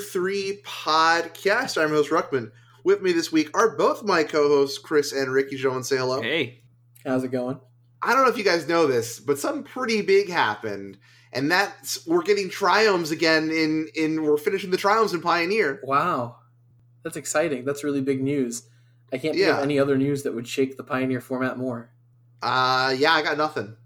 3 0.00 0.60
podcast. 0.64 1.80
I'm 1.82 1.90
host 1.90 2.10
Ruckman. 2.10 2.50
With 2.84 3.02
me 3.02 3.12
this 3.12 3.30
week 3.32 3.50
are 3.56 3.76
both 3.76 4.02
my 4.04 4.22
co-hosts, 4.24 4.78
Chris 4.78 5.12
and 5.12 5.30
Ricky. 5.32 5.56
Gentlemen, 5.56 5.84
say 5.84 5.96
hello. 5.96 6.22
Hey. 6.22 6.62
How's 7.04 7.24
it 7.24 7.30
going? 7.30 7.60
I 8.02 8.12
don't 8.14 8.24
know 8.24 8.30
if 8.30 8.38
you 8.38 8.44
guys 8.44 8.68
know 8.68 8.86
this, 8.86 9.18
but 9.20 9.38
something 9.38 9.64
pretty 9.64 10.02
big 10.02 10.28
happened. 10.28 10.98
And 11.32 11.50
that's 11.50 12.06
we're 12.06 12.22
getting 12.22 12.48
triomes 12.48 13.10
again 13.12 13.50
in 13.50 13.88
in 13.94 14.22
we're 14.22 14.38
finishing 14.38 14.70
the 14.70 14.76
triomes 14.78 15.12
in 15.12 15.20
Pioneer. 15.20 15.80
Wow. 15.82 16.36
That's 17.02 17.16
exciting. 17.16 17.64
That's 17.64 17.84
really 17.84 18.00
big 18.00 18.22
news. 18.22 18.62
I 19.12 19.18
can't 19.18 19.34
think 19.34 19.46
Yeah. 19.46 19.56
of 19.58 19.62
any 19.62 19.78
other 19.78 19.98
news 19.98 20.22
that 20.22 20.34
would 20.34 20.46
shake 20.48 20.76
the 20.76 20.84
Pioneer 20.84 21.20
format 21.20 21.58
more. 21.58 21.90
Uh 22.40 22.94
yeah, 22.96 23.12
I 23.12 23.22
got 23.22 23.36
nothing. 23.36 23.76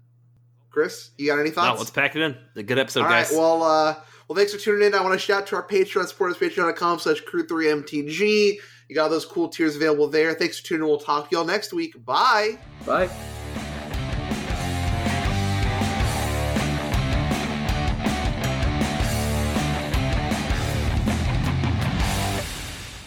Chris, 0.69 1.11
you 1.17 1.27
got 1.27 1.39
any 1.39 1.49
No, 1.49 1.55
thoughts? 1.55 1.79
let's 1.79 1.91
pack 1.91 2.15
it 2.15 2.21
in. 2.21 2.35
A 2.55 2.63
good 2.63 2.79
episode, 2.79 3.01
All 3.01 3.05
right. 3.07 3.27
guys. 3.27 3.31
Well, 3.37 3.61
uh, 3.63 3.95
well, 4.27 4.37
thanks 4.37 4.53
for 4.53 4.59
tuning 4.59 4.87
in. 4.87 4.95
I 4.95 5.01
want 5.01 5.13
to 5.13 5.19
shout 5.19 5.41
out 5.41 5.47
to 5.47 5.55
our 5.57 5.67
Patreon 5.67 6.07
supporters, 6.07 6.37
patreon.com 6.37 6.99
slash 6.99 7.21
crew3mtg. 7.23 8.57
You 8.87 8.95
got 8.95 9.03
all 9.03 9.09
those 9.09 9.25
cool 9.25 9.49
tiers 9.49 9.75
available 9.75 10.07
there. 10.07 10.33
Thanks 10.33 10.59
for 10.59 10.67
tuning 10.67 10.83
in. 10.83 10.87
We'll 10.87 10.97
talk 10.97 11.29
to 11.29 11.35
y'all 11.35 11.45
next 11.45 11.73
week. 11.73 12.05
Bye. 12.05 12.57
Bye. 12.85 13.09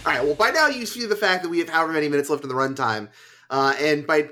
All 0.04 0.12
right. 0.12 0.22
Well, 0.22 0.34
by 0.34 0.50
now 0.50 0.68
you 0.68 0.84
see 0.84 1.06
the 1.06 1.16
fact 1.16 1.42
that 1.42 1.48
we 1.48 1.58
have 1.60 1.68
however 1.68 1.92
many 1.92 2.08
minutes 2.08 2.28
left 2.28 2.42
in 2.42 2.48
the 2.48 2.54
runtime, 2.54 3.08
uh, 3.50 3.74
and 3.80 4.06
by 4.06 4.28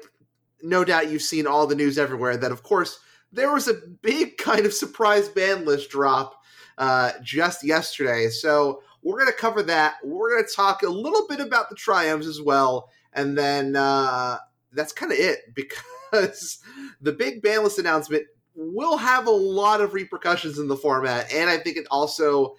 no 0.63 0.85
doubt 0.85 1.11
you've 1.11 1.23
seen 1.23 1.47
all 1.47 1.67
the 1.67 1.75
news 1.75 1.99
everywhere 1.99 2.37
that, 2.37 2.53
of 2.53 2.63
course, 2.63 3.01
there 3.33 3.53
was 3.53 3.69
a 3.69 3.75
big 4.03 4.37
kind 4.39 4.67
of 4.67 4.73
surprise 4.73 5.29
ban 5.29 5.65
list 5.65 5.91
drop 5.91 6.44
uh, 6.79 7.13
just 7.23 7.65
yesterday. 7.65 8.29
So 8.29 8.83
we're 9.03 9.19
going 9.19 9.31
to 9.31 9.39
cover 9.39 9.63
that. 9.65 9.97
We're 10.03 10.31
going 10.31 10.45
to 10.45 10.55
talk 10.55 10.83
a 10.83 10.89
little 10.89 11.27
bit 11.29 11.41
about 11.41 11.71
the 11.71 11.77
triomes 11.77 12.27
as 12.27 12.41
well, 12.41 12.91
and 13.13 13.37
then 13.37 13.77
uh, 13.77 14.39
that's 14.73 14.93
kind 14.93 15.13
of 15.13 15.19
it 15.19 15.41
because 15.55 16.59
the 17.01 17.13
big 17.13 17.43
ban 17.43 17.63
list 17.63 17.79
announcement 17.79 18.27
will 18.57 18.97
have 18.97 19.27
a 19.27 19.33
lot 19.33 19.81
of 19.81 19.95
repercussions 19.95 20.59
in 20.59 20.69
the 20.69 20.77
format, 20.77 21.33
and 21.33 21.51
I 21.51 21.59
think 21.59 21.77
it 21.77 21.87
also 21.91 22.57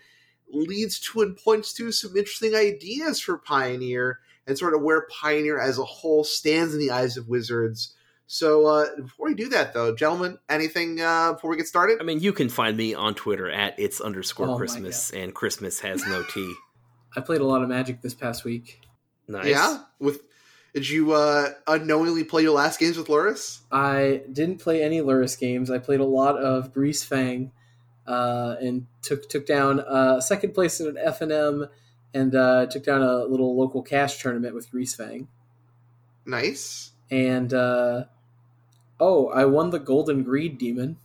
leads 0.52 1.00
to 1.00 1.22
and 1.22 1.36
points 1.38 1.74
to 1.74 1.92
some 1.92 2.16
interesting 2.16 2.56
ideas 2.56 3.20
for 3.20 3.38
Pioneer 3.38 4.20
and 4.48 4.58
sort 4.58 4.76
of 4.76 4.82
where 4.82 5.08
Pioneer 5.10 5.60
as 5.60 5.80
a 5.80 5.84
whole 5.84 6.24
stands 6.24 6.74
in 6.74 6.80
the 6.80 6.92
eyes 6.92 7.18
of 7.18 7.28
Wizards. 7.28 7.95
So 8.28 8.66
uh, 8.66 8.86
before 8.98 9.28
we 9.28 9.36
do 9.36 9.50
that, 9.50 9.74
though, 9.74 9.96
gentlemen, 9.96 10.40
anything 10.50 11.00
uh, 11.00 11.34
before 11.34 11.52
we 11.52 11.58
get 11.58 11.68
started? 11.68 12.00
I 12.02 12.04
mean, 12.04 12.20
you 12.20 12.34
can 12.34 12.50
find 12.50 12.76
me 12.76 12.94
on 12.94 13.14
Twitter 13.14 13.50
at 13.50 13.80
it's 13.80 14.02
underscore 14.02 14.50
Oh 14.50 14.58
Christmas, 14.58 15.12
and 15.12 15.34
Christmas 15.34 15.80
has 15.82 16.06
no 16.08 16.24
T. 16.24 16.54
I 17.16 17.22
played 17.22 17.42
a 17.42 17.46
lot 17.46 17.62
of 17.62 17.70
Magic 17.70 18.02
this 18.02 18.14
past 18.14 18.44
week. 18.44 18.82
Nice. 19.28 19.46
Yeah, 19.46 19.84
with 20.00 20.22
did 20.74 20.90
you 20.90 21.14
uh, 21.14 21.52
unknowingly 21.68 22.24
play 22.24 22.42
your 22.42 22.54
last 22.54 22.80
games 22.80 22.98
with 22.98 23.08
Lurrus? 23.08 23.62
I 23.72 24.24
didn't 24.32 24.58
play 24.58 24.84
any 24.84 25.00
Lurrus 25.00 25.40
games. 25.40 25.72
I 25.72 25.78
played 25.78 26.02
a 26.02 26.06
lot 26.06 26.38
of 26.38 26.74
Greasefang 26.74 27.52
uh, 28.08 28.56
and 28.60 28.88
took 29.02 29.30
took 29.30 29.46
down 29.46 29.80
uh, 29.80 30.20
second 30.20 30.54
place 30.54 30.80
in 30.80 30.88
an 30.88 30.98
F 30.98 31.22
and 31.22 31.32
M 31.32 31.68
and 32.14 32.36
uh, 32.36 32.66
took 32.66 32.84
down 32.84 33.02
a 33.02 33.24
little 33.26 33.58
local 33.58 33.84
cash 33.84 34.22
tournament 34.22 34.56
with 34.56 34.72
Greasefang. 34.72 35.28
Nice. 36.26 36.92
And 37.12 37.54
uh, 37.54 38.06
oh, 39.00 39.28
I 39.30 39.46
won 39.46 39.70
the 39.70 39.80
Golden 39.80 40.24
Greed 40.24 40.58
Demon. 40.58 40.98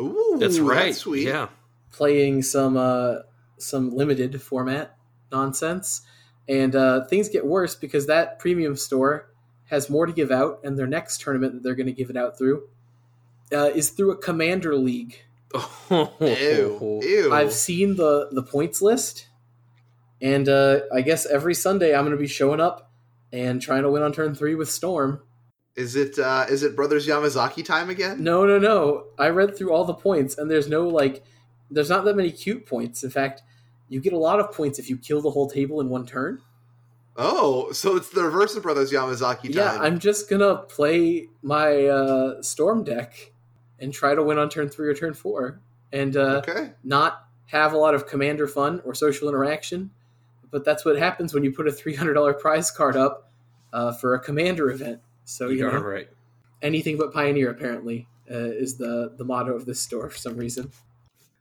Ooh, 0.00 0.36
That's 0.38 0.58
right. 0.58 0.94
sweet. 0.94 1.26
Yeah. 1.26 1.48
playing 1.92 2.42
some 2.42 2.76
uh, 2.76 3.16
some 3.58 3.90
limited 3.90 4.40
format 4.40 4.96
nonsense, 5.32 6.02
and 6.48 6.74
uh, 6.76 7.04
things 7.06 7.28
get 7.28 7.44
worse 7.46 7.74
because 7.74 8.06
that 8.06 8.38
premium 8.38 8.76
store 8.76 9.30
has 9.70 9.90
more 9.90 10.06
to 10.06 10.12
give 10.12 10.30
out, 10.30 10.60
and 10.64 10.78
their 10.78 10.86
next 10.86 11.20
tournament 11.20 11.54
that 11.54 11.62
they're 11.62 11.74
going 11.74 11.86
to 11.86 11.92
give 11.92 12.10
it 12.10 12.16
out 12.16 12.38
through 12.38 12.68
uh, 13.52 13.70
is 13.74 13.90
through 13.90 14.12
a 14.12 14.16
commander 14.16 14.76
league. 14.76 15.22
Ew. 15.90 16.10
Ew. 17.02 17.32
I've 17.32 17.52
seen 17.52 17.96
the 17.96 18.28
the 18.30 18.42
points 18.42 18.80
list, 18.80 19.26
and 20.22 20.48
uh, 20.48 20.80
I 20.94 21.00
guess 21.00 21.26
every 21.26 21.54
Sunday 21.54 21.94
I'm 21.94 22.04
going 22.04 22.16
to 22.16 22.20
be 22.20 22.28
showing 22.28 22.60
up 22.60 22.90
and 23.32 23.60
trying 23.60 23.82
to 23.82 23.90
win 23.90 24.02
on 24.02 24.12
turn 24.12 24.34
three 24.34 24.54
with 24.54 24.70
Storm. 24.70 25.22
Is 25.76 25.94
it 25.94 26.18
uh, 26.18 26.46
is 26.48 26.62
it 26.62 26.74
Brothers 26.74 27.06
Yamazaki 27.06 27.64
time 27.64 27.88
again? 27.88 28.22
No, 28.22 28.44
no, 28.44 28.58
no. 28.58 29.06
I 29.18 29.28
read 29.28 29.56
through 29.56 29.72
all 29.72 29.84
the 29.84 29.94
points, 29.94 30.36
and 30.36 30.50
there's 30.50 30.68
no 30.68 30.88
like, 30.88 31.22
there's 31.70 31.88
not 31.88 32.04
that 32.04 32.16
many 32.16 32.32
cute 32.32 32.66
points. 32.66 33.04
In 33.04 33.10
fact, 33.10 33.42
you 33.88 34.00
get 34.00 34.12
a 34.12 34.18
lot 34.18 34.40
of 34.40 34.52
points 34.52 34.78
if 34.78 34.90
you 34.90 34.96
kill 34.96 35.20
the 35.20 35.30
whole 35.30 35.48
table 35.48 35.80
in 35.80 35.88
one 35.88 36.04
turn. 36.04 36.42
Oh, 37.16 37.72
so 37.72 37.96
it's 37.96 38.10
the 38.10 38.22
reverse 38.22 38.54
of 38.54 38.62
Brothers 38.62 38.92
Yamazaki 38.92 39.42
time. 39.42 39.52
Yeah, 39.52 39.78
I'm 39.80 39.98
just 39.98 40.30
gonna 40.30 40.56
play 40.56 41.28
my 41.42 41.86
uh, 41.86 42.42
storm 42.42 42.84
deck 42.84 43.32
and 43.80 43.92
try 43.92 44.14
to 44.14 44.22
win 44.22 44.38
on 44.38 44.48
turn 44.48 44.68
three 44.68 44.88
or 44.88 44.94
turn 44.94 45.14
four, 45.14 45.60
and 45.92 46.16
uh, 46.16 46.42
okay. 46.46 46.72
not 46.84 47.26
have 47.46 47.72
a 47.72 47.76
lot 47.76 47.94
of 47.94 48.06
commander 48.06 48.46
fun 48.46 48.80
or 48.84 48.94
social 48.94 49.28
interaction. 49.28 49.90
But 50.50 50.64
that's 50.64 50.84
what 50.84 50.96
happens 50.96 51.34
when 51.34 51.44
you 51.44 51.52
put 51.52 51.66
a 51.68 51.72
three 51.72 51.94
hundred 51.94 52.14
dollar 52.14 52.34
prize 52.34 52.70
card 52.70 52.96
up 52.96 53.30
uh, 53.72 53.92
for 53.92 54.14
a 54.14 54.20
commander 54.20 54.70
event. 54.70 55.00
So 55.28 55.48
you 55.48 55.58
You're 55.58 55.72
know, 55.72 55.80
right. 55.80 56.08
anything 56.62 56.96
but 56.96 57.12
pioneer 57.12 57.50
apparently 57.50 58.08
uh, 58.30 58.38
is 58.38 58.76
the 58.76 59.14
the 59.18 59.24
motto 59.24 59.54
of 59.54 59.66
this 59.66 59.78
store 59.78 60.08
for 60.08 60.16
some 60.16 60.36
reason. 60.36 60.70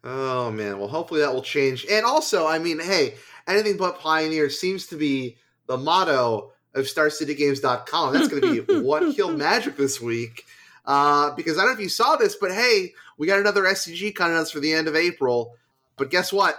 Oh 0.04 0.52
man, 0.52 0.78
well 0.78 0.90
hopefully 0.90 1.22
that 1.22 1.34
will 1.34 1.42
change. 1.42 1.86
And 1.90 2.06
also, 2.06 2.46
I 2.46 2.60
mean, 2.60 2.80
hey, 2.80 3.16
anything 3.48 3.78
but 3.78 4.00
Pioneer 4.00 4.50
seems 4.50 4.88
to 4.88 4.98
be 4.98 5.38
the 5.68 5.78
motto 5.78 6.52
of 6.76 6.86
StarCityGames.com. 6.86 8.14
That's 8.14 8.28
going 8.28 8.42
to 8.42 8.64
be 8.64 8.80
what 8.82 9.16
killed 9.16 9.38
Magic 9.38 9.78
this 9.78 10.00
week. 10.00 10.46
Uh, 10.86 11.32
because 11.36 11.58
I 11.58 11.62
don't 11.62 11.72
know 11.72 11.74
if 11.74 11.80
you 11.82 11.90
saw 11.90 12.16
this, 12.16 12.36
but 12.36 12.52
hey, 12.52 12.94
we 13.18 13.28
got 13.28 13.40
another 13.40 13.64
SCG 13.64 14.16
contest 14.16 14.54
for 14.54 14.60
the 14.60 14.72
end 14.74 14.88
of 14.88 14.96
April. 14.96 15.56
But 15.98 16.10
guess 16.12 16.32
what? 16.32 16.56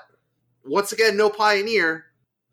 Once 0.65 0.93
again, 0.93 1.16
no 1.16 1.31
Pioneer. 1.31 2.06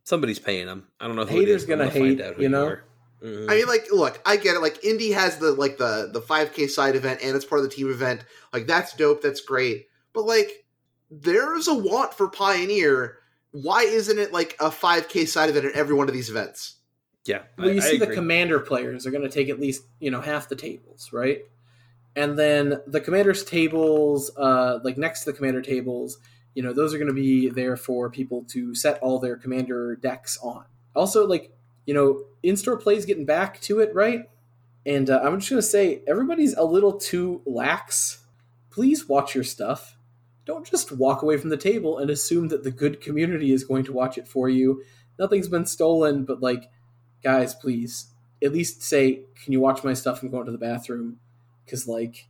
Somebody's 0.03 0.39
paying 0.39 0.67
them. 0.67 0.87
I 0.99 1.07
don't 1.07 1.15
know 1.15 1.25
who 1.25 1.39
Haters 1.39 1.49
it 1.49 1.55
is. 1.55 1.65
gonna 1.65 1.85
I'm 1.85 1.91
find 1.91 2.19
hate, 2.19 2.21
out 2.21 2.35
who 2.35 2.43
you 2.43 2.49
know? 2.49 2.67
are. 2.67 2.84
Mhm. 3.25 3.49
I 3.49 3.55
mean, 3.55 3.67
like, 3.67 3.87
look, 3.91 4.21
I 4.25 4.37
get 4.37 4.55
it. 4.55 4.59
Like, 4.61 4.83
Indy 4.83 5.11
has 5.11 5.37
the 5.37 5.51
like 5.53 5.77
the 5.77 6.09
the 6.13 6.21
5K 6.21 6.67
side 6.69 6.95
event, 6.95 7.21
and 7.23 7.35
it's 7.35 7.45
part 7.45 7.59
of 7.59 7.69
the 7.69 7.75
team 7.75 7.89
event. 7.89 8.23
Like, 8.53 8.67
that's 8.67 8.93
dope. 8.95 9.21
That's 9.21 9.41
great. 9.41 9.87
But 10.13 10.25
like, 10.25 10.65
there's 11.09 11.67
a 11.67 11.73
want 11.73 12.13
for 12.13 12.27
Pioneer. 12.29 13.17
Why 13.51 13.81
isn't 13.83 14.19
it 14.19 14.31
like 14.33 14.55
a 14.59 14.69
5K 14.69 15.25
side 15.27 15.49
event 15.49 15.65
at 15.65 15.73
every 15.73 15.95
one 15.95 16.07
of 16.07 16.13
these 16.13 16.29
events? 16.29 16.75
yeah. 17.25 17.43
Well, 17.57 17.69
I- 17.69 17.71
you 17.71 17.77
I 17.81 17.83
see 17.83 17.97
the 17.97 18.03
agree. 18.03 18.15
commander 18.17 18.59
players 18.59 19.07
are 19.07 19.11
going 19.11 19.23
to 19.23 19.29
take 19.29 19.49
at 19.49 19.59
least 19.59 19.83
you 19.99 20.11
know 20.11 20.21
half 20.21 20.47
the 20.49 20.55
tables, 20.55 21.09
right? 21.11 21.41
And 22.15 22.37
then 22.37 22.81
the 22.85 23.01
commanders 23.01 23.43
tables, 23.43 24.31
uh, 24.37 24.79
like 24.83 24.97
next 24.97 25.21
to 25.23 25.31
the 25.31 25.37
commander 25.37 25.61
tables, 25.61 26.17
you 26.53 26.61
know, 26.63 26.71
those 26.71 26.93
are 26.93 26.97
going 26.97 27.07
to 27.09 27.13
be 27.13 27.49
there 27.49 27.75
for 27.75 28.09
people 28.09 28.43
to 28.49 28.73
set 28.75 28.99
all 29.01 29.19
their 29.19 29.35
commander 29.35 29.95
decks 29.95 30.37
on. 30.41 30.65
Also, 30.95 31.25
like 31.27 31.51
you 31.85 31.93
know, 31.93 32.23
in-store 32.43 32.77
plays 32.77 33.05
getting 33.05 33.25
back 33.25 33.61
to 33.61 33.79
it, 33.79 33.93
right? 33.93 34.29
And 34.85 35.09
uh, 35.09 35.21
I'm 35.23 35.39
just 35.39 35.49
going 35.49 35.61
to 35.61 35.67
say 35.67 36.01
everybody's 36.07 36.55
a 36.55 36.63
little 36.63 36.93
too 36.93 37.41
lax. 37.45 38.23
Please 38.69 39.09
watch 39.09 39.33
your 39.33 39.43
stuff. 39.43 39.97
Don't 40.45 40.65
just 40.65 40.91
walk 40.91 41.23
away 41.23 41.37
from 41.37 41.49
the 41.49 41.57
table 41.57 41.97
and 41.97 42.09
assume 42.09 42.49
that 42.49 42.63
the 42.63 42.71
good 42.71 43.01
community 43.01 43.51
is 43.51 43.63
going 43.63 43.83
to 43.85 43.93
watch 43.93 44.17
it 44.17 44.27
for 44.27 44.47
you. 44.47 44.83
Nothing's 45.17 45.47
been 45.47 45.65
stolen, 45.65 46.23
but 46.23 46.41
like 46.41 46.69
guys, 47.23 47.55
please 47.55 48.11
at 48.43 48.51
least 48.53 48.83
say, 48.83 49.23
"Can 49.43 49.53
you 49.53 49.59
watch 49.59 49.83
my 49.83 49.93
stuff?" 49.93 50.21
I'm 50.21 50.29
going 50.29 50.45
to 50.45 50.51
the 50.51 50.57
bathroom 50.59 51.19
because 51.63 51.87
like 51.87 52.27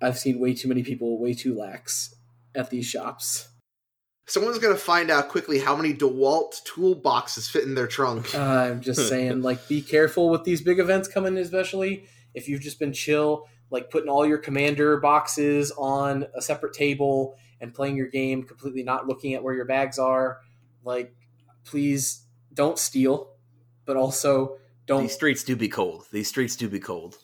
I've 0.00 0.18
seen 0.18 0.38
way 0.38 0.54
too 0.54 0.68
many 0.68 0.84
people 0.84 1.18
way 1.18 1.34
too 1.34 1.54
lax 1.54 2.14
at 2.54 2.70
these 2.70 2.86
shops. 2.86 3.48
Someone's 4.26 4.58
gonna 4.58 4.76
find 4.76 5.10
out 5.10 5.28
quickly 5.28 5.58
how 5.58 5.74
many 5.76 5.92
DeWalt 5.92 6.62
toolboxes 6.64 7.50
fit 7.50 7.64
in 7.64 7.74
their 7.74 7.88
trunk. 7.88 8.34
Uh, 8.34 8.38
I'm 8.38 8.80
just 8.80 9.08
saying, 9.08 9.42
like, 9.50 9.66
be 9.68 9.82
careful 9.82 10.30
with 10.30 10.44
these 10.44 10.60
big 10.62 10.78
events 10.78 11.08
coming, 11.08 11.36
especially 11.38 12.06
if 12.34 12.48
you've 12.48 12.60
just 12.60 12.78
been 12.78 12.92
chill, 12.92 13.46
like 13.70 13.90
putting 13.90 14.08
all 14.08 14.24
your 14.26 14.38
commander 14.38 14.98
boxes 14.98 15.72
on 15.76 16.26
a 16.36 16.40
separate 16.40 16.72
table 16.72 17.36
and 17.60 17.74
playing 17.74 17.96
your 17.96 18.08
game 18.08 18.42
completely 18.42 18.82
not 18.82 19.06
looking 19.06 19.34
at 19.34 19.42
where 19.42 19.54
your 19.54 19.64
bags 19.64 19.98
are. 19.98 20.40
Like, 20.84 21.14
please 21.64 22.24
don't 22.54 22.78
steal, 22.78 23.30
but 23.84 23.96
also 23.96 24.56
don't 24.86 25.02
These 25.02 25.14
streets 25.14 25.44
do 25.44 25.56
be 25.56 25.68
cold. 25.68 26.06
These 26.12 26.28
streets 26.28 26.56
do 26.56 26.68
be 26.68 26.80
cold. 26.80 27.18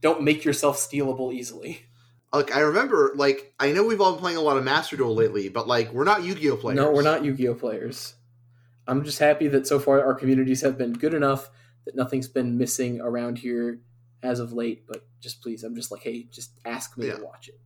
don't 0.00 0.22
make 0.22 0.44
yourself 0.44 0.76
stealable 0.78 1.32
easily. 1.32 1.86
Like 2.34 2.54
I 2.54 2.60
remember, 2.60 3.12
like 3.14 3.54
I 3.60 3.72
know 3.72 3.84
we've 3.84 4.00
all 4.00 4.12
been 4.12 4.20
playing 4.20 4.36
a 4.38 4.42
lot 4.42 4.56
of 4.56 4.64
Master 4.64 4.96
Duel 4.96 5.14
lately, 5.14 5.48
but 5.48 5.68
like 5.68 5.92
we're 5.92 6.04
not 6.04 6.24
Yu-Gi-Oh 6.24 6.56
players. 6.56 6.76
No, 6.76 6.90
we're 6.90 7.02
not 7.02 7.24
Yu-Gi-Oh 7.24 7.54
players. 7.54 8.14
I'm 8.86 9.04
just 9.04 9.18
happy 9.18 9.48
that 9.48 9.66
so 9.66 9.78
far 9.78 10.04
our 10.04 10.14
communities 10.14 10.60
have 10.62 10.76
been 10.76 10.92
good 10.92 11.14
enough 11.14 11.48
that 11.86 11.94
nothing's 11.94 12.28
been 12.28 12.58
missing 12.58 13.00
around 13.00 13.38
here 13.38 13.80
as 14.22 14.40
of 14.40 14.52
late. 14.52 14.86
But 14.86 15.06
just 15.20 15.42
please, 15.42 15.62
I'm 15.64 15.74
just 15.76 15.90
like, 15.90 16.02
hey, 16.02 16.26
just 16.30 16.52
ask 16.64 16.98
me 16.98 17.06
Yeah. 17.06 17.16
to 17.16 17.24
watch 17.24 17.48
it. 17.48 17.58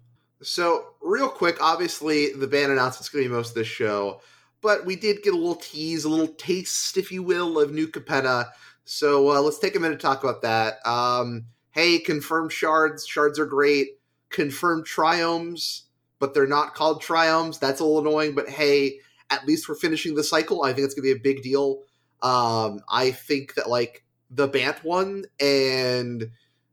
So, 0.42 0.90
real 1.00 1.28
quick, 1.28 1.60
obviously, 1.60 2.32
the 2.32 2.46
band 2.46 2.70
announcement's 2.70 3.08
going 3.08 3.24
to 3.24 3.28
be 3.28 3.34
most 3.34 3.48
of 3.48 3.54
this 3.56 3.66
show, 3.66 4.20
but 4.60 4.86
we 4.86 4.94
did 4.94 5.22
get 5.24 5.34
a 5.34 5.36
little 5.36 5.56
tease, 5.56 6.04
a 6.04 6.08
little 6.08 6.28
taste, 6.28 6.96
if 6.96 7.10
you 7.10 7.24
will, 7.24 7.58
of 7.58 7.72
New 7.72 7.88
Capenna. 7.88 8.50
So, 8.84 9.30
uh, 9.32 9.40
let's 9.40 9.58
take 9.58 9.74
a 9.74 9.80
minute 9.80 9.98
to 9.98 10.06
talk 10.06 10.22
about 10.22 10.42
that. 10.42 10.78
Um, 10.86 11.46
hey, 11.72 11.98
confirmed 11.98 12.52
shards. 12.52 13.04
Shards 13.04 13.40
are 13.40 13.46
great. 13.46 13.97
Confirmed 14.30 14.86
triomes, 14.86 15.82
but 16.18 16.34
they're 16.34 16.46
not 16.46 16.74
called 16.74 17.02
triomes. 17.02 17.58
That's 17.58 17.80
a 17.80 17.84
little 17.84 18.00
annoying, 18.00 18.34
but 18.34 18.48
hey, 18.48 19.00
at 19.30 19.46
least 19.46 19.68
we're 19.68 19.74
finishing 19.74 20.14
the 20.14 20.24
cycle. 20.24 20.64
I 20.64 20.72
think 20.72 20.84
it's 20.84 20.94
going 20.94 21.08
to 21.08 21.14
be 21.14 21.18
a 21.18 21.22
big 21.34 21.42
deal. 21.42 21.82
Um, 22.22 22.80
I 22.88 23.10
think 23.10 23.54
that, 23.54 23.68
like, 23.68 24.04
the 24.30 24.48
Bant 24.48 24.84
one 24.84 25.24
and 25.40 26.30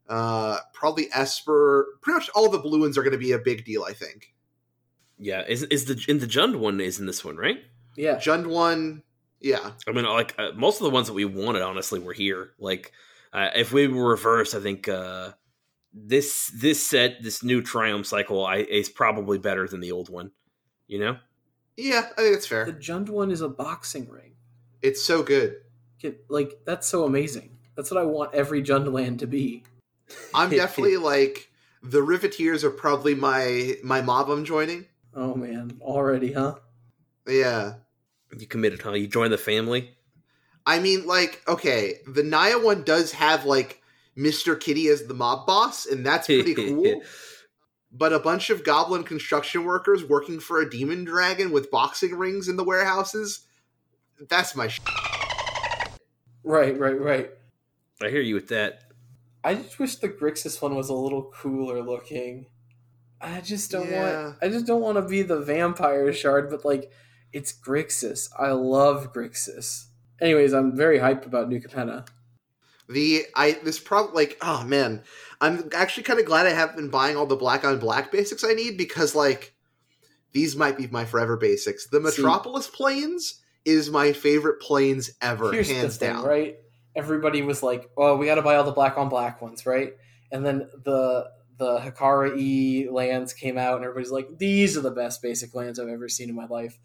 uh, 0.10 0.58
probably 0.74 1.08
Esper. 1.14 1.88
Pretty 2.02 2.20
much 2.20 2.30
all 2.36 2.50
the 2.50 2.60
blue 2.60 2.82
ones 2.82 2.98
are 2.98 3.04
going 3.04 3.14
to 3.14 3.18
be 3.18 3.32
a 3.32 3.40
big 3.40 3.64
deal. 3.64 3.84
I 3.84 3.94
think. 3.94 4.34
Yeah, 5.18 5.44
is 5.48 5.64
is 5.64 5.86
the 5.86 6.04
in 6.08 6.20
the 6.20 6.28
Jund 6.28 6.58
one 6.58 6.82
is 6.82 7.00
in 7.00 7.06
this 7.06 7.24
one, 7.24 7.38
right? 7.38 7.60
Yeah. 7.96 8.16
Jund 8.16 8.48
one, 8.48 9.04
yeah. 9.40 9.72
I 9.88 9.92
mean, 9.92 10.06
like 10.06 10.36
uh, 10.38 10.52
most 10.54 10.82
of 10.82 10.84
the 10.84 10.90
ones 10.90 11.08
that 11.08 11.14
we 11.14 11.24
wanted, 11.24 11.62
honestly, 11.62 12.00
were 12.00 12.12
here. 12.14 12.52
Like, 12.60 12.92
uh, 13.32 13.52
if 13.56 13.72
we 13.72 13.88
were 13.88 14.10
reversed, 14.10 14.54
I 14.56 14.60
think 14.60 14.90
uh, 14.90 15.32
this 15.96 16.52
this 16.54 16.86
set, 16.86 17.24
this 17.24 17.42
new 17.42 17.62
Triome 17.62 18.06
cycle, 18.06 18.46
I, 18.46 18.58
is 18.58 18.90
probably 18.90 19.38
better 19.38 19.68
than 19.68 19.80
the 19.80 19.94
old 19.94 20.10
one. 20.10 20.32
You 20.88 21.00
know? 21.00 21.18
Yeah, 21.78 22.10
I 22.18 22.22
think 22.22 22.36
it's 22.36 22.48
fair. 22.48 22.66
The 22.66 22.74
Jund 22.74 23.10
one 23.10 23.32
is 23.32 23.42
a 23.42 23.50
boxing 23.50 24.10
ring. 24.10 24.34
It's 24.82 25.04
so 25.04 25.24
good. 25.24 25.56
Get, 26.00 26.30
like 26.30 26.60
that's 26.66 26.88
so 26.88 27.06
amazing. 27.06 27.58
That's 27.76 27.90
what 27.90 28.00
I 28.00 28.06
want 28.06 28.34
every 28.34 28.62
Jund 28.62 28.92
land 28.92 29.20
to 29.20 29.28
be. 29.28 29.64
I'm 30.36 30.50
definitely 30.50 30.98
like 30.98 31.50
the 31.82 32.02
Riveteers 32.02 32.64
are 32.64 32.72
probably 32.72 33.16
my 33.16 33.76
my 33.84 34.02
mob 34.02 34.30
I'm 34.30 34.46
joining. 34.46 34.86
Oh 35.14 35.34
man, 35.34 35.78
already, 35.82 36.34
huh? 36.34 36.56
Yeah. 37.28 37.76
You 38.38 38.48
committed, 38.48 38.82
huh? 38.82 38.94
You 38.94 39.08
joined 39.08 39.32
the 39.32 39.38
family. 39.38 39.92
I 40.66 40.80
mean, 40.80 41.06
like, 41.06 41.42
okay, 41.48 42.00
the 42.08 42.24
Naya 42.24 42.58
one 42.58 42.84
does 42.84 43.14
have 43.14 43.46
like 43.46 43.82
Mr. 44.18 44.60
Kitty 44.60 44.88
as 44.88 45.06
the 45.08 45.14
mob 45.14 45.46
boss, 45.46 45.86
and 45.86 46.06
that's 46.06 46.28
pretty 46.28 46.54
cool. 46.56 47.02
but 47.92 48.14
a 48.14 48.20
bunch 48.20 48.50
of 48.50 48.64
goblin 48.64 49.04
construction 49.04 49.64
workers 49.66 50.04
working 50.04 50.40
for 50.40 50.62
a 50.62 50.70
demon 50.70 51.04
dragon 51.04 51.52
with 51.52 51.70
boxing 51.72 52.16
rings 52.16 52.48
in 52.48 52.56
the 52.56 52.64
warehouses, 52.64 53.42
that's 54.30 54.56
my 54.56 54.68
sh- 54.68 54.80
Right, 56.44 56.78
right, 56.80 57.00
right. 57.00 57.32
I 58.02 58.10
hear 58.10 58.22
you 58.22 58.36
with 58.36 58.50
that. 58.50 58.82
I 59.44 59.56
just 59.56 59.80
wish 59.80 59.96
the 59.96 60.10
Grixis 60.10 60.62
one 60.62 60.76
was 60.76 60.90
a 60.90 60.94
little 60.94 61.32
cooler 61.36 61.82
looking. 61.82 62.48
I 63.22 63.42
just 63.42 63.72
don't 63.72 63.90
Yeah. 63.90 64.24
want. 64.26 64.38
I 64.42 64.50
just 64.50 64.66
don't 64.68 64.82
want 64.82 64.98
to 64.98 65.02
be 65.02 65.22
the 65.22 65.40
vampire 65.40 66.12
shard, 66.14 66.50
but 66.50 66.64
like, 66.66 66.92
it's 67.34 67.52
Grixis. 67.54 68.30
I 68.38 68.52
love 68.52 69.12
Grixis. 69.14 69.86
Anyways, 70.22 70.54
I'm 70.54 70.76
very 70.76 71.00
hyped 71.00 71.26
about 71.26 71.50
New 71.50 71.60
Capenna. 71.60 72.08
The 72.88 73.26
I 73.36 73.54
this 73.64 73.80
probably 73.80 74.14
like 74.14 74.38
oh 74.42 74.64
man, 74.64 75.04
I'm 75.42 75.70
actually 75.74 76.04
kind 76.04 76.20
of 76.20 76.26
glad 76.26 76.46
I 76.46 76.52
haven't 76.52 76.76
been 76.76 76.90
buying 76.90 77.18
all 77.18 77.26
the 77.26 77.36
black 77.36 77.64
on 77.64 77.80
black 77.80 78.12
basics 78.12 78.44
I 78.44 78.54
need 78.54 78.78
because 78.78 79.16
like 79.16 79.54
these 80.34 80.56
might 80.56 80.78
be 80.78 80.88
my 80.88 81.06
forever 81.06 81.38
basics. 81.38 81.88
The 81.88 81.98
See- 81.98 82.22
Metropolis 82.22 82.68
plains 82.68 83.42
is 83.64 83.90
my 83.90 84.14
favorite 84.14 84.60
plains 84.60 85.10
ever, 85.22 85.52
hands 85.64 85.98
thing, 85.98 86.10
down. 86.10 86.24
right? 86.24 86.58
Everybody 86.96 87.42
was 87.42 87.64
like, 87.64 87.90
"Oh, 87.98 88.16
we 88.16 88.28
got 88.28 88.36
to 88.36 88.42
buy 88.42 88.56
all 88.56 88.64
the 88.64 88.72
black 88.72 88.98
on 88.98 89.10
black 89.10 89.42
ones, 89.42 89.66
right?" 89.66 89.94
And 90.32 90.46
then 90.46 90.70
the 90.84 91.30
the 91.58 91.80
Hakara 91.80 92.38
E 92.38 92.90
lands 92.90 93.34
came 93.34 93.58
out, 93.58 93.78
and 93.78 93.86
everybody's 93.86 94.12
like, 94.12 94.38
"These 94.38 94.78
are 94.78 94.82
the 94.82 94.92
best 94.92 95.22
basic 95.22 95.56
lands 95.56 95.80
I've 95.80 95.88
ever 95.88 96.08
seen 96.08 96.30
in 96.30 96.36
my 96.36 96.46
life." 96.46 96.78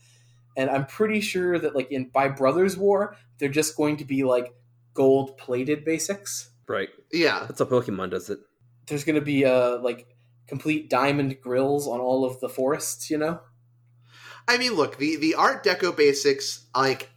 And 0.57 0.71
I'm 0.71 0.87
pretty 0.87 1.21
sure 1.21 1.59
that 1.59 1.77
like 1.77 1.91
in 1.93 2.09
by 2.09 2.29
Brothers 2.29 2.77
War, 2.77 3.17
they're 3.39 3.49
just 3.49 3.77
going 3.77 3.99
to 3.99 4.05
be 4.05 4.25
like 4.25 4.55
gold 4.95 5.39
plated 5.39 5.85
basics. 5.85 6.51
Right. 6.69 6.89
Yeah, 7.13 7.47
That's 7.49 7.59
how 7.59 7.65
Pokemon 7.67 8.11
does 8.11 8.31
it. 8.31 8.39
There's 8.87 9.05
going 9.05 9.17
to 9.17 9.21
be 9.21 9.45
uh 9.45 9.79
like 9.79 10.07
complete 10.47 10.91
diamond 10.91 11.41
grills 11.41 11.87
on 11.89 12.01
all 12.01 12.25
of 12.25 12.41
the 12.41 12.49
forests. 12.49 13.11
You 13.11 13.19
know, 13.19 13.41
I 14.49 14.59
mean, 14.59 14.75
look 14.75 14.97
the 14.99 15.17
the 15.17 15.35
Art 15.35 15.65
Deco 15.65 15.97
basics 15.97 16.67
like 16.75 17.11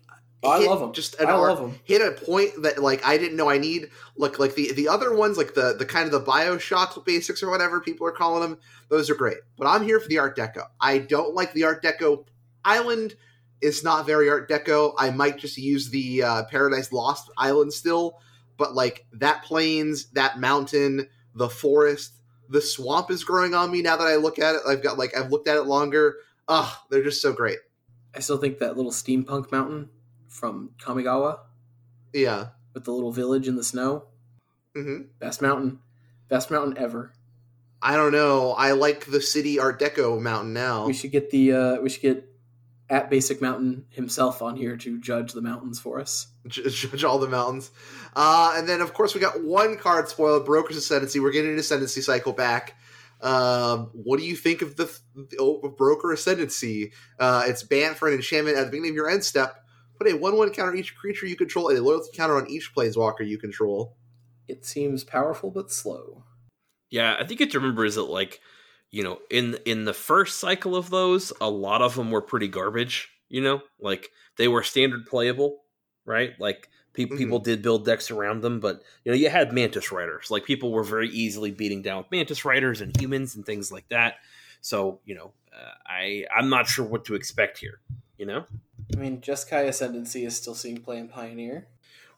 Oh, 0.46 0.50
I 0.50 0.58
love 0.66 0.81
them. 0.81 0.92
Just 0.92 1.18
an 1.22 1.28
I 1.28 1.31
art, 1.31 1.50
love 1.52 1.60
them. 1.62 1.80
hit 1.86 2.02
a 2.02 2.12
point 2.25 2.64
that 2.64 2.81
like 2.84 3.06
I 3.06 3.18
didn't 3.18 3.38
know 3.38 3.50
I 3.50 3.58
need. 3.58 3.90
Look, 4.18 4.40
like 4.40 4.56
the 4.56 4.74
the 4.74 4.90
other 4.90 5.16
ones, 5.16 5.38
like 5.38 5.54
the 5.54 5.74
the 5.78 5.86
kind 5.86 6.06
of 6.06 6.12
the 6.12 6.20
Bioshock 6.20 7.06
basics 7.06 7.42
or 7.42 7.50
whatever 7.50 7.80
people 7.80 8.06
are 8.08 8.12
calling 8.12 8.42
them, 8.42 8.60
those 8.90 9.10
are 9.10 9.16
great. 9.16 9.38
But 9.58 9.68
I'm 9.68 9.84
here 9.86 10.02
for 10.02 10.10
the 10.10 10.18
Art 10.20 10.36
Deco. 10.36 10.66
I 10.81 10.98
don't 10.98 11.34
like 11.34 11.54
the 11.54 11.64
Art 11.64 11.81
Deco 11.81 12.25
island. 12.66 13.16
It's 13.63 13.83
not 13.83 14.06
very 14.06 14.30
Art 14.30 14.50
Deco. 14.50 14.94
I 14.98 15.10
might 15.12 15.38
just 15.38 15.57
use 15.57 15.89
the 15.89 16.24
uh, 16.24 16.44
Paradise 16.45 16.92
Lost 16.92 17.31
island 17.38 17.74
still, 17.74 18.19
but 18.57 18.75
like 18.75 19.06
that 19.13 19.44
plains, 19.44 20.06
that 20.12 20.39
mountain, 20.39 21.07
the 21.33 21.50
forest, 21.50 22.13
the 22.50 22.62
swamp 22.62 23.10
is 23.10 23.24
growing 23.24 23.54
on 23.56 23.71
me 23.71 23.81
now 23.81 23.95
that 23.98 24.07
I 24.07 24.18
look 24.18 24.38
at 24.38 24.56
it. 24.56 24.62
I've 24.68 24.83
got 24.83 24.98
like 24.98 25.18
I've 25.18 25.31
looked 25.31 25.48
at 25.48 25.57
it 25.57 25.63
longer. 25.63 26.18
Ugh, 26.48 26.71
they're 26.89 27.04
just 27.04 27.21
so 27.21 27.31
great. 27.33 27.60
I 28.15 28.19
still 28.19 28.38
think 28.38 28.60
that 28.60 28.75
little 28.77 28.92
steampunk 28.92 29.51
mountain 29.51 29.89
from 30.27 30.71
Kamigawa 30.80 31.39
Yeah. 32.13 32.50
with 32.74 32.83
the 32.83 32.92
little 32.92 33.12
village 33.12 33.48
in 33.48 33.56
the 33.56 33.63
snow, 33.63 34.06
hmm 34.75 35.04
best 35.19 35.42
mountain, 35.42 35.80
best 36.27 36.51
mountain 36.51 36.77
ever. 36.77 37.13
I 37.81 37.95
don't 37.95 38.12
know. 38.12 38.51
I 38.51 38.71
like 38.74 39.06
the 39.06 39.21
city 39.21 39.60
Art 39.60 39.80
Deco 39.80 40.21
mountain 40.21 40.54
now. 40.54 40.86
We 40.86 40.94
should 40.94 41.12
get 41.12 41.31
the 41.31 41.54
uh, 41.54 41.81
we 41.81 41.89
should 41.89 42.01
get 42.01 42.30
at 42.89 43.09
Basic 43.09 43.41
Mountain 43.41 43.85
himself 43.89 44.41
on 44.41 44.56
here 44.56 44.75
to 44.77 45.00
judge 45.00 45.33
the 45.33 45.41
mountains 45.41 45.80
for 45.80 46.00
us. 46.00 46.27
Judge 46.47 47.03
all 47.03 47.18
the 47.18 47.30
mountains. 47.30 47.71
Uh, 48.15 48.53
and 48.57 48.68
then, 48.68 48.81
of 48.81 48.94
course, 48.94 49.15
we 49.15 49.21
got 49.21 49.44
one 49.44 49.77
card 49.77 50.09
spoiled 50.09 50.45
Broker's 50.45 50.75
Ascendancy. 50.75 51.19
We're 51.19 51.31
getting 51.31 51.53
an 51.53 51.59
Ascendancy 51.59 52.01
cycle 52.01 52.33
back. 52.33 52.75
Um, 53.21 53.89
what 53.94 54.19
do 54.19 54.25
you 54.25 54.35
think 54.35 54.62
of 54.62 54.75
the, 54.75 54.94
the 55.15 55.38
oh, 55.39 55.69
Broker 55.69 56.12
Ascendancy? 56.12 56.91
Uh, 57.17 57.43
it's 57.48 57.63
banned 57.63 57.96
for 57.96 58.10
an 58.10 58.15
enchantment 58.15 58.58
at 58.58 58.65
the 58.65 58.72
beginning 58.72 58.91
of 58.91 58.96
your 58.96 59.10
end 59.10 59.24
step. 59.24 59.63
Put 59.98 60.12
a 60.12 60.17
1 60.17 60.38
1 60.38 60.50
counter 60.51 60.72
on 60.72 60.77
each 60.77 60.96
creature 60.96 61.25
you 61.25 61.38
control 61.38 61.69
and 61.69 61.77
a 61.77 61.81
loyalty 61.81 62.10
counter 62.13 62.36
on 62.36 62.50
each 62.50 62.75
planeswalker 62.75 63.25
you 63.25 63.38
control. 63.38 63.96
It 64.50 64.65
seems 64.65 65.05
powerful 65.05 65.51
but 65.51 65.72
slow. 65.72 66.25
Yeah, 66.89 67.15
I 67.17 67.24
think 67.24 67.39
you 67.39 67.46
have 67.46 67.53
to 67.53 67.60
remember 67.60 67.86
is 67.86 67.96
that 67.96 68.03
like, 68.03 68.41
you 68.93 69.03
know, 69.03 69.17
in 69.31 69.57
in 69.65 69.85
the 69.85 69.93
first 69.93 70.39
cycle 70.39 70.75
of 70.75 70.91
those, 70.91 71.33
a 71.41 71.50
lot 71.50 71.81
of 71.81 71.95
them 71.95 72.12
were 72.12 72.21
pretty 72.21 72.47
garbage. 72.47 73.09
You 73.27 73.41
know, 73.41 73.62
like 73.79 74.12
they 74.38 74.47
were 74.47 74.62
standard 74.62 75.07
playable, 75.07 75.63
right? 76.05 76.39
Like 76.39 76.69
people 76.93 77.15
Mhm. 77.15 77.19
people 77.19 77.39
did 77.39 77.63
build 77.63 77.85
decks 77.85 78.12
around 78.12 78.41
them, 78.41 78.59
but 78.59 78.83
you 79.03 79.12
know, 79.12 79.17
you 79.17 79.29
had 79.29 79.51
Mantis 79.51 79.91
Riders. 79.91 80.29
Like 80.29 80.45
people 80.45 80.71
were 80.71 80.83
very 80.83 81.09
easily 81.09 81.50
beating 81.50 81.81
down 81.81 81.97
with 81.97 82.12
Mantis 82.12 82.45
Riders 82.45 82.81
and 82.81 82.95
humans 82.95 83.35
and 83.35 83.43
things 83.43 83.71
like 83.71 83.89
that. 83.89 84.17
So 84.62 85.00
you 85.05 85.15
know, 85.15 85.31
uh, 85.51 85.71
I 85.88 86.27
I'm 86.33 86.50
not 86.50 86.67
sure 86.67 86.85
what 86.85 87.03
to 87.05 87.15
expect 87.15 87.57
here. 87.57 87.79
You 88.19 88.27
know. 88.27 88.45
I 88.93 88.97
mean, 89.00 89.21
Jeskai 89.21 89.67
Ascendancy 89.67 90.23
is 90.23 90.38
still 90.38 90.53
seeing 90.53 90.77
play 90.77 91.00
in 91.00 91.07
Pioneer. 91.07 91.65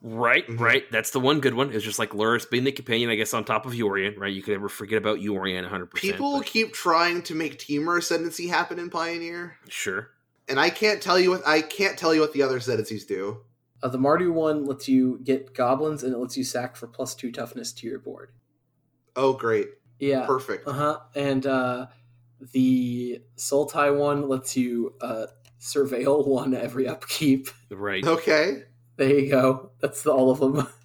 Right, 0.08 0.48
Mhm. 0.48 0.60
right. 0.60 0.92
That's 0.92 1.10
the 1.10 1.20
one 1.20 1.40
good 1.40 1.56
one. 1.56 1.74
It's 1.74 1.84
just 1.84 1.98
like 1.98 2.12
Lurrus 2.12 2.48
being 2.48 2.64
the 2.64 2.72
companion, 2.72 3.10
I 3.10 3.16
guess, 3.16 3.34
on 3.34 3.44
top 3.44 3.66
of 3.66 3.74
Yorion, 3.74 4.16
right? 4.20 4.32
You 4.32 4.44
could 4.44 4.52
never 4.52 4.70
forget 4.70 5.00
about 5.00 5.18
Yorion 5.18 5.64
100%. 5.64 5.90
People 5.96 6.38
but 6.38 6.46
keep 6.46 6.74
trying 6.74 7.24
to 7.24 7.34
make 7.34 7.58
Temur 7.58 7.98
Ascendancy 7.98 8.48
happen 8.48 8.78
in 8.78 8.92
Pioneer. 8.92 9.58
Sure. 9.68 10.12
And 10.48 10.60
I 10.60 10.70
can't 10.70 11.02
tell 11.02 11.20
you 11.20 11.32
what 11.32 11.42
I 11.48 11.62
can't 11.62 11.98
tell 11.98 12.14
you 12.14 12.22
what 12.22 12.34
the 12.34 12.44
other 12.44 12.60
Ascendancies 12.60 13.04
do. 13.08 13.42
Uh, 13.82 13.88
the 13.88 13.98
Mardu 13.98 14.32
one 14.32 14.66
lets 14.66 14.88
you 14.88 15.20
get 15.24 15.56
goblins 15.56 16.04
and 16.04 16.14
it 16.14 16.18
lets 16.20 16.38
you 16.38 16.44
sack 16.44 16.76
for 16.76 16.86
plus 16.86 17.16
two 17.16 17.32
toughness 17.32 17.74
to 17.74 17.88
your 17.88 17.98
board. 17.98 18.30
Oh, 19.16 19.34
great. 19.34 19.70
Yeah. 19.98 20.28
Perfect. 20.28 20.68
Uh 20.68 20.74
huh. 20.74 21.00
And 21.16 21.48
uh, 21.48 21.88
the 22.52 23.22
Sultai 23.38 23.98
one 23.98 24.28
lets 24.30 24.56
you 24.56 24.94
uh, 25.02 25.26
surveil 25.60 26.28
one 26.28 26.54
every 26.54 26.88
upkeep. 26.88 27.48
Right. 27.72 28.06
Okay. 28.06 28.66
There 28.98 29.10
you 29.10 29.30
go. 29.30 29.72
That's 29.82 30.04
the, 30.04 30.12
all 30.12 30.32
of 30.32 30.40
them. 30.40 30.68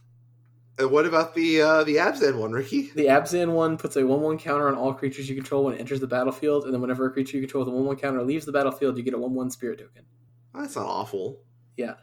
And 0.79 0.90
what 0.90 1.05
about 1.05 1.35
the 1.35 1.61
uh, 1.61 1.85
the 1.85 1.97
Abzan 1.97 2.38
one, 2.38 2.52
Ricky? 2.52 2.90
The 2.95 3.05
Abzan 3.07 3.52
one 3.52 3.76
puts 3.76 3.97
a 3.97 4.07
1 4.07 4.19
1 4.23 4.38
counter 4.38 4.67
on 4.67 4.75
all 4.75 4.95
creatures 4.95 5.29
you 5.29 5.35
control 5.35 5.64
when 5.64 5.75
it 5.75 5.79
enters 5.79 6.00
the 6.00 6.07
battlefield, 6.07 6.64
and 6.64 6.73
then 6.73 6.81
whenever 6.81 7.05
a 7.05 7.11
creature 7.11 7.37
you 7.37 7.43
control 7.43 7.67
with 7.67 7.75
a 7.75 7.76
1 7.76 7.85
1 7.85 7.97
counter 7.97 8.23
leaves 8.23 8.47
the 8.47 8.52
battlefield, 8.52 8.97
you 8.97 9.02
get 9.02 9.12
a 9.12 9.19
1 9.19 9.35
1 9.35 9.50
spirit 9.50 9.79
token. 9.79 10.07
That's 10.55 10.76
not 10.76 10.87
awful. 10.87 11.43
Yeah. 11.76 11.97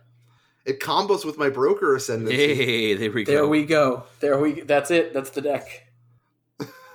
It 0.64 0.80
combos 0.80 1.26
with 1.26 1.40
my 1.40 1.50
broker 1.50 1.96
ascendancy. 1.96 2.36
Hey, 2.36 2.94
there 2.94 3.10
we 3.10 3.24
go. 3.24 3.32
There 3.32 3.48
we 3.48 3.66
go. 3.66 4.04
There 4.20 4.38
we 4.38 4.62
That's 4.62 4.92
it. 4.92 5.12
That's 5.12 5.32
the 5.32 5.42
deck. 5.42 5.88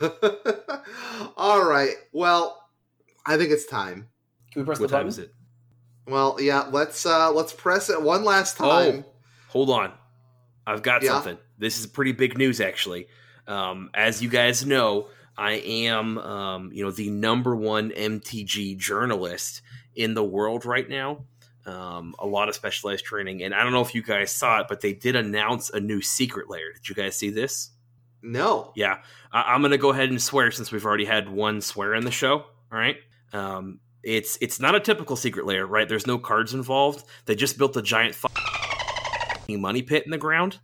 All 1.37 1.65
right. 1.65 1.95
Well, 2.13 2.69
I 3.27 3.37
think 3.37 3.51
it's 3.51 3.67
time. 3.67 4.09
Can 4.53 4.63
we 4.63 4.67
press 4.67 4.79
What 4.79 4.89
the 4.89 4.97
time 4.97 5.07
button? 5.07 5.09
is 5.09 5.19
it? 5.19 5.33
Well, 6.07 6.37
yeah, 6.41 6.69
let's 6.71 7.07
uh 7.07 7.31
let's 7.33 7.53
press 7.53 7.89
it 7.91 8.01
one 8.03 8.25
last 8.25 8.57
time. 8.57 9.05
Oh, 9.07 9.13
Hold 9.49 9.71
on. 9.71 9.93
I've 10.67 10.83
got 10.83 11.03
Yeah. 11.03 11.11
something. 11.13 11.39
This 11.59 11.79
is 11.79 11.87
pretty 11.87 12.13
big 12.13 12.39
news, 12.39 12.61
actually. 12.61 13.07
Um, 13.47 13.91
as 13.95 14.23
you 14.23 14.29
guys 14.29 14.65
know, 14.65 15.09
I 15.37 15.53
am, 15.55 16.19
um, 16.19 16.71
you 16.73 16.85
know, 16.85 16.91
the 16.91 17.11
number 17.11 17.55
one 17.55 17.91
MTG 17.91 18.77
journalist 18.79 19.63
in 19.95 20.15
the 20.15 20.25
world 20.25 20.65
right 20.65 20.89
now. 20.89 21.25
Um, 21.67 22.15
a 22.19 22.27
lot 22.27 22.49
of 22.49 22.55
specialized 22.57 23.05
training, 23.05 23.43
and 23.43 23.55
I 23.55 23.63
don't 23.63 23.73
know 23.73 23.83
if 23.83 23.95
you 23.95 24.03
guys 24.03 24.33
saw 24.33 24.61
it, 24.61 24.67
but 24.69 24.81
they 24.81 24.93
did 24.93 25.15
announce 25.15 25.71
a 25.71 25.79
new 25.81 26.01
secret 26.03 26.51
layer. 26.51 26.73
Did 26.75 26.89
you 26.89 26.95
guys 26.97 27.17
see 27.17 27.31
this? 27.31 27.71
No. 28.21 28.73
Yeah, 28.75 28.99
I- 29.33 29.53
I'm 29.55 29.61
going 29.61 29.71
to 29.73 29.79
go 29.79 29.91
ahead 29.91 30.09
and 30.11 30.21
swear 30.21 30.51
since 30.51 30.73
we've 30.73 30.85
already 30.85 31.05
had 31.05 31.29
one 31.29 31.61
swear 31.61 31.95
in 31.95 32.05
the 32.05 32.11
show. 32.11 32.39
All 32.39 32.79
right. 32.79 32.97
Um, 33.33 33.79
it's 34.03 34.39
it's 34.41 34.59
not 34.61 34.75
a 34.75 34.81
typical 34.81 35.17
secret 35.17 35.47
layer, 35.47 35.67
right? 35.67 35.89
There's 35.89 36.07
no 36.07 36.19
cards 36.19 36.55
involved. 36.55 37.05
They 37.27 37.35
just 37.35 37.59
built 37.59 37.77
a 37.77 37.83
giant 37.83 38.15
f- 38.15 39.49
money 39.49 39.83
pit 39.83 40.05
in 40.05 40.11
the 40.11 40.19
ground, 40.19 40.59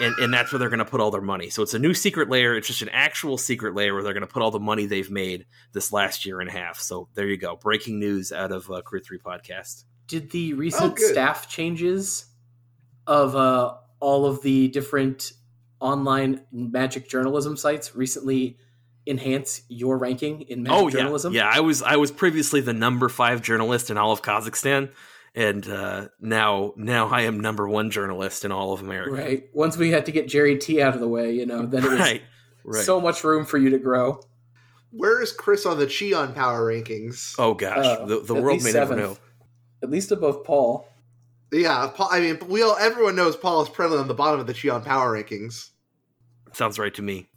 and 0.00 0.14
and 0.18 0.32
that's 0.32 0.52
where 0.52 0.58
they're 0.58 0.68
going 0.68 0.78
to 0.78 0.84
put 0.84 1.00
all 1.00 1.10
their 1.10 1.20
money. 1.20 1.50
So 1.50 1.62
it's 1.62 1.74
a 1.74 1.78
new 1.78 1.94
secret 1.94 2.28
layer. 2.28 2.56
It's 2.56 2.68
just 2.68 2.82
an 2.82 2.90
actual 2.90 3.38
secret 3.38 3.74
layer 3.74 3.94
where 3.94 4.02
they're 4.02 4.12
going 4.12 4.26
to 4.26 4.32
put 4.32 4.42
all 4.42 4.50
the 4.50 4.60
money 4.60 4.86
they've 4.86 5.10
made 5.10 5.46
this 5.72 5.92
last 5.92 6.26
year 6.26 6.40
and 6.40 6.48
a 6.48 6.52
half. 6.52 6.80
So 6.80 7.08
there 7.14 7.26
you 7.26 7.36
go. 7.36 7.56
Breaking 7.56 7.98
news 7.98 8.32
out 8.32 8.52
of 8.52 8.70
uh, 8.70 8.82
Crew 8.82 9.00
Three 9.00 9.18
podcast. 9.18 9.84
Did 10.06 10.30
the 10.30 10.54
recent 10.54 10.96
good. 10.96 11.12
staff 11.12 11.48
changes 11.48 12.26
of 13.06 13.34
uh, 13.34 13.74
all 14.00 14.26
of 14.26 14.42
the 14.42 14.68
different 14.68 15.32
online 15.80 16.42
magic 16.52 17.08
journalism 17.08 17.56
sites 17.56 17.94
recently 17.94 18.58
enhance 19.06 19.62
your 19.68 19.98
ranking 19.98 20.42
in 20.42 20.62
magic 20.62 20.78
oh 20.78 20.90
journalism? 20.90 21.32
yeah. 21.32 21.50
I 21.52 21.60
was 21.60 21.82
I 21.82 21.96
was 21.96 22.10
previously 22.10 22.60
the 22.60 22.72
number 22.72 23.08
five 23.08 23.42
journalist 23.42 23.90
in 23.90 23.98
all 23.98 24.12
of 24.12 24.22
Kazakhstan, 24.22 24.90
and 25.34 25.68
uh, 25.68 26.08
now 26.20 26.72
now 26.76 27.08
I 27.08 27.22
am 27.22 27.40
number 27.40 27.68
one 27.68 27.90
journalist 27.90 28.44
in 28.44 28.52
all 28.52 28.72
of 28.72 28.80
America. 28.80 29.12
Right. 29.12 29.44
Once 29.52 29.76
we 29.76 29.90
had 29.90 30.06
to 30.06 30.12
get 30.12 30.28
Jerry 30.28 30.56
T 30.58 30.80
out 30.82 30.94
of 30.94 31.00
the 31.00 31.08
way, 31.08 31.32
you 31.32 31.46
know, 31.46 31.66
then 31.66 31.84
it 31.84 31.90
was 31.90 31.98
Right. 32.00 32.22
Right. 32.64 32.84
so 32.84 33.00
much 33.00 33.22
room 33.24 33.44
for 33.44 33.58
you 33.58 33.70
to 33.70 33.78
grow. 33.78 34.20
Where 34.90 35.20
is 35.20 35.32
Chris 35.32 35.66
on 35.66 35.78
the 35.78 35.86
Cheon 35.86 36.34
Power 36.34 36.72
rankings? 36.72 37.34
oh 37.38 37.54
gosh, 37.54 37.84
Uh, 37.84 38.04
the, 38.06 38.20
the 38.20 38.34
world 38.34 38.54
least 38.62 38.64
may 38.64 38.72
never 38.72 38.96
know. 38.96 39.18
At 39.82 39.90
least 39.90 40.12
above 40.12 40.44
Paul. 40.44 40.88
Yeah, 41.52 41.90
Paul, 41.94 42.08
I 42.10 42.20
mean, 42.20 42.38
we 42.48 42.62
all 42.62 42.76
everyone 42.80 43.16
knows 43.16 43.36
Paul 43.36 43.60
is 43.62 43.68
presently 43.68 44.00
on 44.00 44.08
the 44.08 44.14
bottom 44.14 44.40
of 44.40 44.46
the 44.46 44.54
Cheon 44.54 44.82
Power 44.84 45.12
rankings. 45.20 45.70
Sounds 46.52 46.78
right 46.78 46.94
to 46.94 47.02
me. 47.02 47.28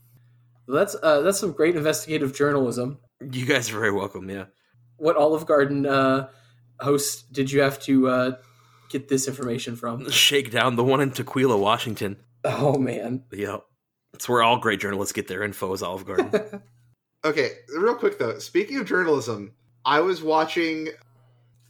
That's 0.68 0.96
uh, 1.02 1.22
that's 1.22 1.40
some 1.40 1.52
great 1.54 1.76
investigative 1.76 2.36
journalism. 2.36 3.00
You 3.22 3.46
guys 3.46 3.70
are 3.72 3.80
very 3.80 3.92
welcome. 3.92 4.30
Yeah. 4.30 4.46
What 4.98 5.16
Olive 5.16 5.46
Garden 5.46 5.86
uh, 5.86 6.30
host 6.80 7.32
did 7.32 7.52
you 7.52 7.62
have 7.62 7.80
to 7.82 8.08
uh, 8.08 8.32
get 8.90 9.08
this 9.08 9.28
information 9.28 9.76
from? 9.76 10.10
Shake 10.10 10.52
down 10.52 10.76
the 10.76 10.84
one 10.84 11.02
in 11.02 11.12
Tukwila, 11.12 11.60
Washington. 11.60 12.18
Oh 12.44 12.78
man, 12.78 13.24
Yep. 13.32 13.64
It's 14.14 14.28
where 14.28 14.42
all 14.42 14.58
great 14.58 14.80
journalists 14.80 15.14
get 15.14 15.28
their 15.28 15.44
info 15.44 15.74
is 15.74 15.84
Olive 15.84 16.06
Garden. 16.06 16.62
Okay, 17.26 17.50
real 17.76 17.96
quick 17.96 18.20
though. 18.20 18.38
Speaking 18.40 18.78
of 18.78 18.86
journalism, 18.86 19.54
I 19.84 20.00
was 20.00 20.22
watching 20.22 20.90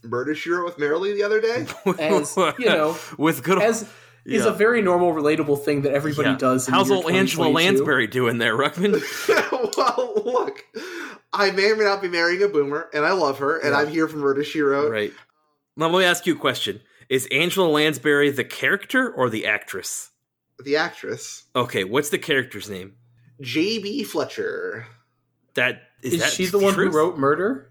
Murder 0.04 0.34
She 0.34 0.50
Wrote 0.50 0.66
with 0.66 0.76
Marilee 0.76 1.14
the 1.14 1.22
other 1.24 1.40
day. 1.40 1.66
as 1.98 2.36
you 2.58 2.66
know, 2.66 2.96
with 3.18 3.42
good 3.42 3.54
old, 3.54 3.64
as 3.64 3.88
is 4.24 4.44
yeah. 4.44 4.50
a 4.50 4.52
very 4.52 4.82
normal, 4.82 5.12
relatable 5.12 5.64
thing 5.64 5.82
that 5.82 5.92
everybody 5.92 6.30
Yeah. 6.30 6.36
does. 6.36 6.66
How's 6.66 6.90
old 6.90 7.10
Angela 7.10 7.48
Lansbury 7.48 8.06
doing 8.06 8.38
there, 8.38 8.56
Ruckman? 8.56 9.00
well, 9.76 10.22
look, 10.24 10.64
I 11.32 11.50
may 11.50 11.70
or 11.70 11.76
may 11.76 11.84
not 11.84 12.02
be 12.02 12.08
marrying 12.08 12.42
a 12.42 12.48
boomer, 12.48 12.88
and 12.92 13.04
I 13.04 13.12
love 13.12 13.38
her, 13.38 13.58
and 13.58 13.70
Yeah. 13.72 13.78
I'm 13.78 13.88
here 13.88 14.08
for 14.08 14.16
Murder 14.16 14.44
She 14.44 14.60
Wrote. 14.60 14.90
right. 14.90 15.12
Now 15.76 15.88
let 15.88 16.00
me 16.00 16.04
ask 16.04 16.26
you 16.26 16.34
a 16.34 16.38
question: 16.38 16.80
Is 17.08 17.28
Angela 17.30 17.68
Lansbury 17.68 18.30
the 18.30 18.44
character 18.44 19.10
or 19.10 19.30
the 19.30 19.46
actress? 19.46 20.10
The 20.64 20.76
actress 20.76 21.44
Okay, 21.54 21.84
what's 21.84 22.08
the 22.10 22.18
character's 22.18 22.68
name? 22.68 22.94
J.B. 23.40 24.02
Fletcher. 24.02 24.86
That 25.54 25.82
is, 26.02 26.14
Is 26.14 26.20
that 26.20 26.32
she 26.32 26.46
the 26.46 26.58
one 26.58 26.74
who 26.74 26.90
wrote 26.90 27.16
Murder? 27.16 27.70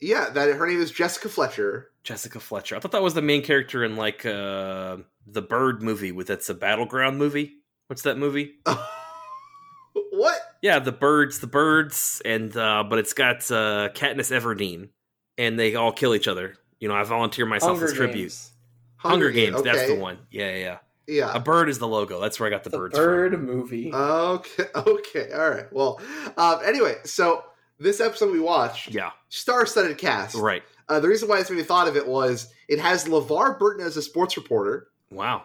Yeah, 0.00 0.30
that 0.30 0.54
her 0.54 0.66
name 0.68 0.80
is 0.80 0.92
Jessica 0.92 1.28
Fletcher. 1.28 1.90
Jessica 2.08 2.40
Fletcher. 2.40 2.74
I 2.74 2.80
thought 2.80 2.92
that 2.92 3.02
was 3.02 3.12
the 3.12 3.20
main 3.20 3.42
character 3.42 3.84
in 3.84 3.94
like 3.96 4.24
uh 4.24 4.96
the 5.26 5.42
Bird 5.42 5.82
movie 5.82 6.10
with 6.10 6.28
that's 6.28 6.48
a 6.48 6.54
battleground 6.54 7.18
movie. 7.18 7.56
What's 7.88 8.00
that 8.02 8.16
movie? 8.16 8.54
what? 9.92 10.40
Yeah, 10.62 10.78
the 10.78 10.90
birds, 10.90 11.40
the 11.40 11.46
birds, 11.46 12.22
and 12.24 12.56
uh 12.56 12.84
but 12.88 12.98
it's 12.98 13.12
got 13.12 13.36
uh 13.50 13.90
Katniss 13.94 14.32
Everdeen, 14.32 14.88
and 15.36 15.58
they 15.58 15.74
all 15.74 15.92
kill 15.92 16.14
each 16.14 16.28
other. 16.28 16.54
You 16.80 16.88
know, 16.88 16.94
I 16.94 17.02
volunteer 17.02 17.44
myself 17.44 17.82
as 17.82 17.92
tribute. 17.92 18.16
Games. 18.22 18.52
Hunger, 18.96 19.30
Games, 19.30 19.62
that's 19.62 19.86
the 19.86 19.94
one. 19.94 20.16
Yeah, 20.30 20.56
yeah, 20.56 20.78
yeah. 21.06 21.32
A 21.34 21.40
bird 21.40 21.68
is 21.68 21.78
the 21.78 21.86
logo. 21.86 22.20
That's 22.22 22.40
where 22.40 22.46
I 22.46 22.50
got 22.50 22.64
the, 22.64 22.70
The 22.70 22.78
birds 22.78 22.98
Bird 22.98 23.42
movie. 23.42 23.92
Okay. 23.92 24.64
Okay. 24.74 25.30
All 25.32 25.50
right. 25.50 25.70
Well, 25.72 26.00
um, 26.38 26.60
anyway, 26.64 26.96
so 27.04 27.44
this 27.78 28.00
episode 28.00 28.32
we 28.32 28.40
watched. 28.40 28.88
Yeah, 28.88 29.10
star-studded 29.28 29.98
cast. 29.98 30.34
right. 30.36 30.62
Uh, 30.88 31.00
the 31.00 31.08
reason 31.08 31.28
why 31.28 31.38
this 31.38 31.50
made 31.50 31.56
me 31.56 31.62
thought 31.62 31.88
of 31.88 31.96
it 31.96 32.06
was 32.06 32.52
it 32.68 32.78
has 32.80 33.04
LeVar 33.06 33.58
Burton 33.58 33.84
as 33.86 33.96
a 33.96 34.02
sports 34.02 34.36
reporter. 34.36 34.88
Wow. 35.10 35.42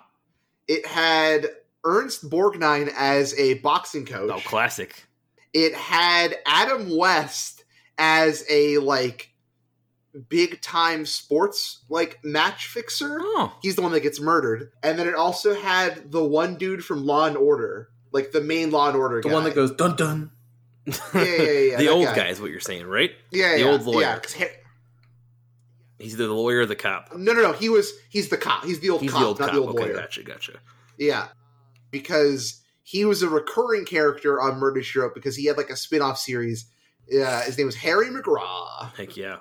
It 0.67 0.85
had 0.85 1.47
Ernest 1.83 2.29
Borgnine 2.29 2.91
as 2.97 3.37
a 3.37 3.55
boxing 3.55 4.05
coach. 4.05 4.31
Oh, 4.33 4.39
classic. 4.47 5.05
it 5.53 5.73
had 5.75 6.35
Adam 6.45 6.95
West 6.95 7.63
as 7.97 8.45
a 8.49 8.77
like 8.79 9.29
big 10.29 10.61
time 10.61 11.05
sports 11.05 11.83
like 11.89 12.19
match 12.23 12.67
fixer. 12.67 13.17
Oh, 13.19 13.53
He's 13.61 13.75
the 13.75 13.81
one 13.81 13.91
that 13.91 14.01
gets 14.01 14.19
murdered. 14.19 14.71
And 14.81 14.97
then 14.97 15.07
it 15.07 15.15
also 15.15 15.53
had 15.55 16.11
the 16.11 16.23
one 16.23 16.55
dude 16.55 16.85
from 16.85 17.05
Law 17.05 17.25
and 17.25 17.35
Order, 17.37 17.89
like 18.11 18.31
the 18.31 18.41
main 18.41 18.71
Law 18.71 18.87
and 18.87 18.95
Order 18.97 19.19
guy. 19.21 19.29
the 19.29 19.29
guy. 19.29 19.35
one 19.35 19.43
that 19.43 19.55
goes 19.55 19.71
dun 19.71 19.95
dun. 19.95 20.31
Yeah, 20.85 20.93
yeah, 21.13 21.23
yeah, 21.23 21.51
yeah, 21.71 21.77
the 21.79 21.87
old 21.89 22.05
guy. 22.05 22.15
guy 22.15 22.27
is 22.27 22.39
what 22.41 22.51
you're 22.51 22.59
saying, 22.59 22.85
right? 22.85 23.11
yeah, 23.31 23.53
the 23.53 23.59
yeah, 23.61 23.65
old 23.71 23.83
lawyer. 23.83 24.01
Yeah, 24.01 24.19
'cause 24.19 24.33
he- 24.33 24.45
He's 26.03 26.13
either 26.13 26.27
the 26.27 26.33
lawyer 26.33 26.59
or 26.59 26.65
the 26.65 26.75
cop. 26.75 27.15
no, 27.15 27.33
no, 27.33 27.41
no. 27.41 27.53
He 27.53 27.69
was 27.69 27.91
he's 28.09 28.29
the 28.29 28.37
cop. 28.37 28.65
He's 28.65 28.79
the 28.79 28.89
old 28.89 29.01
He's 29.01 29.11
cop, 29.11 29.21
the 29.21 29.27
old 29.27 29.39
not 29.39 29.45
cop. 29.47 29.55
the 29.55 29.61
old 29.61 29.69
okay, 29.75 29.83
lawyer. 29.85 29.95
gotcha, 29.95 30.23
gotcha. 30.23 30.53
Yeah, 30.97 31.27
because 31.91 32.61
he 32.83 33.05
was 33.05 33.21
a 33.23 33.29
recurring 33.29 33.85
character 33.85 34.41
on 34.41 34.59
Murder 34.59 34.83
She 34.83 34.99
Wrote 34.99 35.13
because 35.15 35.35
he 35.35 35.45
had 35.45 35.57
like 35.57 35.69
a 35.69 35.75
spin-off 35.75 36.19
series. 36.19 36.65
Yeah, 37.09 37.43
his 37.43 37.57
name 37.57 37.65
was 37.67 37.75
Harry 37.75 38.07
McGraw. 38.07 38.93
Heck 38.95 39.17
yeah. 39.17 39.37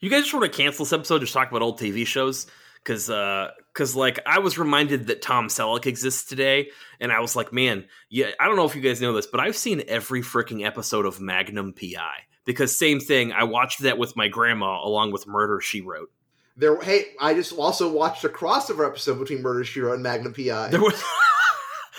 You 0.00 0.10
guys 0.10 0.22
just 0.22 0.34
want 0.34 0.50
to 0.50 0.56
cancel 0.56 0.84
this 0.84 0.92
episode, 0.92 1.20
just 1.20 1.32
talk 1.32 1.48
about 1.50 1.62
old 1.62 1.78
TV 1.80 2.06
shows? 2.06 2.46
Because, 2.82 3.10
uh, 3.10 3.50
cause 3.72 3.96
like, 3.96 4.20
I 4.26 4.38
was 4.38 4.58
reminded 4.58 5.08
that 5.08 5.22
Tom 5.22 5.48
Selleck 5.48 5.86
exists 5.86 6.24
today, 6.24 6.68
and 7.00 7.10
I 7.10 7.20
was 7.20 7.34
like, 7.34 7.52
man, 7.52 7.86
yeah, 8.10 8.30
I 8.38 8.46
don't 8.46 8.56
know 8.56 8.66
if 8.66 8.76
you 8.76 8.82
guys 8.82 9.00
know 9.00 9.12
this, 9.12 9.26
but 9.26 9.40
I've 9.40 9.56
seen 9.56 9.82
every 9.88 10.22
freaking 10.22 10.64
episode 10.64 11.04
of 11.06 11.20
Magnum 11.20 11.72
PI. 11.72 12.14
Because, 12.46 12.76
same 12.76 13.00
thing, 13.00 13.32
I 13.32 13.44
watched 13.44 13.82
that 13.82 13.98
with 13.98 14.16
my 14.16 14.28
grandma 14.28 14.82
along 14.82 15.12
with 15.12 15.26
Murder 15.26 15.60
She 15.60 15.82
Wrote. 15.82 16.10
There, 16.56 16.80
hey, 16.80 17.06
I 17.20 17.34
just 17.34 17.52
also 17.52 17.92
watched 17.92 18.24
a 18.24 18.30
crossover 18.30 18.86
episode 18.86 19.18
between 19.18 19.42
Murder 19.42 19.64
She 19.64 19.80
Wrote 19.80 19.94
and 19.94 20.02
Magnum 20.02 20.32
PI. 20.32 20.68
There 20.68 20.80
was. 20.80 21.02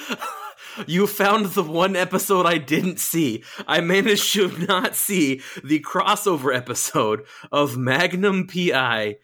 you 0.88 1.06
found 1.06 1.48
the 1.48 1.64
one 1.64 1.96
episode 1.96 2.46
I 2.46 2.58
didn't 2.58 3.00
see. 3.00 3.44
I 3.68 3.82
managed 3.82 4.34
to 4.34 4.50
not 4.66 4.96
see 4.96 5.42
the 5.64 5.80
crossover 5.82 6.56
episode 6.56 7.26
of 7.52 7.78
Magnum 7.78 8.48
PI 8.48 9.18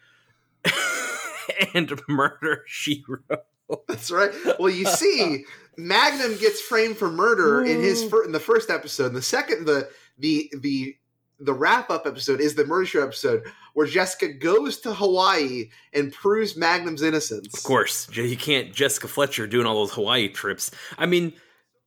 and 1.74 2.00
Murder 2.08 2.62
She 2.66 3.04
Wrote. 3.08 3.44
That's 3.88 4.10
right. 4.10 4.30
Well, 4.58 4.70
you 4.70 4.86
see, 4.86 5.44
Magnum 5.76 6.36
gets 6.38 6.60
framed 6.60 6.96
for 6.96 7.10
murder 7.10 7.64
in 7.64 7.80
his 7.80 8.04
fir- 8.10 8.24
in 8.24 8.32
the 8.32 8.40
first 8.40 8.70
episode. 8.70 9.06
And 9.06 9.16
the 9.16 9.22
second, 9.22 9.66
the 9.66 9.88
the 10.18 10.52
the 10.60 10.96
the 11.40 11.52
wrap 11.52 11.90
up 11.90 12.06
episode 12.06 12.40
is 12.40 12.54
the 12.54 12.64
murder 12.64 12.86
show 12.86 13.02
episode 13.02 13.42
where 13.74 13.86
Jessica 13.86 14.32
goes 14.32 14.78
to 14.80 14.94
Hawaii 14.94 15.68
and 15.92 16.12
proves 16.12 16.56
Magnum's 16.56 17.02
innocence. 17.02 17.52
Of 17.52 17.62
course, 17.64 18.08
you 18.16 18.36
can't 18.36 18.72
Jessica 18.72 19.08
Fletcher 19.08 19.46
doing 19.46 19.66
all 19.66 19.74
those 19.74 19.92
Hawaii 19.92 20.28
trips. 20.28 20.70
I 20.96 21.06
mean, 21.06 21.32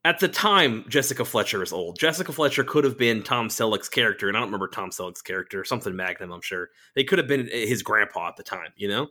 at 0.03 0.19
the 0.19 0.27
time, 0.27 0.85
Jessica 0.87 1.25
Fletcher 1.25 1.61
is 1.63 1.73
old. 1.73 1.99
Jessica 1.99 2.31
Fletcher 2.31 2.63
could 2.63 2.83
have 2.83 2.97
been 2.97 3.23
Tom 3.23 3.49
Selleck's 3.49 3.89
character, 3.89 4.27
and 4.27 4.37
I 4.37 4.39
don't 4.39 4.47
remember 4.47 4.67
Tom 4.67 4.89
Selleck's 4.89 5.21
character, 5.21 5.63
something 5.63 5.95
Magnum, 5.95 6.31
I'm 6.31 6.41
sure. 6.41 6.69
They 6.95 7.03
could 7.03 7.17
have 7.17 7.27
been 7.27 7.49
his 7.51 7.83
grandpa 7.83 8.29
at 8.29 8.37
the 8.37 8.43
time, 8.43 8.71
you 8.77 8.87
know? 8.87 9.07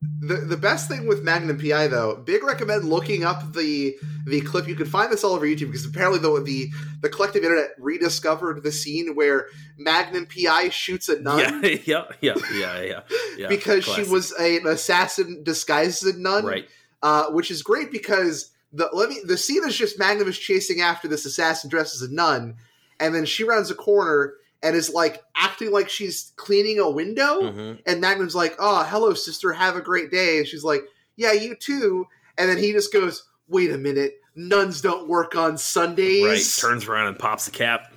The 0.00 0.36
the 0.36 0.56
best 0.56 0.88
thing 0.88 1.08
with 1.08 1.24
Magnum 1.24 1.58
PI 1.58 1.88
though, 1.88 2.14
big 2.14 2.44
recommend 2.44 2.84
looking 2.84 3.24
up 3.24 3.52
the 3.52 3.96
the 4.26 4.40
clip. 4.42 4.68
You 4.68 4.76
can 4.76 4.86
find 4.86 5.10
this 5.10 5.24
all 5.24 5.32
over 5.32 5.44
YouTube 5.44 5.66
because 5.66 5.86
apparently 5.86 6.20
the 6.20 6.40
the 6.40 6.70
the 7.00 7.08
collective 7.08 7.42
internet 7.42 7.70
rediscovered 7.78 8.62
the 8.62 8.70
scene 8.70 9.16
where 9.16 9.48
Magnum 9.76 10.26
PI 10.26 10.68
shoots 10.68 11.08
a 11.08 11.20
nun. 11.20 11.64
Yeah, 11.64 11.82
yeah, 11.84 12.04
yeah, 12.20 12.34
yeah, 12.52 12.80
yeah. 12.80 13.00
yeah. 13.38 13.48
because 13.48 13.84
Classic. 13.84 14.04
she 14.04 14.10
was 14.10 14.32
a, 14.38 14.58
an 14.58 14.68
assassin 14.68 15.42
disguised 15.42 16.04
as 16.06 16.14
a 16.14 16.18
nun, 16.18 16.44
right. 16.44 16.68
uh, 17.02 17.30
which 17.30 17.50
is 17.50 17.64
great 17.64 17.90
because 17.90 18.52
the 18.72 18.88
let 18.92 19.08
me 19.08 19.20
the 19.24 19.36
scene 19.36 19.66
is 19.66 19.76
just 19.76 19.98
Magnum 19.98 20.28
is 20.28 20.38
chasing 20.38 20.80
after 20.80 21.08
this 21.08 21.26
assassin 21.26 21.70
dressed 21.70 21.96
as 21.96 22.02
a 22.02 22.14
nun, 22.14 22.54
and 23.00 23.16
then 23.16 23.24
she 23.24 23.42
rounds 23.42 23.68
a 23.72 23.74
corner 23.74 24.34
and 24.62 24.74
is 24.76 24.90
like 24.90 25.22
acting 25.36 25.70
like 25.70 25.88
she's 25.88 26.32
cleaning 26.36 26.78
a 26.78 26.88
window, 26.90 27.42
Mhm. 27.42 27.80
and 27.86 28.00
Magnum's 28.00 28.34
like, 28.34 28.56
"Oh, 28.58 28.82
hello, 28.84 29.14
sister, 29.14 29.52
have 29.52 29.76
a 29.76 29.80
great 29.80 30.10
day," 30.10 30.38
and 30.38 30.46
she's 30.46 30.64
like, 30.64 30.82
"Yeah, 31.16 31.32
you 31.32 31.54
too," 31.54 32.06
and 32.36 32.48
then 32.50 32.58
he 32.58 32.72
just 32.72 32.92
goes, 32.92 33.24
"Wait 33.48 33.70
a 33.70 33.78
minute, 33.78 34.14
nuns 34.34 34.80
don't 34.80 35.08
work 35.08 35.36
on 35.36 35.56
Sundays." 35.58 36.24
Right. 36.24 36.68
Turns 36.70 36.86
around 36.86 37.06
and 37.08 37.18
pops 37.18 37.46
a 37.48 37.50
cap. 37.52 37.92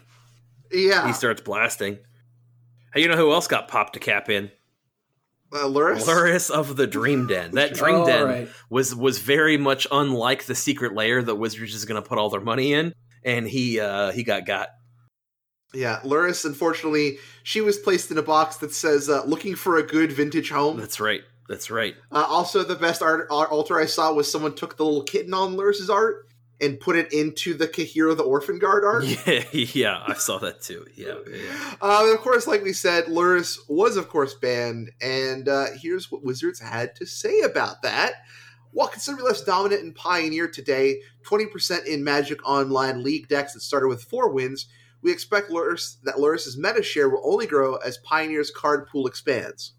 Yeah, 0.72 1.08
He 1.08 1.14
starts 1.14 1.42
blasting. 1.42 1.98
Hey, 2.94 3.02
you 3.02 3.08
know 3.08 3.18
who 3.18 3.32
else 3.32 3.48
got 3.48 3.68
popped 3.68 3.96
a 3.96 4.00
cap 4.00 4.30
in? 4.30 4.52
uh, 5.54 5.66
Lurrus. 5.66 6.06
Lurrus 6.06 6.50
of 6.50 6.78
the 6.78 6.88
Dream 6.88 7.28
Den. 7.28 7.52
That 7.52 7.74
Dream 7.74 7.96
All 7.96 8.06
Den 8.06 8.24
right. 8.26 8.50
was 8.70 8.96
was 8.96 9.18
very 9.20 9.58
much 9.58 9.86
unlike 9.92 10.46
the 10.46 10.56
secret 10.56 10.94
layer 10.94 11.22
that 11.22 11.36
Wizards 11.36 11.76
is 11.76 11.84
going 11.84 12.02
to 12.02 12.08
put 12.08 12.18
all 12.18 12.30
their 12.30 12.40
money 12.40 12.72
in, 12.74 12.94
and 13.26 13.46
he 13.48 13.80
uh 13.80 14.12
he 14.12 14.24
got 14.24 14.46
got. 14.46 14.70
Yeah, 15.74 16.00
Lurrus. 16.04 16.46
Unfortunately, 16.46 17.18
she 17.44 17.62
was 17.62 17.78
placed 17.78 18.12
in 18.12 18.18
a 18.18 18.24
box 18.24 18.58
that 18.58 18.74
says 18.74 19.10
uh, 19.10 19.24
"looking 19.26 19.56
for 19.56 19.78
a 19.78 19.84
good 19.84 20.12
vintage 20.12 20.50
home." 20.50 20.78
That's 20.78 21.00
right. 21.00 21.22
That's 21.48 21.70
right. 21.70 21.96
Uh, 22.12 22.26
also, 22.28 22.64
the 22.64 22.76
best 22.76 23.02
art, 23.02 23.28
art 23.30 23.52
altar 23.52 23.80
I 23.80 23.86
saw 23.86 24.14
was 24.14 24.32
someone 24.32 24.56
took 24.56 24.78
the 24.78 24.86
little 24.86 25.04
kitten 25.04 25.34
on 25.34 25.56
Lurrus's 25.56 25.90
art 25.90 26.28
and 26.62 26.80
put 26.80 26.96
it 26.96 27.12
into 27.12 27.56
the 27.56 27.68
Kaheera 27.68 28.16
the 28.16 28.24
Orphanguard 28.24 28.86
art. 28.86 29.04
Yeah, 29.26 29.44
yeah, 29.52 30.04
I 30.08 30.14
saw 30.14 30.38
that 30.40 30.62
too. 30.62 30.86
Yeah, 30.96 31.16
yeah. 31.30 31.76
Uh, 31.82 32.12
of 32.14 32.20
course, 32.20 32.48
like 32.48 32.64
we 32.64 32.74
said, 32.74 33.06
Lurrus 33.06 33.58
was, 33.68 33.98
of 33.98 34.08
course, 34.08 34.36
banned, 34.36 34.92
and 35.02 35.50
uh, 35.50 35.68
here's 35.82 36.12
what 36.12 36.24
Wizards 36.24 36.60
had 36.60 36.96
to 36.98 37.06
say 37.06 37.42
about 37.42 37.82
that. 37.82 38.14
While 38.72 38.88
considerably 38.88 39.28
less 39.28 39.44
dominant 39.44 39.82
in 39.82 39.94
Pioneer 39.94 40.48
today, 40.48 41.02
20% 41.26 41.86
in 41.86 42.04
Magic 42.04 42.40
Online 42.48 43.04
League 43.04 43.28
decks 43.28 43.54
that 43.54 43.60
started 43.62 43.90
with 43.90 44.04
four 44.04 44.30
wins, 44.30 44.68
we 45.02 45.12
expect 45.12 45.50
Lurrus, 45.50 45.98
that 46.04 46.16
Lurrus's 46.16 46.58
meta 46.58 46.84
share 46.84 47.10
will 47.10 47.22
only 47.24 47.48
grow 47.48 47.76
as 47.78 47.98
Pioneer's 47.98 48.52
card 48.52 48.88
pool 48.88 49.08
expands. 49.08 49.74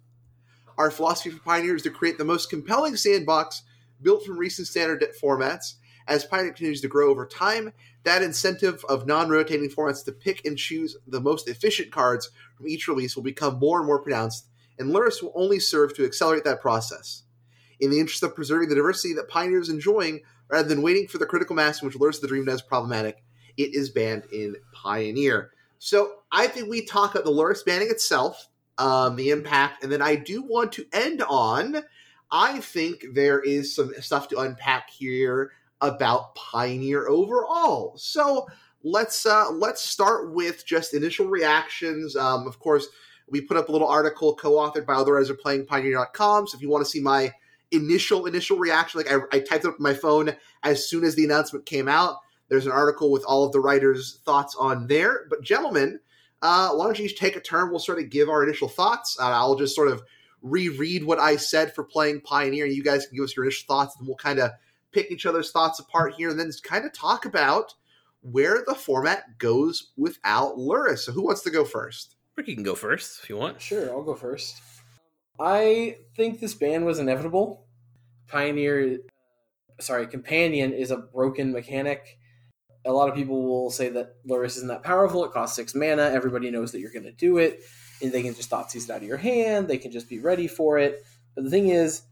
Our 0.79 0.91
philosophy 0.91 1.31
for 1.31 1.43
Pioneer 1.43 1.77
is 1.77 1.83
to 1.83 1.91
create 1.91 2.19
the 2.19 2.25
most 2.25 2.51
compelling 2.51 2.97
sandbox 2.97 3.63
built 4.01 4.25
from 4.25 4.39
recent 4.39 4.69
standard 4.69 5.05
formats. 5.23 5.75
As 6.09 6.25
Pioneer 6.25 6.53
continues 6.53 6.81
to 6.81 6.89
grow 6.89 7.11
over 7.11 7.27
time, 7.27 7.73
that 8.05 8.23
incentive 8.23 8.85
of 8.89 9.07
non-rotating 9.07 9.71
formats 9.71 10.05
to 10.05 10.13
pick 10.13 10.45
and 10.45 10.59
choose 10.59 10.97
the 11.07 11.21
most 11.21 11.49
efficient 11.49 11.93
cards 11.93 12.31
from 12.57 12.67
each 12.67 12.89
release 12.89 13.15
will 13.15 13.23
become 13.23 13.61
more 13.61 13.79
and 13.79 13.87
more 13.87 14.03
pronounced, 14.03 14.49
and 14.79 14.91
Lurrus 14.91 15.23
will 15.23 15.33
only 15.37 15.61
serve 15.61 15.95
to 15.95 16.05
accelerate 16.05 16.43
that 16.45 16.61
process. 16.61 17.23
In 17.79 17.91
the 17.91 18.01
interest 18.01 18.23
of 18.25 18.35
preserving 18.35 18.69
the 18.69 18.75
diversity 18.75 19.15
that 19.15 19.29
Pioneer 19.29 19.61
is 19.61 19.69
enjoying, 19.69 20.21
rather 20.49 20.69
than 20.69 20.83
waiting 20.83 21.07
for 21.07 21.19
the 21.19 21.27
critical 21.27 21.55
mass 21.55 21.81
in 21.81 21.87
which 21.87 21.97
Lurrus 21.97 22.21
the 22.21 22.27
Dream 22.27 22.49
is 22.49 22.63
problematic, 22.63 23.23
it 23.57 23.75
is 23.75 23.91
banned 23.91 24.25
in 24.33 24.57
Pioneer. 24.73 25.51
So 25.79 26.13
I 26.31 26.47
think 26.47 26.69
we 26.69 26.85
talk 26.85 27.15
about 27.15 27.25
the 27.25 27.31
Lurrus 27.31 27.65
banning 27.65 27.91
itself, 27.91 28.49
um, 28.79 29.17
the 29.17 29.31
impact, 29.31 29.83
and 29.83 29.91
then 29.91 30.03
I 30.03 30.17
do 30.17 30.43
want 30.43 30.73
to 30.73 30.87
end 30.93 31.23
on. 31.23 31.83
I 32.31 32.61
think 32.61 33.05
there 33.15 33.41
is 33.41 33.75
some 33.75 33.93
stuff 34.01 34.29
to 34.29 34.39
unpack 34.39 34.91
here 34.91 35.51
about 35.81 36.35
Pioneer 36.35 37.09
overall. 37.09 37.95
So 37.97 38.47
let's 38.85 39.27
uh, 39.27 39.51
let's 39.51 39.83
start 39.83 40.33
with 40.33 40.65
just 40.65 40.95
initial 40.95 41.27
reactions. 41.27 42.17
Um, 42.17 42.47
of 42.47 42.59
course, 42.59 42.87
we 43.29 43.41
put 43.41 43.57
up 43.57 43.69
a 43.69 43.73
little 43.73 43.89
article 43.89 44.35
co-authored 44.35 44.87
by 44.87 44.95
others 44.95 45.31
are 45.31 45.35
playing 45.35 45.67
Pioneer.com. 45.67 46.47
So 46.47 46.57
if 46.57 46.63
you 46.63 46.71
want 46.71 46.85
to 46.85 46.91
see 46.91 47.01
my 47.01 47.33
initial 47.71 48.27
initial 48.27 48.59
reaction, 48.59 49.03
like 49.03 49.13
I, 49.13 49.37
I 49.37 49.41
typed 49.41 49.65
it 49.65 49.69
up 49.69 49.75
on 49.75 49.83
my 49.83 49.95
phone 49.95 50.35
as 50.63 50.89
soon 50.89 51.05
as 51.05 51.15
the 51.15 51.25
announcement 51.25 51.67
came 51.67 51.89
out. 51.89 52.17
There's 52.53 52.67
an 52.67 52.73
article 52.73 53.11
with 53.11 53.25
all 53.25 53.45
of 53.45 53.53
the 53.53 53.61
writers' 53.61 54.21
thoughts 54.27 54.55
on 54.61 54.87
there. 54.87 55.25
But 55.31 55.43
gentlemen, 55.43 55.99
uh, 56.43 56.73
why 56.73 56.85
don't 56.85 56.99
you 56.99 57.07
each 57.07 57.19
take 57.19 57.35
a 57.35 57.41
turn? 57.41 57.71
We'll 57.71 57.79
sort 57.79 57.99
of 57.99 58.11
give 58.11 58.29
our 58.29 58.45
initial 58.45 58.69
thoughts. 58.69 59.17
Uh, 59.19 59.31
I'll 59.31 59.55
just 59.55 59.75
sort 59.75 59.89
of 59.89 60.03
reread 60.43 61.03
what 61.03 61.19
I 61.19 61.37
said 61.37 61.75
for 61.75 61.83
playing 61.83 62.21
Pioneer, 62.21 62.67
and 62.67 62.75
you 62.75 62.83
guys 62.83 63.07
can 63.07 63.17
give 63.17 63.25
us 63.25 63.35
your 63.35 63.47
initial 63.47 63.65
thoughts, 63.67 63.97
and 63.97 64.07
we'll 64.07 64.19
kind 64.19 64.39
of 64.39 64.51
pick 64.93 65.11
each 65.11 65.25
other's 65.25 65.51
thoughts 65.51 65.79
apart 65.79 66.13
here, 66.13 66.29
and 66.29 66.39
then 66.39 66.49
just 66.49 66.63
kind 66.63 66.85
of 66.85 66.93
talk 66.93 67.25
about 67.25 67.73
where 68.21 68.63
the 68.67 68.75
format 68.75 69.39
goes 69.39 69.93
without 69.97 70.59
Lurrus. 70.59 70.99
So, 70.99 71.13
who 71.13 71.23
wants 71.23 71.41
to 71.45 71.51
go 71.51 71.65
first? 71.65 72.17
Ricky 72.37 72.55
can 72.55 72.65
go 72.65 72.75
first 72.75 73.23
if 73.23 73.31
you 73.31 73.39
want. 73.39 73.63
Sure, 73.63 73.89
I'll 73.91 74.03
go 74.03 74.15
first. 74.15 74.61
I 75.41 75.97
think 76.17 76.39
this 76.39 76.53
ban 76.53 76.85
was 76.85 76.99
inevitable. 76.99 77.65
Pioneer, 78.29 78.99
sorry, 79.81 80.07
Companion 80.07 80.75
is 80.75 80.91
a 80.91 80.99
broken 80.99 81.51
mechanic. 81.51 82.19
A 82.85 82.93
lot 82.93 83.09
of 83.09 83.15
people 83.15 83.43
will 83.43 83.71
say 83.71 83.89
that 83.91 84.17
Lurrus 84.27 84.57
isn't 84.57 84.69
that 84.69 84.83
powerful. 84.83 85.25
It 85.25 85.33
costs 85.33 85.57
six 85.57 85.75
mana. 85.75 86.03
Everybody 86.03 86.51
knows 86.51 86.73
that 86.73 86.81
you're 86.81 86.93
going 86.93 87.05
to 87.05 87.13
do 87.13 87.39
it. 87.39 87.61
And 88.03 88.11
they 88.11 88.23
can 88.23 88.35
just 88.35 88.51
Thoughtseize 88.51 88.85
it 88.85 88.91
out 88.91 89.03
of 89.03 89.09
your 89.09 89.17
hand. 89.17 89.69
They 89.69 89.79
can 89.79 89.93
just 89.93 90.09
be 90.09 90.19
ready 90.19 90.49
for 90.49 90.79
it. 90.79 91.05
But 91.35 91.45
the 91.45 91.51
thing 91.51 91.69
is, 91.69 92.03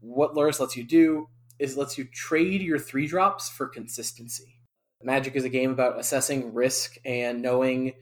what 0.00 0.34
Lurrus 0.34 0.60
lets 0.60 0.76
you 0.76 0.84
do 0.84 1.28
is 1.58 1.72
it 1.72 1.78
lets 1.78 1.98
you 1.98 2.04
trade 2.04 2.62
your 2.62 2.78
three 2.78 3.06
drops 3.06 3.48
for 3.48 3.66
consistency. 3.66 4.56
Magic 5.02 5.36
is 5.36 5.44
a 5.44 5.50
game 5.50 5.70
about 5.70 5.98
assessing 5.98 6.54
risk 6.54 6.96
and 7.04 7.42
knowing 7.42 7.92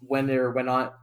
when 0.00 0.30
or 0.30 0.50
when 0.50 0.66
not 0.66 0.96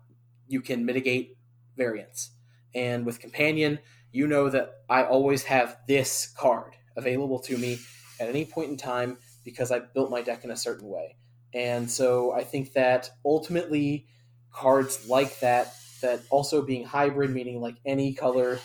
you 0.48 0.62
can 0.62 0.86
mitigate 0.86 1.38
variance. 1.76 2.32
And 2.74 3.06
with 3.06 3.20
Companion, 3.20 3.80
you 4.12 4.28
know 4.28 4.50
that 4.50 4.72
I 4.90 5.04
always 5.04 5.44
have 5.44 5.78
this 5.88 6.34
card 6.38 6.74
available 6.96 7.40
to 7.40 7.58
me 7.58 7.80
at 8.20 8.30
any 8.30 8.46
point 8.46 8.72
in 8.72 8.78
time 8.78 9.18
because 9.48 9.72
I 9.72 9.80
built 9.80 10.12
my 10.12 10.22
deck 10.22 10.44
in 10.44 10.52
a 10.52 10.58
certain 10.58 10.90
way. 10.90 11.16
And 11.54 11.90
so 11.90 12.34
I 12.34 12.44
think 12.44 12.74
that 12.74 13.10
ultimately 13.24 14.06
cards 14.52 15.08
like 15.08 15.40
that, 15.40 15.74
that 16.02 16.20
also 16.30 16.62
being 16.62 16.84
hybrid, 16.84 17.30
meaning 17.32 17.62
like 17.62 17.76
any 17.86 18.14
color, 18.14 18.60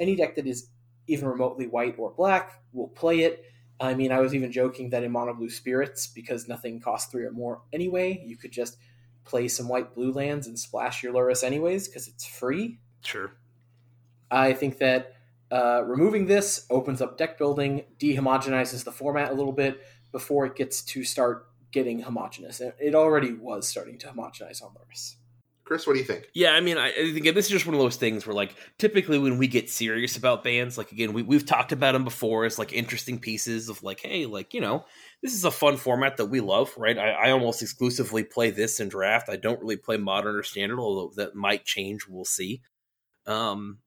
any 0.00 0.16
deck 0.16 0.36
that 0.36 0.46
is 0.46 0.70
even 1.06 1.28
remotely 1.28 1.66
white 1.66 1.96
or 1.98 2.14
black 2.14 2.62
will 2.72 2.88
play 2.88 3.20
it. 3.20 3.44
I 3.78 3.92
mean, 3.92 4.10
I 4.10 4.20
was 4.20 4.34
even 4.34 4.50
joking 4.50 4.88
that 4.88 5.04
in 5.04 5.12
Mono 5.12 5.34
Blue 5.34 5.50
Spirits, 5.50 6.06
because 6.06 6.48
nothing 6.48 6.80
costs 6.80 7.12
three 7.12 7.26
or 7.26 7.32
more 7.32 7.60
anyway, 7.70 8.22
you 8.24 8.38
could 8.38 8.52
just 8.52 8.78
play 9.24 9.48
some 9.48 9.68
white 9.68 9.94
blue 9.94 10.12
lands 10.12 10.46
and 10.46 10.58
splash 10.58 11.02
your 11.02 11.12
Lurrus 11.12 11.44
anyways 11.44 11.88
because 11.88 12.08
it's 12.08 12.24
free. 12.24 12.78
Sure. 13.02 13.32
I 14.30 14.54
think 14.54 14.78
that 14.78 15.12
uh, 15.50 15.82
removing 15.84 16.24
this 16.24 16.64
opens 16.70 17.02
up 17.02 17.18
deck 17.18 17.36
building, 17.36 17.84
dehomogenizes 17.98 18.84
the 18.84 18.92
format 18.92 19.30
a 19.30 19.34
little 19.34 19.52
bit 19.52 19.78
before 20.12 20.46
it 20.46 20.54
gets 20.54 20.82
to 20.82 21.02
start 21.04 21.48
getting 21.72 22.00
homogenous. 22.00 22.60
It 22.60 22.76
it 22.78 22.94
already 22.94 23.32
was 23.32 23.66
starting 23.66 23.98
to 23.98 24.08
homogenize 24.08 24.62
on 24.62 24.70
Lurrus. 24.70 25.16
Chris, 25.64 25.86
what 25.86 25.92
do 25.92 26.00
you 26.00 26.04
think? 26.04 26.26
Yeah, 26.34 26.50
I 26.50 26.60
mean, 26.60 26.76
I, 26.76 26.88
I 26.88 27.12
think 27.12 27.24
this 27.34 27.46
is 27.46 27.50
just 27.50 27.66
one 27.66 27.74
of 27.74 27.80
those 27.80 27.96
things 27.96 28.26
where, 28.26 28.34
like, 28.34 28.56
typically 28.78 29.18
when 29.18 29.38
we 29.38 29.46
get 29.46 29.70
serious 29.70 30.16
about 30.16 30.42
bands, 30.42 30.76
like, 30.76 30.90
again, 30.90 31.12
we, 31.12 31.22
we've 31.22 31.46
talked 31.46 31.70
about 31.70 31.92
them 31.92 32.02
before 32.02 32.44
as, 32.44 32.58
like, 32.58 32.72
interesting 32.72 33.20
pieces 33.20 33.68
of, 33.68 33.80
like, 33.82 34.00
hey, 34.00 34.26
like, 34.26 34.54
you 34.54 34.60
know, 34.60 34.84
this 35.22 35.32
is 35.32 35.44
a 35.44 35.52
fun 35.52 35.76
format 35.76 36.16
that 36.16 36.26
we 36.26 36.40
love, 36.40 36.74
right? 36.76 36.98
I, 36.98 37.10
I 37.12 37.30
almost 37.30 37.62
exclusively 37.62 38.24
play 38.24 38.50
this 38.50 38.80
in 38.80 38.88
draft. 38.88 39.28
I 39.30 39.36
don't 39.36 39.60
really 39.60 39.76
play 39.76 39.96
modern 39.96 40.34
or 40.34 40.42
standard, 40.42 40.80
although 40.80 41.12
that 41.14 41.36
might 41.36 41.64
change. 41.64 42.06
We'll 42.08 42.24
see. 42.24 42.62
Um, 43.26 43.78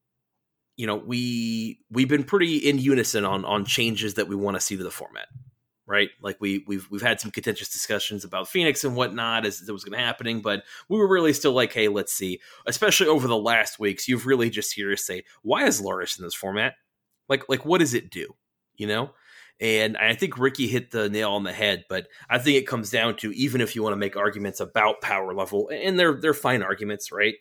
you 0.78 0.88
know, 0.88 0.96
we 0.96 1.82
we've 1.92 2.10
been 2.10 2.24
pretty 2.24 2.58
in 2.58 2.80
unison 2.80 3.26
on 3.26 3.44
on 3.46 3.66
changes 3.66 4.14
that 4.16 4.30
we 4.30 4.36
want 4.36 4.56
to 4.56 4.62
see 4.62 4.78
to 4.78 4.84
the 4.84 4.90
format, 4.90 5.28
right? 5.88 6.10
Like 6.22 6.38
we 6.40 6.64
we've 6.68 6.88
we've 6.90 7.02
had 7.02 7.20
some 7.20 7.32
contentious 7.32 7.70
discussions 7.70 8.24
about 8.24 8.48
Phoenix 8.48 8.84
and 8.84 8.96
whatnot 8.96 9.46
as 9.46 9.62
it 9.68 9.72
was 9.72 9.84
going 9.84 9.98
to 9.98 10.04
happening, 10.04 10.42
but 10.42 10.64
we 10.90 10.98
were 10.98 11.08
really 11.08 11.34
still 11.34 11.54
like, 11.54 11.74
hey, 11.74 11.88
let's 11.88 12.14
see. 12.14 12.40
Especially 12.66 13.08
over 13.08 13.28
the 13.28 13.38
last 13.38 13.80
weeks, 13.80 14.08
you've 14.08 14.26
really 14.26 14.50
just 14.50 14.74
hear 14.74 14.92
us 14.92 15.04
say, 15.04 15.24
why 15.44 15.66
is 15.66 15.82
Lurrus 15.82 16.18
in 16.18 16.26
this 16.26 16.34
format? 16.34 16.74
Like 17.30 17.48
like 17.50 17.66
what 17.66 17.80
does 17.80 17.94
it 17.94 18.10
do? 18.10 18.36
You 18.76 18.88
know? 18.88 19.12
And 19.62 19.96
I 19.96 20.14
think 20.16 20.38
Ricky 20.38 20.68
hit 20.68 20.92
the 20.92 21.10
nail 21.10 21.32
on 21.32 21.44
the 21.44 21.54
head, 21.54 21.86
but 21.88 22.08
I 22.30 22.40
think 22.40 22.58
it 22.58 22.68
comes 22.68 22.90
down 22.90 23.16
to 23.18 23.32
even 23.32 23.62
if 23.62 23.74
you 23.74 23.84
want 23.84 23.94
to 23.94 23.98
make 23.98 24.18
arguments 24.18 24.60
about 24.60 25.00
power 25.02 25.34
level, 25.34 25.70
and 25.72 25.98
they're 25.98 26.20
they're 26.20 26.34
fine 26.34 26.62
arguments, 26.62 27.12
right? 27.12 27.36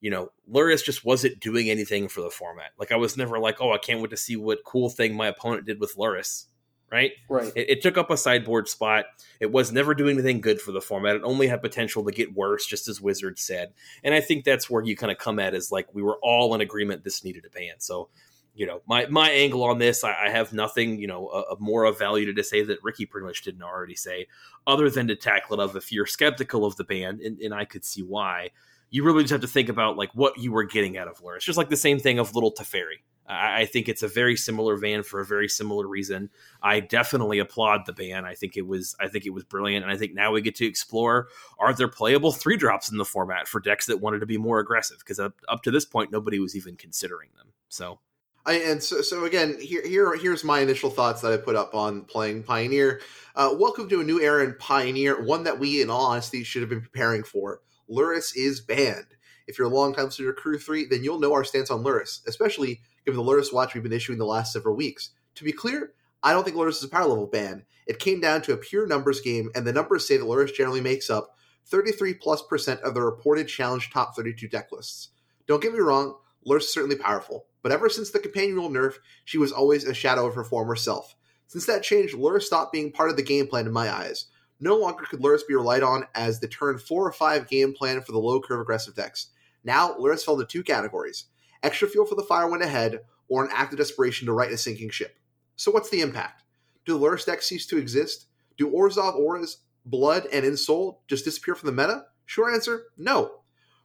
You 0.00 0.10
know, 0.10 0.30
Lurrus 0.50 0.82
just 0.84 1.04
wasn't 1.04 1.40
doing 1.40 1.68
anything 1.68 2.08
for 2.08 2.22
the 2.22 2.30
format. 2.30 2.70
Like 2.78 2.92
I 2.92 2.96
was 2.96 3.16
never 3.16 3.38
like, 3.38 3.60
oh, 3.60 3.72
I 3.72 3.78
can't 3.78 4.00
wait 4.00 4.10
to 4.10 4.16
see 4.16 4.36
what 4.36 4.64
cool 4.64 4.88
thing 4.88 5.14
my 5.14 5.26
opponent 5.26 5.66
did 5.66 5.80
with 5.80 5.96
Lurrus, 5.96 6.46
right? 6.90 7.12
Right. 7.28 7.52
It, 7.54 7.70
it 7.70 7.82
took 7.82 7.98
up 7.98 8.10
a 8.10 8.16
sideboard 8.16 8.68
spot. 8.68 9.06
It 9.40 9.52
was 9.52 9.72
never 9.72 9.94
doing 9.94 10.14
anything 10.16 10.40
good 10.40 10.60
for 10.60 10.72
the 10.72 10.80
format. 10.80 11.16
It 11.16 11.22
only 11.24 11.46
had 11.46 11.62
potential 11.62 12.04
to 12.04 12.12
get 12.12 12.34
worse, 12.34 12.66
just 12.66 12.88
as 12.88 13.00
Wizard 13.00 13.38
said. 13.38 13.72
And 14.02 14.14
I 14.14 14.20
think 14.20 14.44
that's 14.44 14.68
where 14.68 14.82
you 14.82 14.96
kind 14.96 15.12
of 15.12 15.18
come 15.18 15.38
at 15.38 15.54
is 15.54 15.70
like 15.70 15.94
we 15.94 16.02
were 16.02 16.18
all 16.22 16.54
in 16.54 16.60
agreement 16.60 17.04
this 17.04 17.24
needed 17.24 17.44
a 17.44 17.50
ban. 17.50 17.74
So, 17.78 18.08
you 18.54 18.66
know, 18.66 18.82
my 18.88 19.06
my 19.06 19.30
angle 19.30 19.62
on 19.64 19.78
this, 19.78 20.02
I, 20.02 20.26
I 20.26 20.30
have 20.30 20.52
nothing, 20.52 20.98
you 20.98 21.06
know, 21.06 21.28
a 21.28 21.56
more 21.60 21.84
of 21.84 21.98
value 21.98 22.26
to, 22.26 22.34
to 22.34 22.42
say 22.42 22.64
that 22.64 22.82
Ricky 22.82 23.06
pretty 23.06 23.26
much 23.26 23.42
didn't 23.42 23.62
already 23.62 23.94
say, 23.94 24.26
other 24.66 24.90
than 24.90 25.06
to 25.08 25.16
tackle 25.16 25.60
it 25.60 25.62
of 25.62 25.76
if 25.76 25.92
you're 25.92 26.06
skeptical 26.06 26.64
of 26.64 26.74
the 26.76 26.84
ban, 26.84 27.20
and, 27.24 27.38
and 27.38 27.54
I 27.54 27.64
could 27.64 27.84
see 27.84 28.02
why. 28.02 28.50
You 28.90 29.04
really 29.04 29.22
just 29.22 29.32
have 29.32 29.40
to 29.42 29.46
think 29.46 29.68
about 29.68 29.96
like 29.96 30.10
what 30.14 30.38
you 30.38 30.52
were 30.52 30.64
getting 30.64 30.96
out 30.96 31.08
of 31.08 31.22
Lurrus. 31.22 31.40
Just 31.40 31.58
like 31.58 31.68
the 31.68 31.76
same 31.76 31.98
thing 31.98 32.18
of 32.18 32.34
Little 32.34 32.52
Teferi. 32.52 33.02
I, 33.26 33.62
I 33.62 33.66
think 33.66 33.88
it's 33.88 34.02
a 34.02 34.08
very 34.08 34.36
similar 34.36 34.76
van 34.76 35.02
for 35.02 35.20
a 35.20 35.26
very 35.26 35.48
similar 35.48 35.86
reason. 35.86 36.30
I 36.62 36.80
definitely 36.80 37.38
applaud 37.38 37.86
the 37.86 37.92
ban. 37.92 38.24
I 38.24 38.34
think 38.34 38.56
it 38.56 38.66
was 38.66 38.96
I 38.98 39.08
think 39.08 39.26
it 39.26 39.30
was 39.30 39.44
brilliant, 39.44 39.84
and 39.84 39.92
I 39.92 39.96
think 39.96 40.14
now 40.14 40.32
we 40.32 40.40
get 40.40 40.56
to 40.56 40.66
explore 40.66 41.28
are 41.58 41.74
there 41.74 41.88
playable 41.88 42.32
three 42.32 42.56
drops 42.56 42.90
in 42.90 42.96
the 42.96 43.04
format 43.04 43.46
for 43.46 43.60
decks 43.60 43.86
that 43.86 44.00
wanted 44.00 44.20
to 44.20 44.26
be 44.26 44.38
more 44.38 44.58
aggressive? 44.58 44.98
Because 45.00 45.20
up, 45.20 45.34
up 45.48 45.62
to 45.64 45.70
this 45.70 45.84
point, 45.84 46.10
nobody 46.10 46.38
was 46.38 46.56
even 46.56 46.76
considering 46.76 47.30
them. 47.36 47.48
So 47.68 48.00
I, 48.46 48.54
and 48.54 48.82
so, 48.82 49.02
so 49.02 49.26
again, 49.26 49.58
here, 49.60 49.86
here, 49.86 50.16
here's 50.16 50.42
my 50.42 50.60
initial 50.60 50.88
thoughts 50.88 51.20
that 51.20 51.34
I 51.34 51.36
put 51.36 51.54
up 51.54 51.74
on 51.74 52.02
playing 52.02 52.44
Pioneer. 52.44 53.02
Uh, 53.36 53.54
welcome 53.54 53.90
to 53.90 54.00
a 54.00 54.04
new 54.04 54.22
era 54.22 54.42
in 54.42 54.54
Pioneer, 54.54 55.22
one 55.22 55.44
that 55.44 55.58
we, 55.58 55.82
in 55.82 55.90
all 55.90 56.06
honesty, 56.06 56.44
should 56.44 56.62
have 56.62 56.70
been 56.70 56.80
preparing 56.80 57.24
for 57.24 57.60
Lurrus 57.90 58.36
is 58.36 58.60
banned. 58.60 59.16
If 59.46 59.58
you're 59.58 59.66
a 59.66 59.74
long 59.74 59.94
time 59.94 60.06
listener 60.06 60.26
to 60.26 60.40
Crew 60.40 60.58
3, 60.58 60.86
then 60.86 61.02
you'll 61.02 61.20
know 61.20 61.32
our 61.32 61.44
stance 61.44 61.70
on 61.70 61.82
Lurrus, 61.82 62.20
especially 62.26 62.82
given 63.04 63.24
the 63.24 63.30
Lurrus 63.30 63.52
watch 63.52 63.74
we've 63.74 63.82
been 63.82 63.92
issuing 63.92 64.18
the 64.18 64.26
last 64.26 64.52
several 64.52 64.76
weeks. 64.76 65.10
To 65.36 65.44
be 65.44 65.52
clear, 65.52 65.92
I 66.22 66.32
don't 66.32 66.44
think 66.44 66.56
Lurrus 66.56 66.78
is 66.78 66.84
a 66.84 66.88
power 66.88 67.06
level 67.06 67.26
ban. 67.26 67.64
It 67.86 67.98
came 67.98 68.20
down 68.20 68.42
to 68.42 68.52
a 68.52 68.58
pure 68.58 68.86
numbers 68.86 69.20
game, 69.20 69.50
and 69.54 69.66
the 69.66 69.72
numbers 69.72 70.06
say 70.06 70.16
that 70.16 70.26
Lurrus 70.26 70.54
generally 70.54 70.80
makes 70.80 71.08
up 71.08 71.36
33 71.66 72.14
plus 72.14 72.42
percent 72.42 72.80
of 72.80 72.94
the 72.94 73.02
reported 73.02 73.48
challenge 73.48 73.90
top 73.90 74.14
32 74.14 74.48
deck 74.48 74.70
lists. 74.72 75.08
Don't 75.46 75.62
get 75.62 75.72
me 75.72 75.78
wrong, 75.78 76.16
Lurrus 76.46 76.60
is 76.60 76.72
certainly 76.72 76.96
powerful, 76.96 77.46
but 77.62 77.72
ever 77.72 77.88
since 77.88 78.10
the 78.10 78.18
companion 78.18 78.56
rule 78.56 78.70
nerf, 78.70 78.94
she 79.24 79.38
was 79.38 79.52
always 79.52 79.84
a 79.84 79.94
shadow 79.94 80.26
of 80.26 80.34
her 80.34 80.44
former 80.44 80.76
self. 80.76 81.14
Since 81.46 81.66
that 81.66 81.82
change, 81.82 82.12
Lurrus 82.12 82.42
stopped 82.42 82.72
being 82.72 82.92
part 82.92 83.10
of 83.10 83.16
the 83.16 83.22
game 83.22 83.46
plan 83.46 83.66
in 83.66 83.72
my 83.72 83.90
eyes. 83.90 84.26
No 84.60 84.76
longer 84.76 85.04
could 85.04 85.20
Lurrus 85.20 85.46
be 85.46 85.54
relied 85.54 85.82
on 85.82 86.06
as 86.14 86.40
the 86.40 86.48
turn 86.48 86.78
4 86.78 87.06
or 87.06 87.12
5 87.12 87.48
game 87.48 87.72
plan 87.72 88.00
for 88.00 88.12
the 88.12 88.18
low 88.18 88.40
curve 88.40 88.60
aggressive 88.60 88.94
decks. 88.94 89.28
Now, 89.64 89.94
Lurrus 89.94 90.24
fell 90.24 90.34
into 90.34 90.46
two 90.46 90.62
categories 90.62 91.26
extra 91.62 91.88
fuel 91.88 92.06
for 92.06 92.14
the 92.14 92.22
fire 92.22 92.48
went 92.48 92.62
ahead, 92.62 93.00
or 93.28 93.44
an 93.44 93.50
act 93.52 93.72
of 93.72 93.78
desperation 93.78 94.26
to 94.26 94.32
right 94.32 94.52
a 94.52 94.56
sinking 94.56 94.90
ship. 94.90 95.18
So, 95.56 95.70
what's 95.70 95.90
the 95.90 96.00
impact? 96.00 96.44
Do 96.86 96.98
Lurrus 96.98 97.26
decks 97.26 97.46
cease 97.46 97.66
to 97.66 97.78
exist? 97.78 98.26
Do 98.56 98.70
Orzhov 98.70 99.16
Auras, 99.16 99.58
Blood, 99.84 100.26
and 100.32 100.44
Ensoul 100.44 100.98
just 101.08 101.24
disappear 101.24 101.54
from 101.54 101.66
the 101.66 101.82
meta? 101.82 102.04
Short 102.26 102.54
answer 102.54 102.84
no. 102.96 103.40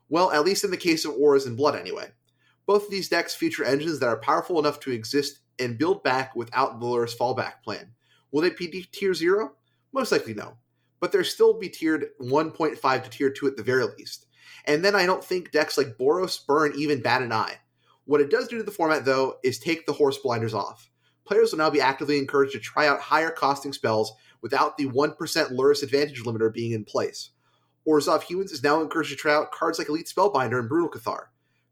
Well, 0.09 0.31
at 0.31 0.45
least 0.45 0.63
in 0.63 0.71
the 0.71 0.77
case 0.77 1.05
of 1.05 1.13
Auras 1.13 1.45
and 1.45 1.57
Blood, 1.57 1.75
anyway. 1.75 2.11
Both 2.65 2.85
of 2.85 2.91
these 2.91 3.09
decks 3.09 3.35
feature 3.35 3.63
engines 3.63 3.99
that 3.99 4.07
are 4.07 4.17
powerful 4.17 4.59
enough 4.59 4.79
to 4.81 4.91
exist 4.91 5.39
and 5.59 5.77
build 5.77 6.03
back 6.03 6.35
without 6.35 6.79
the 6.79 6.85
Lurrus 6.85 7.17
fallback 7.17 7.61
plan. 7.63 7.91
Will 8.31 8.41
they 8.41 8.49
be 8.51 8.87
tier 8.91 9.13
0? 9.13 9.53
Most 9.91 10.11
likely 10.11 10.33
no. 10.33 10.57
But 11.03 11.11
they'll 11.11 11.25
still 11.25 11.59
be 11.59 11.67
tiered 11.67 12.11
1.5 12.21 13.03
to 13.03 13.09
tier 13.09 13.29
2 13.29 13.45
at 13.45 13.57
the 13.57 13.61
very 13.61 13.83
least. 13.83 14.25
And 14.63 14.85
then 14.85 14.95
I 14.95 15.05
don't 15.05 15.21
think 15.21 15.51
decks 15.51 15.77
like 15.77 15.97
Boros, 15.97 16.47
Burn 16.47 16.71
even 16.77 17.01
bat 17.01 17.21
an 17.21 17.33
eye. 17.33 17.57
What 18.05 18.21
it 18.21 18.31
does 18.31 18.47
do 18.47 18.57
to 18.57 18.63
the 18.63 18.71
format, 18.71 19.03
though, 19.03 19.35
is 19.43 19.59
take 19.59 19.85
the 19.85 19.91
horse 19.91 20.17
blinders 20.17 20.53
off. 20.53 20.89
Players 21.25 21.51
will 21.51 21.57
now 21.57 21.69
be 21.69 21.81
actively 21.81 22.17
encouraged 22.17 22.53
to 22.53 22.59
try 22.59 22.87
out 22.87 23.01
higher 23.01 23.31
costing 23.31 23.73
spells 23.73 24.13
without 24.41 24.77
the 24.77 24.85
1% 24.85 25.17
Lurrus 25.17 25.83
advantage 25.83 26.23
limiter 26.23 26.53
being 26.53 26.71
in 26.71 26.85
place. 26.85 27.31
Orzhov 27.85 28.23
Humans 28.23 28.53
is 28.53 28.63
now 28.63 28.79
encouraged 28.81 29.09
to 29.09 29.17
try 29.17 29.33
out 29.33 29.51
cards 29.51 29.79
like 29.79 29.89
Elite 29.89 30.07
Spellbinder 30.07 30.57
and 30.57 30.69
Brutal 30.69 30.89
Cathar. 30.89 31.25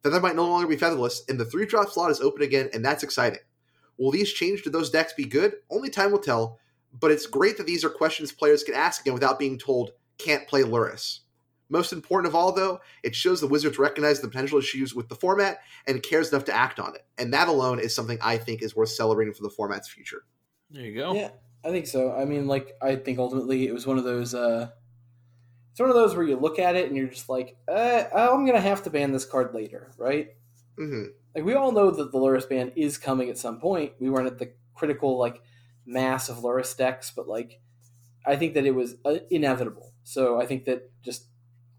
Feather 0.04 0.20
might 0.20 0.36
no 0.36 0.46
longer 0.46 0.68
be 0.68 0.76
featherless, 0.76 1.24
and 1.30 1.40
the 1.40 1.46
3 1.46 1.66
drop 1.68 1.90
slot 1.90 2.12
is 2.12 2.20
open 2.20 2.42
again, 2.42 2.70
and 2.74 2.84
that's 2.84 3.02
exciting. 3.02 3.40
Will 3.98 4.12
these 4.12 4.34
change 4.34 4.64
to 4.64 4.70
those 4.70 4.90
decks 4.90 5.14
be 5.14 5.24
good? 5.24 5.54
Only 5.70 5.90
time 5.90 6.12
will 6.12 6.20
tell, 6.20 6.60
but 7.00 7.12
it's 7.12 7.26
great 7.26 7.58
that 7.58 7.68
these 7.68 7.84
are 7.84 7.90
questions 7.90 8.32
players 8.32 8.64
can 8.64 8.74
ask 8.76 9.02
again 9.02 9.14
without 9.14 9.40
being 9.40 9.58
told, 9.58 9.92
can't 10.18 10.48
play 10.48 10.64
Lurrus. 10.64 11.20
Most 11.70 11.94
important 11.94 12.28
of 12.28 12.36
all, 12.36 12.52
though, 12.52 12.82
it 13.02 13.16
shows 13.16 13.40
the 13.40 13.48
Wizards 13.48 13.80
recognize 13.80 14.20
the 14.20 14.28
potential 14.28 14.60
issues 14.60 14.94
with 14.94 15.08
the 15.08 15.16
format 15.16 15.60
and 15.88 16.04
cares 16.04 16.30
enough 16.32 16.44
to 16.46 16.54
act 16.54 16.80
on 16.82 16.96
it. 16.96 17.06
And 17.18 17.34
that 17.34 17.48
alone 17.48 17.80
is 17.80 17.96
something 17.96 18.18
I 18.22 18.38
think 18.38 18.62
is 18.62 18.76
worth 18.76 18.90
celebrating 18.90 19.34
for 19.34 19.44
the 19.44 19.50
format's 19.50 19.88
future. 19.88 20.26
There 20.70 20.84
you 20.84 20.96
go. 20.96 21.14
Yeah, 21.14 21.30
I 21.64 21.70
think 21.70 21.88
so. 21.88 22.14
I 22.14 22.26
mean, 22.26 22.48
like, 22.48 22.76
I 22.82 22.98
think 22.98 23.20
ultimately 23.20 23.68
it 23.68 23.74
was 23.74 23.88
one 23.88 23.98
of 23.98 24.04
those. 24.04 24.36
uh 24.36 24.70
It's 25.72 25.80
one 25.80 25.90
of 25.90 25.96
those 25.96 26.14
where 26.14 26.26
you 26.26 26.36
look 26.36 26.60
at 26.60 26.76
it 26.76 26.88
and 26.88 26.98
you're 26.98 27.08
just 27.08 27.30
like, 27.30 27.56
uh, 27.70 28.04
I'm 28.14 28.46
gonna 28.46 28.60
have 28.60 28.84
to 28.84 28.90
ban 28.90 29.14
this 29.14 29.26
card 29.26 29.54
later, 29.54 29.92
right? 29.98 30.32
hmm 30.78 31.04
Like, 31.34 31.46
we 31.46 31.54
all 31.54 31.72
know 31.72 31.90
that 31.90 32.12
the 32.12 32.18
Lurrus 32.18 32.50
ban 32.50 32.74
is 32.76 32.98
coming 32.98 33.30
at 33.30 33.38
some 33.38 33.62
point. 33.62 33.94
We 33.98 34.10
weren't 34.10 34.28
at 34.28 34.40
the 34.40 34.52
critical 34.76 35.18
like 35.18 35.42
mass 35.86 36.30
of 36.30 36.38
Lurrus 36.38 36.76
decks, 36.76 37.12
but 37.16 37.28
like, 37.28 37.60
I 38.26 38.36
think 38.36 38.54
that 38.54 38.66
it 38.66 38.76
was 38.76 38.96
uh, 39.04 39.18
inevitable. 39.30 39.94
So 40.04 40.40
I 40.40 40.46
think 40.46 40.66
that 40.66 40.92
just 41.02 41.26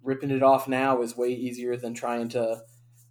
ripping 0.03 0.31
it 0.31 0.43
off 0.43 0.67
now 0.67 1.03
is 1.03 1.17
way 1.17 1.29
easier 1.29 1.77
than 1.77 1.95
trying 1.95 2.29
to 2.31 2.63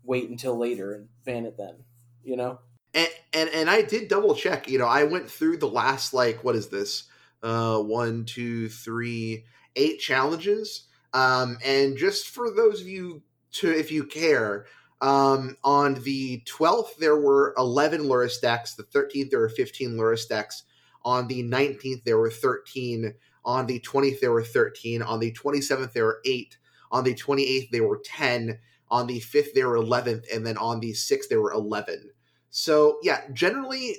wait 0.04 0.30
until 0.30 0.58
later 0.58 0.94
and 0.94 1.08
ban 1.26 1.46
it 1.46 1.58
then. 1.58 1.84
You 2.24 2.36
know? 2.36 2.60
And, 2.94 3.10
and 3.34 3.50
and 3.50 3.70
I 3.70 3.84
did 3.84 4.10
double 4.10 4.36
check. 4.36 4.70
You 4.70 4.80
know, 4.80 4.88
I 4.88 5.06
went 5.06 5.32
through 5.32 5.58
the 5.58 5.70
last 5.70 6.14
like 6.14 6.44
what 6.44 6.56
is 6.56 6.68
this? 6.68 7.04
Uh, 7.42 7.80
one, 7.80 8.26
two, 8.26 8.68
three, 8.70 9.46
eight 9.76 10.00
challenges. 10.00 10.88
Um, 11.14 11.58
and 11.64 11.98
just 11.98 12.28
for 12.28 12.52
those 12.52 12.82
of 12.82 12.88
you 12.88 13.24
to, 13.54 13.72
if 13.72 13.92
you 13.92 14.06
care, 14.06 14.66
um, 15.02 15.58
on 15.64 15.96
the 16.04 16.42
twelfth 16.46 16.98
there 16.98 17.18
were 17.18 17.54
eleven 17.58 18.04
Lurrus 18.04 18.42
decks. 18.42 18.76
The 18.76 18.84
thirteenth 18.84 19.32
there 19.32 19.40
were 19.40 19.50
fifteen 19.50 19.92
Lurrus 19.92 20.28
decks. 20.28 20.64
On 21.04 21.28
the 21.28 21.44
nineteenth 21.44 22.04
there 22.04 22.18
were 22.18 22.32
thirteen. 22.32 23.16
On 23.44 23.66
the 23.66 23.80
twentieth 23.80 24.22
there 24.22 24.32
were 24.32 24.44
thirteen. 24.44 25.02
On 25.02 25.20
the 25.20 25.32
twenty 25.32 25.62
seventh 25.62 25.94
there 25.94 26.06
were 26.06 26.22
eight. 26.26 26.58
On 26.92 27.04
the 27.04 27.16
twenty 27.16 27.44
eighth 27.44 27.72
there 27.72 27.88
were 27.88 28.02
ten. 28.04 28.60
On 28.90 29.08
the 29.08 29.20
fifth 29.20 29.54
there 29.54 29.70
were 29.70 29.78
eleventh, 29.78 30.26
and 30.34 30.46
then 30.46 30.58
on 30.58 30.80
the 30.80 30.94
sixth 30.94 31.30
there 31.30 31.42
were 31.42 31.54
eleven. 31.54 32.12
So 32.50 33.00
yeah, 33.02 33.22
generally 33.34 33.96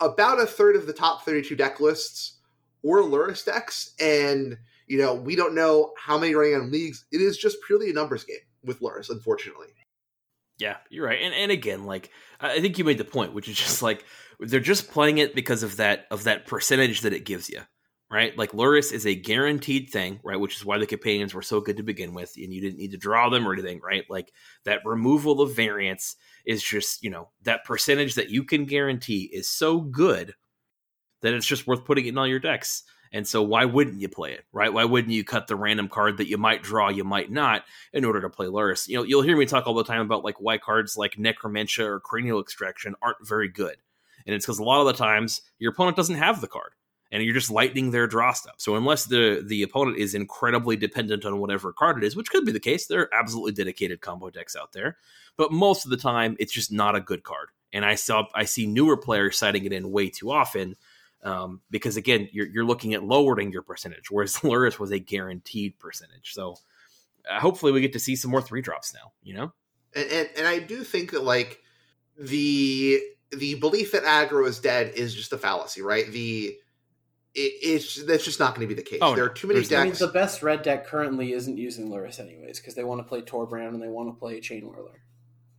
about 0.00 0.40
a 0.40 0.46
third 0.46 0.76
of 0.76 0.86
the 0.86 0.92
top 0.92 1.24
32 1.24 1.54
deck 1.56 1.80
lists 1.80 2.38
were 2.82 3.02
Lurrus 3.02 3.44
decks, 3.44 3.94
and 4.00 4.58
you 4.86 4.98
know 4.98 5.14
we 5.14 5.36
don't 5.36 5.54
know 5.54 5.92
how 5.98 6.18
many 6.18 6.34
running 6.34 6.54
on 6.54 6.70
leagues. 6.70 7.04
It 7.12 7.20
is 7.20 7.36
just 7.36 7.58
purely 7.66 7.90
a 7.90 7.92
numbers 7.92 8.24
game 8.24 8.36
with 8.64 8.80
Lurrus, 8.80 9.10
unfortunately. 9.10 9.68
Yeah, 10.58 10.76
you're 10.88 11.06
right. 11.06 11.20
And 11.20 11.34
and 11.34 11.50
again, 11.52 11.84
like 11.84 12.10
I 12.40 12.60
think 12.60 12.78
you 12.78 12.84
made 12.84 12.98
the 12.98 13.04
point, 13.04 13.34
which 13.34 13.48
is 13.48 13.56
just 13.56 13.82
like 13.82 14.04
they're 14.40 14.60
just 14.60 14.90
playing 14.90 15.18
it 15.18 15.34
because 15.34 15.62
of 15.62 15.76
that 15.76 16.06
of 16.10 16.24
that 16.24 16.46
percentage 16.46 17.02
that 17.02 17.12
it 17.12 17.24
gives 17.24 17.48
you. 17.48 17.60
Right? 18.08 18.38
Like 18.38 18.52
lurrus 18.52 18.92
is 18.92 19.04
a 19.04 19.16
guaranteed 19.16 19.90
thing, 19.90 20.20
right? 20.22 20.38
Which 20.38 20.54
is 20.56 20.64
why 20.64 20.78
the 20.78 20.86
companions 20.86 21.34
were 21.34 21.42
so 21.42 21.60
good 21.60 21.78
to 21.78 21.82
begin 21.82 22.14
with, 22.14 22.34
and 22.36 22.54
you 22.54 22.60
didn't 22.60 22.78
need 22.78 22.92
to 22.92 22.96
draw 22.96 23.28
them 23.28 23.48
or 23.48 23.52
anything, 23.52 23.80
right? 23.82 24.04
Like 24.08 24.32
that 24.64 24.84
removal 24.84 25.40
of 25.40 25.56
variance 25.56 26.14
is 26.44 26.62
just, 26.62 27.02
you 27.02 27.10
know, 27.10 27.30
that 27.42 27.64
percentage 27.64 28.14
that 28.14 28.30
you 28.30 28.44
can 28.44 28.64
guarantee 28.64 29.28
is 29.32 29.48
so 29.48 29.80
good 29.80 30.34
that 31.22 31.34
it's 31.34 31.46
just 31.46 31.66
worth 31.66 31.84
putting 31.84 32.06
it 32.06 32.10
in 32.10 32.18
all 32.18 32.28
your 32.28 32.38
decks. 32.38 32.84
And 33.12 33.26
so 33.26 33.42
why 33.42 33.64
wouldn't 33.64 34.00
you 34.00 34.08
play 34.08 34.32
it, 34.32 34.44
right? 34.52 34.72
Why 34.72 34.84
wouldn't 34.84 35.12
you 35.12 35.24
cut 35.24 35.46
the 35.46 35.56
random 35.56 35.88
card 35.88 36.18
that 36.18 36.28
you 36.28 36.38
might 36.38 36.62
draw, 36.62 36.88
you 36.88 37.04
might 37.04 37.30
not, 37.30 37.64
in 37.92 38.04
order 38.04 38.20
to 38.20 38.30
play 38.30 38.46
Lurrus? 38.46 38.88
You 38.88 38.96
know, 38.96 39.02
you'll 39.02 39.22
hear 39.22 39.36
me 39.36 39.46
talk 39.46 39.66
all 39.66 39.74
the 39.74 39.84
time 39.84 40.02
about 40.02 40.24
like 40.24 40.40
why 40.40 40.58
cards 40.58 40.96
like 40.96 41.12
Necromentia 41.12 41.86
or 41.86 42.00
Cranial 42.00 42.40
Extraction 42.40 42.94
aren't 43.02 43.26
very 43.26 43.48
good. 43.48 43.76
And 44.26 44.34
it's 44.34 44.44
because 44.44 44.58
a 44.58 44.64
lot 44.64 44.80
of 44.80 44.86
the 44.86 44.92
times 44.92 45.42
your 45.58 45.72
opponent 45.72 45.96
doesn't 45.96 46.16
have 46.16 46.40
the 46.40 46.48
card. 46.48 46.72
And 47.12 47.22
you're 47.22 47.34
just 47.34 47.50
lightening 47.50 47.92
their 47.92 48.08
draw 48.08 48.32
stuff. 48.32 48.56
So 48.58 48.74
unless 48.74 49.04
the 49.04 49.42
the 49.46 49.62
opponent 49.62 49.96
is 49.96 50.14
incredibly 50.14 50.76
dependent 50.76 51.24
on 51.24 51.38
whatever 51.38 51.72
card 51.72 51.98
it 51.98 52.04
is, 52.04 52.16
which 52.16 52.30
could 52.30 52.44
be 52.44 52.50
the 52.50 52.58
case, 52.58 52.86
there 52.86 53.02
are 53.02 53.14
absolutely 53.14 53.52
dedicated 53.52 54.00
combo 54.00 54.28
decks 54.28 54.56
out 54.56 54.72
there. 54.72 54.96
But 55.36 55.52
most 55.52 55.84
of 55.84 55.92
the 55.92 55.96
time, 55.96 56.36
it's 56.40 56.52
just 56.52 56.72
not 56.72 56.96
a 56.96 57.00
good 57.00 57.22
card. 57.22 57.50
And 57.72 57.84
I 57.84 57.94
saw 57.94 58.24
I 58.34 58.44
see 58.44 58.66
newer 58.66 58.96
players 58.96 59.38
citing 59.38 59.64
it 59.66 59.72
in 59.72 59.92
way 59.92 60.10
too 60.10 60.32
often 60.32 60.74
um, 61.26 61.60
because 61.70 61.96
again, 61.96 62.28
you're 62.32 62.46
you're 62.46 62.64
looking 62.64 62.94
at 62.94 63.04
lowering 63.04 63.52
your 63.52 63.62
percentage, 63.62 64.10
whereas 64.10 64.36
Lurrus 64.42 64.78
was 64.78 64.92
a 64.92 64.98
guaranteed 64.98 65.78
percentage. 65.78 66.32
So 66.32 66.56
uh, 67.28 67.40
hopefully, 67.40 67.72
we 67.72 67.80
get 67.80 67.92
to 67.94 68.00
see 68.00 68.16
some 68.16 68.30
more 68.30 68.42
three 68.42 68.62
drops 68.62 68.94
now. 68.94 69.12
You 69.22 69.34
know, 69.34 69.52
And, 69.94 70.10
and 70.10 70.28
and 70.38 70.46
I 70.46 70.60
do 70.60 70.84
think 70.84 71.10
that 71.10 71.24
like 71.24 71.60
the 72.18 73.02
the 73.30 73.54
belief 73.56 73.92
that 73.92 74.04
aggro 74.04 74.46
is 74.48 74.58
dead 74.58 74.92
is 74.94 75.14
just 75.14 75.32
a 75.32 75.38
fallacy, 75.38 75.82
right? 75.82 76.10
The 76.10 76.56
it, 77.34 77.52
it's 77.62 78.04
that's 78.06 78.24
just 78.24 78.40
not 78.40 78.54
going 78.54 78.66
to 78.66 78.74
be 78.74 78.80
the 78.80 78.88
case. 78.88 79.00
Oh, 79.02 79.14
there 79.14 79.24
are 79.24 79.28
too 79.28 79.46
many 79.48 79.60
There's- 79.60 79.72
I 79.80 79.84
mean, 79.84 79.90
decks. 79.92 79.98
the 80.00 80.08
best 80.08 80.42
red 80.42 80.62
deck 80.62 80.86
currently 80.86 81.32
isn't 81.32 81.58
using 81.58 81.90
Lurrus 81.90 82.18
anyways 82.20 82.60
because 82.60 82.74
they 82.74 82.84
want 82.84 83.00
to 83.00 83.04
play 83.04 83.20
Torbran 83.22 83.68
and 83.68 83.82
they 83.82 83.88
want 83.88 84.08
to 84.14 84.18
play 84.18 84.40
Chain 84.40 84.64
Whirler. 84.66 85.02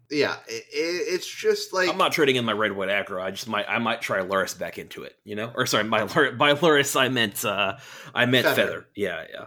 yeah, 0.09 0.37
it, 0.47 0.63
it, 0.71 1.13
it's 1.13 1.27
just 1.27 1.73
like 1.73 1.89
I'm 1.89 1.97
not 1.97 2.13
trading 2.13 2.35
in 2.37 2.45
my 2.45 2.53
red 2.53 2.71
white 2.71 2.89
aggro. 2.89 3.21
I 3.21 3.29
just 3.31 3.47
might 3.47 3.65
I 3.69 3.77
might 3.79 4.01
try 4.01 4.19
Lurrus 4.21 4.57
back 4.57 4.77
into 4.79 5.03
it. 5.03 5.13
You 5.23 5.35
know, 5.35 5.51
or 5.53 5.65
sorry, 5.65 5.83
by 5.83 6.03
Lur- 6.03 6.31
by 6.31 6.53
Lurrus 6.53 6.99
I 6.99 7.09
meant 7.09 7.43
uh 7.45 7.77
I 8.15 8.25
meant 8.25 8.45
Feather. 8.45 8.61
feather. 8.63 8.85
Yeah, 8.95 9.25
yeah. 9.31 9.45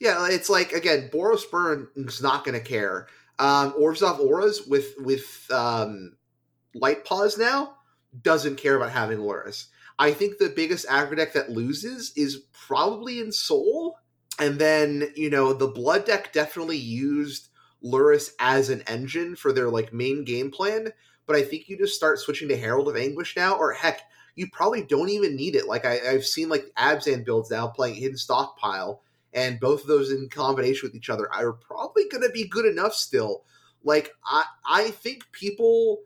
Yeah, 0.00 0.28
it's 0.30 0.48
like 0.48 0.72
again, 0.72 1.10
Boros 1.12 1.42
Burn 1.50 1.88
is 1.96 2.22
not 2.22 2.44
going 2.44 2.56
to 2.58 2.64
care. 2.64 3.06
Um, 3.40 3.72
Orzhov 3.74 4.18
Auras 4.20 4.66
with 4.66 4.94
with 4.98 5.46
um, 5.52 6.16
Light-Paws 6.74 7.38
now 7.38 7.76
doesn't 8.22 8.56
care 8.56 8.76
about 8.76 8.90
having 8.90 9.18
Lurrus. 9.18 9.66
I 9.98 10.12
think 10.12 10.38
the 10.38 10.52
biggest 10.54 10.86
aggro 10.86 11.16
deck 11.16 11.32
that 11.32 11.50
loses 11.50 12.12
is 12.16 12.44
probably 12.52 13.16
Ensoul, 13.16 13.94
and 14.38 14.58
then 14.58 15.10
you 15.16 15.30
know 15.30 15.52
the 15.52 15.66
Blood 15.66 16.04
deck 16.04 16.32
definitely 16.32 16.76
used 16.76 17.48
Lurrus 17.84 18.30
as 18.38 18.70
an 18.70 18.82
engine 18.86 19.36
for 19.36 19.52
their 19.52 19.68
like 19.68 19.92
main 19.92 20.24
game 20.24 20.50
plan. 20.50 20.92
But 21.26 21.36
I 21.36 21.42
think 21.42 21.68
you 21.68 21.76
just 21.76 21.96
start 21.96 22.20
switching 22.20 22.48
to 22.48 22.56
Herald 22.56 22.88
of 22.88 22.96
Anguish 22.96 23.36
now, 23.36 23.56
or 23.56 23.72
heck, 23.72 24.00
you 24.34 24.48
probably 24.50 24.82
don't 24.82 25.10
even 25.10 25.36
need 25.36 25.56
it. 25.56 25.66
Like 25.66 25.84
I, 25.84 26.00
I've 26.08 26.24
seen 26.24 26.48
like 26.48 26.70
Abzan 26.78 27.24
builds 27.24 27.50
now 27.50 27.66
playing 27.68 27.96
Hidden 27.96 28.16
Stockpile 28.16 29.02
and 29.32 29.60
both 29.60 29.82
of 29.82 29.88
those 29.88 30.10
in 30.10 30.28
combination 30.28 30.86
with 30.86 30.94
each 30.94 31.10
other 31.10 31.32
are 31.32 31.52
probably 31.52 32.08
to 32.08 32.30
be 32.32 32.48
good 32.48 32.66
enough 32.66 32.94
still. 32.94 33.44
Like 33.84 34.12
I, 34.24 34.44
I 34.66 34.90
think 34.90 35.30
people, 35.32 35.98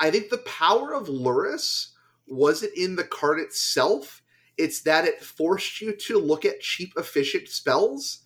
I 0.00 0.10
think 0.10 0.30
the 0.30 0.38
power 0.38 0.94
of 0.94 1.06
Lurrus 1.08 1.88
wasn't 2.26 2.76
in 2.76 2.96
the 2.96 3.04
card 3.04 3.38
itself. 3.38 4.22
It's 4.56 4.82
that 4.82 5.04
it 5.04 5.22
forced 5.22 5.80
you 5.80 5.94
to 5.94 6.18
look 6.18 6.44
at 6.44 6.60
cheap, 6.60 6.92
efficient 6.96 7.48
spells, 7.48 8.24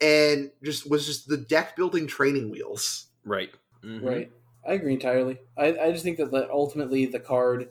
and 0.00 0.50
just 0.62 0.90
was 0.90 1.06
just 1.06 1.28
the 1.28 1.36
deck 1.36 1.76
building 1.76 2.06
training 2.06 2.50
wheels. 2.50 3.06
Right. 3.24 3.50
Mhm. 3.84 4.02
Right. 4.04 4.32
I 4.66 4.74
agree 4.74 4.94
entirely. 4.94 5.38
I, 5.56 5.76
I 5.78 5.92
just 5.92 6.04
think 6.04 6.18
that, 6.18 6.30
that 6.32 6.50
ultimately 6.50 7.06
the 7.06 7.18
card 7.20 7.68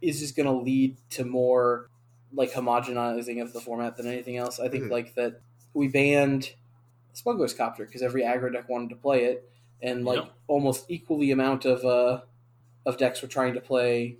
is 0.00 0.20
just 0.20 0.36
going 0.36 0.46
to 0.46 0.52
lead 0.52 0.96
to 1.10 1.24
more 1.24 1.88
like 2.32 2.52
homogenizing 2.52 3.42
of 3.42 3.52
the 3.52 3.60
format 3.60 3.96
than 3.96 4.06
anything 4.06 4.36
else. 4.36 4.60
I 4.60 4.68
think 4.68 4.84
Mhm. 4.84 4.90
like 4.90 5.14
that 5.14 5.40
we 5.74 5.88
banned 5.88 6.52
Smuggler's 7.12 7.54
Copter 7.54 7.84
because 7.86 8.02
every 8.02 8.22
aggro 8.22 8.52
deck 8.52 8.68
wanted 8.68 8.90
to 8.90 8.96
play 8.96 9.24
it, 9.24 9.50
and 9.82 10.04
like 10.04 10.20
Yeah. 10.20 10.28
almost 10.46 10.84
equally 10.88 11.30
amount 11.32 11.64
of 11.64 11.84
uh 11.84 12.22
of 12.88 12.96
decks 12.96 13.20
were 13.20 13.28
trying 13.28 13.52
to 13.52 13.60
play 13.60 14.16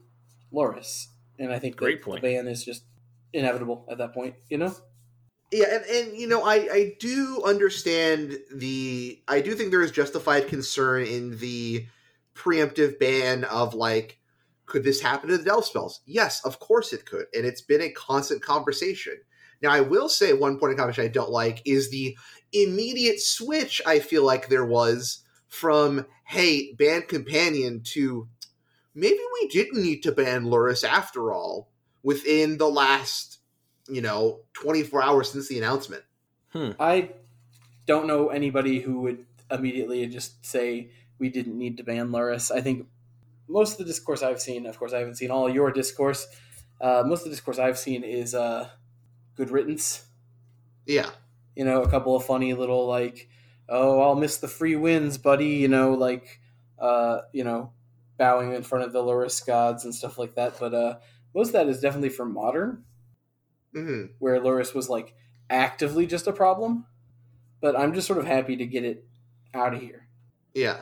Lurrus, 0.53 1.07
and 1.39 1.51
I 1.51 1.59
think 1.59 1.77
that 1.77 1.85
Great 1.85 2.03
point. 2.03 2.23
the 2.23 2.35
ban 2.35 2.47
is 2.47 2.63
just 2.63 2.85
inevitable 3.33 3.87
at 3.91 3.97
that 3.99 4.13
point. 4.13 4.35
You 4.51 4.59
know. 4.59 4.75
Yeah, 5.51 5.75
and, 5.75 5.85
and 5.87 6.17
you 6.17 6.29
know, 6.29 6.45
I, 6.45 6.55
I 6.71 6.97
do 7.01 7.43
understand 7.45 8.37
the 8.55 9.21
I 9.27 9.41
do 9.41 9.55
think 9.55 9.71
there 9.71 9.83
is 9.83 9.91
justified 9.91 10.49
concern 10.49 11.05
in 11.05 11.39
the 11.39 11.87
preemptive 12.35 12.99
ban 12.99 13.45
of 13.45 13.73
like, 13.73 14.19
could 14.67 14.85
this 14.85 15.01
happen 15.01 15.31
to 15.31 15.39
the 15.39 15.45
Delve 15.45 15.65
spells? 15.65 16.03
Yes, 16.05 16.45
of 16.45 16.61
course 16.61 16.93
it 16.93 17.07
could, 17.07 17.25
and 17.35 17.47
it's 17.47 17.63
been 17.63 17.81
a 17.81 17.91
constant 17.91 18.43
conversation. 18.43 19.17
Now, 19.63 19.71
I 19.73 19.81
will 19.81 20.11
say 20.11 20.35
one 20.35 20.59
point 20.59 20.73
of 20.73 20.79
conversation 20.79 21.09
I 21.09 21.13
don't 21.13 21.31
like 21.31 21.63
is 21.65 21.91
the 21.91 22.17
immediate 22.53 23.21
switch 23.21 23.81
I 23.87 23.99
feel 23.99 24.25
like 24.25 24.49
there 24.49 24.67
was 24.67 25.25
from 25.49 26.05
hey, 26.25 26.75
ban 26.75 27.01
companion 27.03 27.81
to 27.83 28.29
maybe 28.99 29.21
we 29.41 29.49
didn't 29.49 29.83
need 29.83 30.03
to 30.03 30.13
ban 30.13 30.45
Lurrus 30.45 30.83
after 30.87 31.33
all 31.33 31.71
within 32.03 32.59
the 32.59 32.69
last 32.69 33.39
you 33.89 34.03
know 34.03 34.41
24 34.55 35.03
hours 35.03 35.31
since 35.31 35.49
the 35.49 35.59
announcement. 35.59 36.03
I 36.81 37.11
don't 37.87 38.07
know 38.07 38.29
anybody 38.29 38.81
who 38.81 39.01
would 39.03 39.25
immediately 39.51 40.07
just 40.07 40.45
say 40.45 40.91
we 41.19 41.29
didn't 41.29 41.57
need 41.57 41.77
to 41.79 41.85
ban 41.85 42.09
Lurrus. 42.09 42.51
I 42.51 42.61
think 42.61 42.87
most 43.49 43.73
of 43.73 43.79
the 43.79 43.85
discourse 43.85 44.23
I've 44.23 44.41
seen, 44.41 44.67
of 44.67 44.79
course, 44.79 44.93
I 44.93 44.99
haven't 44.99 45.17
seen 45.17 45.31
all 45.31 45.49
your 45.49 45.71
discourse. 45.71 46.27
Uh, 46.81 47.03
most 47.07 47.21
of 47.21 47.25
the 47.25 47.31
discourse 47.31 47.59
I've 47.59 47.79
seen 47.79 48.05
is 48.05 48.35
uh, 48.35 48.69
good 49.37 49.51
riddance. 49.51 50.05
Yeah. 50.87 51.11
You 51.57 51.65
know, 51.65 51.83
a 51.83 51.89
couple 51.89 52.15
of 52.15 52.25
funny 52.25 52.55
little 52.55 52.87
like, 52.87 53.29
"Oh, 53.69 54.01
I'll 54.01 54.15
miss 54.15 54.37
the 54.37 54.49
free 54.49 54.77
wins, 54.77 55.19
buddy." 55.19 55.57
You 55.57 55.69
know, 55.69 55.95
like, 55.95 56.41
uh, 56.79 57.23
you 57.33 57.43
know, 57.43 57.73
bowing 58.19 58.53
in 58.53 58.63
front 58.63 58.85
of 58.85 58.93
the 58.93 59.01
Lurrus 59.01 59.47
gods 59.47 59.85
and 59.85 59.95
stuff 59.95 60.19
like 60.19 60.35
that. 60.35 60.59
But 60.59 60.75
uh, 60.75 60.99
most 61.35 61.49
of 61.49 61.53
that 61.55 61.69
is 61.69 61.81
definitely 61.81 62.11
for 62.11 62.27
modern, 62.27 62.85
hmm 63.73 64.07
where 64.19 64.41
Lurrus 64.41 64.75
was 64.75 64.89
like 64.89 65.15
actively 65.49 66.07
just 66.07 66.27
a 66.27 66.33
problem. 66.33 66.87
But 67.61 67.77
I'm 67.77 67.95
just 67.95 68.07
sort 68.07 68.19
of 68.19 68.27
happy 68.27 68.57
to 68.57 68.67
get 68.67 68.85
it 68.85 69.05
out 69.55 69.75
of 69.75 69.81
here. 69.81 70.07
Yeah. 70.55 70.79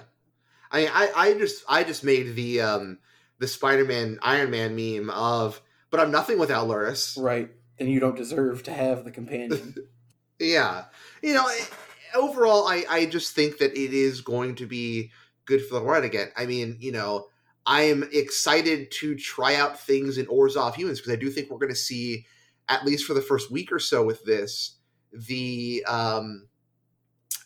I, 0.71 0.87
I 0.87 1.29
I 1.29 1.35
just 1.35 1.65
I 1.69 1.85
just 1.85 2.03
made 2.05 2.35
the 2.35 2.61
um 2.61 2.99
the 3.39 3.47
Spider-Man 3.47 4.19
Iron 4.23 4.51
Man 4.51 4.75
meme 4.75 5.11
of 5.11 5.63
but 5.91 6.01
I'm 6.01 6.11
nothing 6.11 6.39
without 6.39 6.67
Lurrus. 6.69 7.21
Right. 7.23 7.51
Then 7.79 7.89
you 7.89 8.01
don't 8.01 8.17
deserve 8.17 8.63
to 8.65 8.73
have 8.73 9.05
the 9.05 9.11
companion. 9.11 9.75
Yeah. 10.39 10.85
You 11.23 11.33
know, 11.33 11.49
overall 12.15 12.67
I 12.67 12.85
I 12.91 13.07
just 13.07 13.35
think 13.35 13.59
that 13.59 13.73
it 13.73 13.95
is 13.95 14.21
going 14.21 14.57
to 14.57 14.67
be 14.67 15.11
good 15.47 15.65
for 15.65 15.75
the 15.75 15.83
run 15.83 16.05
again. 16.05 16.29
I 16.37 16.47
mean, 16.47 16.77
you 16.81 16.93
know, 16.93 17.29
I'm 17.65 18.05
excited 18.13 18.91
to 18.93 19.17
try 19.17 19.57
out 19.57 19.81
things 19.81 20.19
in 20.19 20.27
Orzhov 20.27 20.75
Humans 20.75 21.01
because 21.01 21.13
I 21.13 21.17
do 21.17 21.31
think 21.31 21.51
we're 21.51 21.59
going 21.59 21.73
to 21.73 21.77
see 21.77 22.27
at 22.69 22.85
least 22.85 23.07
for 23.07 23.15
the 23.15 23.23
first 23.23 23.51
week 23.51 23.73
or 23.73 23.79
so 23.79 24.05
with 24.05 24.25
this 24.25 24.77
the 25.13 25.85
um 25.87 26.47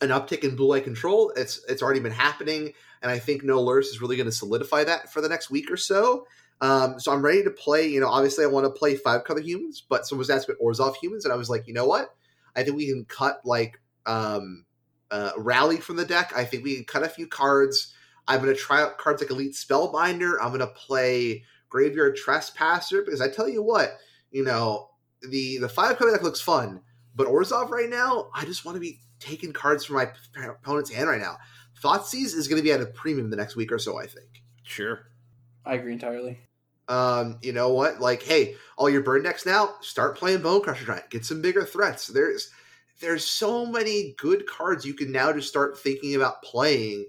an 0.01 0.09
uptick 0.09 0.45
in 0.45 0.57
blue 0.57 0.69
light 0.69 0.85
control. 0.85 1.33
It's 1.37 1.63
it's 1.69 1.83
already 1.83 2.01
been 2.01 2.13
happening, 2.13 2.73
and 3.03 3.11
I 3.11 3.19
think 3.19 3.45
No 3.45 3.63
Lurrus 3.63 3.87
is 3.87 4.01
really 4.01 4.17
going 4.17 4.29
to 4.29 4.33
solidify 4.33 4.85
that 4.85 5.13
for 5.13 5.21
the 5.21 5.29
next 5.29 5.51
week 5.51 5.71
or 5.71 5.77
so. 5.77 6.27
Um, 6.63 6.99
so 6.99 7.13
I'm 7.13 7.23
ready 7.23 7.43
to 7.45 7.51
play. 7.51 7.87
You 7.87 8.01
know, 8.01 8.09
obviously 8.09 8.45
I 8.45 8.49
want 8.49 8.67
to 8.67 8.71
play 8.71 8.97
five 8.97 9.25
color 9.25 9.41
humans, 9.41 9.83
but 9.87 10.07
someone 10.07 10.21
was 10.21 10.31
asking 10.31 10.57
about 10.57 10.67
Orzhov 10.67 10.97
humans, 10.97 11.25
and 11.25 11.33
I 11.33 11.37
was 11.37 11.51
like, 11.51 11.67
you 11.67 11.75
know 11.75 11.87
what? 11.87 12.15
I 12.57 12.63
think 12.63 12.77
we 12.77 12.89
can 12.89 13.05
cut 13.05 13.41
like 13.45 13.81
um, 14.07 14.65
uh, 15.11 15.33
rally 15.37 15.79
from 15.79 15.97
the 15.97 16.05
deck. 16.05 16.33
I 16.35 16.45
think 16.45 16.65
we 16.65 16.77
can 16.77 16.85
cut 16.85 17.03
a 17.03 17.09
few 17.09 17.27
cards. 17.27 17.95
I'm 18.29 18.41
going 18.41 18.55
to 18.55 18.61
try 18.61 18.83
out 18.83 18.99
cards 18.99 19.23
like 19.23 19.31
Elite 19.31 19.55
Spellbinder. 19.55 20.35
I'm 20.41 20.49
going 20.49 20.61
to 20.61 20.67
play 20.69 21.45
Graveyard 21.69 22.17
Trespasser 22.17 23.03
because 23.03 23.21
I 23.21 23.29
tell 23.29 23.49
you 23.49 23.63
what, 23.63 23.97
you 24.31 24.45
know, 24.45 24.91
the 25.23 25.59
the 25.59 25.69
five 25.69 25.99
card 25.99 26.13
deck 26.13 26.23
looks 26.23 26.41
fun, 26.41 26.81
but 27.15 27.27
Orzhov 27.27 27.71
right 27.71 27.89
now, 27.89 28.31
I 28.35 28.45
just 28.45 28.65
want 28.65 28.77
to 28.77 28.81
be 28.81 29.01
taking 29.19 29.53
cards 29.53 29.85
from 29.85 29.97
my 29.97 30.07
p- 30.07 30.43
opponent's 30.43 30.93
hand 30.93 31.09
right 31.09 31.21
now. 31.21 31.37
Thoughtseize 31.83 32.35
is 32.35 32.49
going 32.49 32.61
to 32.61 32.65
be 32.65 32.73
at 32.73 32.81
a 32.81 32.87
premium 32.87 33.31
the 33.31 33.37
next 33.37 33.57
week 33.57 33.73
or 33.73 33.79
so, 33.79 33.99
I 33.99 34.07
think. 34.07 34.43
Sure. 34.63 35.07
I 35.65 35.75
agree 35.75 35.93
entirely. 35.93 36.39
Um, 36.89 37.39
you 37.43 37.53
know 37.53 37.73
what? 37.73 38.01
Like, 38.01 38.23
hey, 38.23 38.57
all 38.77 38.91
your 38.91 39.03
burn 39.03 39.23
decks 39.23 39.47
now, 39.47 39.77
start 39.81 40.17
playing 40.17 40.41
Bonecrusher 40.41 40.87
Giant. 40.87 41.11
Get 41.11 41.25
some 41.25 41.41
bigger 41.41 41.65
threats. 41.65 42.09
There's 42.09 42.51
there's 43.01 43.25
so 43.25 43.67
many 43.67 44.15
good 44.19 44.47
cards 44.47 44.85
you 44.85 44.95
can 44.95 45.11
now 45.11 45.33
just 45.33 45.49
start 45.49 45.79
thinking 45.79 46.15
about 46.15 46.43
playing 46.43 47.07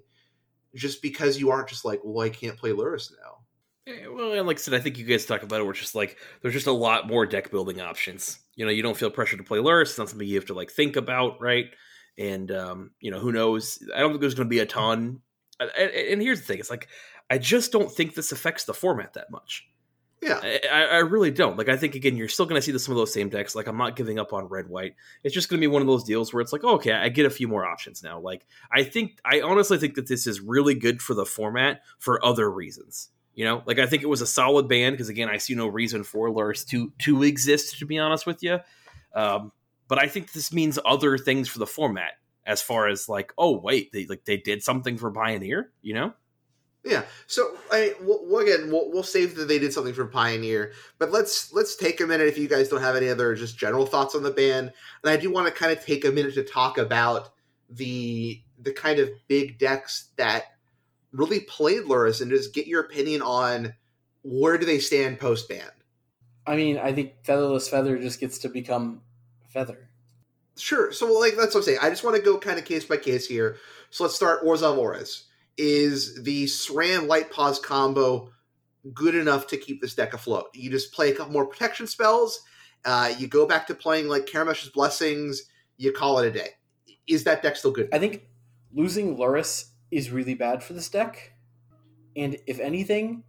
just 0.75 1.01
because 1.01 1.39
you 1.39 1.51
aren't 1.51 1.67
just 1.67 1.85
like, 1.85 1.99
well, 2.03 2.25
I 2.25 2.29
can't 2.29 2.57
play 2.57 2.71
Lurrus 2.71 3.11
now. 3.11 3.37
Well, 4.09 4.33
and 4.33 4.47
like 4.47 4.57
I 4.57 4.61
said, 4.61 4.73
I 4.73 4.79
think 4.79 4.97
you 4.97 5.05
guys 5.05 5.25
talk 5.25 5.43
about 5.43 5.59
it. 5.59 5.63
Where 5.63 5.71
it's 5.71 5.79
just 5.79 5.95
like 5.95 6.17
there's 6.41 6.53
just 6.53 6.67
a 6.67 6.71
lot 6.71 7.07
more 7.07 7.25
deck 7.25 7.51
building 7.51 7.81
options. 7.81 8.39
You 8.55 8.65
know, 8.65 8.71
you 8.71 8.83
don't 8.83 8.95
feel 8.95 9.09
pressure 9.09 9.37
to 9.37 9.43
play 9.43 9.57
Lurrus. 9.57 9.83
It's 9.83 9.97
not 9.97 10.09
something 10.09 10.27
you 10.27 10.35
have 10.35 10.45
to 10.45 10.53
like 10.53 10.71
think 10.71 10.95
about, 10.95 11.41
right? 11.41 11.65
And 12.17 12.51
um, 12.51 12.91
you 12.99 13.09
know, 13.09 13.19
who 13.19 13.31
knows? 13.31 13.79
I 13.93 13.99
don't 13.99 14.11
think 14.11 14.21
there's 14.21 14.35
going 14.35 14.47
to 14.47 14.51
be 14.51 14.59
a 14.59 14.65
ton. 14.65 15.21
And 15.59 16.21
here's 16.21 16.39
the 16.39 16.45
thing: 16.45 16.59
it's 16.59 16.69
like 16.69 16.89
I 17.29 17.37
just 17.39 17.71
don't 17.71 17.91
think 17.91 18.13
this 18.13 18.31
affects 18.31 18.65
the 18.65 18.73
format 18.73 19.13
that 19.13 19.31
much. 19.31 19.67
Yeah. 20.21 20.39
I, 20.71 20.83
I 20.83 20.97
really 20.99 21.31
don't. 21.31 21.57
Like, 21.57 21.67
I 21.69 21.77
think 21.77 21.95
again, 21.95 22.15
you're 22.15 22.27
still 22.27 22.45
going 22.45 22.59
to 22.59 22.61
see 22.61 22.77
some 22.77 22.91
of 22.91 22.97
those 22.97 23.13
same 23.13 23.29
decks. 23.29 23.55
Like, 23.55 23.67
I'm 23.67 23.77
not 23.77 23.95
giving 23.95 24.19
up 24.19 24.33
on 24.33 24.45
red 24.45 24.69
white. 24.69 24.95
It's 25.23 25.33
just 25.33 25.49
going 25.49 25.59
to 25.59 25.67
be 25.67 25.71
one 25.71 25.81
of 25.81 25.87
those 25.87 26.03
deals 26.03 26.31
where 26.31 26.41
it's 26.41 26.53
like, 26.53 26.63
oh, 26.63 26.75
okay, 26.75 26.93
I 26.93 27.09
get 27.09 27.25
a 27.25 27.31
few 27.31 27.47
more 27.47 27.65
options 27.65 28.03
now. 28.03 28.19
Like, 28.19 28.45
I 28.71 28.83
think, 28.83 29.17
I 29.25 29.41
honestly 29.41 29.79
think 29.79 29.95
that 29.95 30.07
this 30.07 30.27
is 30.27 30.39
really 30.39 30.75
good 30.75 31.01
for 31.01 31.15
the 31.15 31.25
format 31.25 31.81
for 31.97 32.23
other 32.23 32.49
reasons. 32.51 33.09
You 33.33 33.45
know, 33.45 33.63
like 33.65 33.79
I 33.79 33.85
think 33.85 34.03
it 34.03 34.07
was 34.07 34.21
a 34.21 34.27
solid 34.27 34.67
band 34.67 34.93
because 34.93 35.09
again, 35.09 35.29
I 35.29 35.37
see 35.37 35.55
no 35.55 35.67
reason 35.67 36.03
for 36.03 36.29
Lurrus 36.29 36.67
to 36.67 36.91
to 36.99 37.23
exist. 37.23 37.79
To 37.79 37.85
be 37.85 37.97
honest 37.97 38.25
with 38.25 38.43
you, 38.43 38.59
um, 39.15 39.53
but 39.87 39.99
I 39.99 40.07
think 40.07 40.33
this 40.33 40.51
means 40.51 40.77
other 40.85 41.17
things 41.17 41.47
for 41.47 41.59
the 41.59 41.65
format 41.65 42.11
as 42.45 42.61
far 42.61 42.89
as 42.89 43.07
like, 43.07 43.33
oh 43.37 43.57
wait, 43.57 43.93
they 43.93 44.05
like 44.05 44.25
they 44.25 44.37
did 44.37 44.63
something 44.63 44.97
for 44.97 45.11
Pioneer. 45.11 45.71
You 45.81 45.93
know, 45.93 46.13
Yeah. 46.83 47.03
So 47.27 47.57
I 47.71 47.93
we'll, 48.01 48.25
we'll 48.25 48.39
again 48.39 48.71
we'll, 48.71 48.89
we'll 48.91 49.03
save 49.03 49.35
that 49.35 49.47
they 49.47 49.59
did 49.59 49.73
something 49.73 49.93
for 49.93 50.05
Pioneer, 50.05 50.73
but 50.97 51.11
let's 51.11 51.53
let's 51.53 51.75
take 51.75 52.01
a 52.01 52.07
minute 52.07 52.27
if 52.27 52.37
you 52.37 52.47
guys 52.47 52.69
don't 52.69 52.81
have 52.81 52.95
any 52.95 53.09
other 53.09 53.35
just 53.35 53.57
general 53.57 53.85
thoughts 53.85 54.15
on 54.15 54.23
the 54.23 54.31
band, 54.31 54.71
and 55.03 55.11
I 55.11 55.17
do 55.17 55.31
want 55.31 55.47
to 55.47 55.53
kind 55.53 55.71
of 55.71 55.85
take 55.85 56.05
a 56.05 56.11
minute 56.11 56.33
to 56.35 56.43
talk 56.43 56.77
about 56.77 57.29
the 57.69 58.41
the 58.59 58.73
kind 58.73 58.99
of 58.99 59.09
big 59.27 59.59
decks 59.59 60.09
that 60.17 60.45
really 61.11 61.41
played 61.41 61.83
Lurrus 61.83 62.21
and 62.21 62.31
just 62.31 62.53
get 62.53 62.67
your 62.67 62.81
opinion 62.81 63.21
on 63.21 63.73
where 64.23 64.57
do 64.57 64.65
they 64.65 64.79
stand 64.79 65.19
post 65.19 65.49
ban. 65.49 65.69
I 66.47 66.55
mean, 66.55 66.77
I 66.77 66.93
think 66.93 67.13
Featherless 67.23 67.69
Feather 67.69 67.97
just 67.99 68.19
gets 68.19 68.39
to 68.39 68.49
become 68.49 69.01
Feather. 69.49 69.89
Sure. 70.57 70.91
So 70.91 71.11
like 71.19 71.35
that's 71.35 71.53
what 71.53 71.61
I'm 71.61 71.65
saying. 71.65 71.79
I 71.81 71.89
just 71.89 72.03
want 72.03 72.15
to 72.15 72.21
go 72.21 72.37
kind 72.37 72.57
of 72.57 72.65
case 72.65 72.85
by 72.85 72.97
case 72.97 73.27
here. 73.27 73.57
So 73.89 74.03
let's 74.03 74.15
start 74.15 74.43
Orzhov 74.43 74.77
Auras. 74.77 75.25
Is 75.57 76.23
the 76.23 76.45
SRAM 76.45 77.07
Light-Paws 77.07 77.59
combo 77.59 78.31
good 78.93 79.15
enough 79.15 79.47
to 79.47 79.57
keep 79.57 79.81
this 79.81 79.93
deck 79.93 80.13
afloat? 80.13 80.47
You 80.53 80.69
just 80.69 80.93
play 80.93 81.11
a 81.11 81.15
couple 81.15 81.33
more 81.33 81.45
protection 81.45 81.87
spells. 81.87 82.41
Uh, 82.83 83.13
you 83.17 83.27
go 83.27 83.45
back 83.45 83.67
to 83.67 83.75
playing 83.75 84.07
like 84.07 84.25
Karametra's 84.25 84.69
Blessings. 84.69 85.43
You 85.77 85.91
call 85.91 86.19
it 86.19 86.27
a 86.27 86.31
day. 86.31 86.49
Is 87.07 87.23
that 87.25 87.43
deck 87.43 87.55
still 87.55 87.71
good? 87.71 87.89
I 87.93 87.99
think 87.99 88.23
losing 88.73 89.17
Lurrus 89.17 89.65
is 89.91 90.11
really 90.11 90.33
bad 90.33 90.63
for 90.63 90.73
this 90.73 90.89
deck. 90.89 91.33
And 92.15 92.37
if 92.47 92.59
anything, 92.59 93.23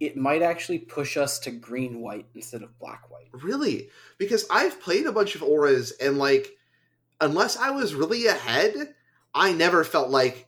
it 0.00 0.16
might 0.16 0.42
actually 0.42 0.78
push 0.80 1.16
us 1.16 1.38
to 1.40 1.50
green 1.50 2.00
white 2.00 2.26
instead 2.34 2.62
of 2.62 2.78
black 2.78 3.10
white. 3.10 3.28
Really? 3.32 3.88
Because 4.18 4.46
I've 4.50 4.80
played 4.80 5.06
a 5.06 5.12
bunch 5.12 5.34
of 5.34 5.42
auras 5.42 5.92
and 5.92 6.18
like 6.18 6.56
unless 7.20 7.56
I 7.56 7.70
was 7.70 7.94
really 7.94 8.26
ahead, 8.26 8.94
I 9.34 9.52
never 9.52 9.84
felt 9.84 10.10
like 10.10 10.47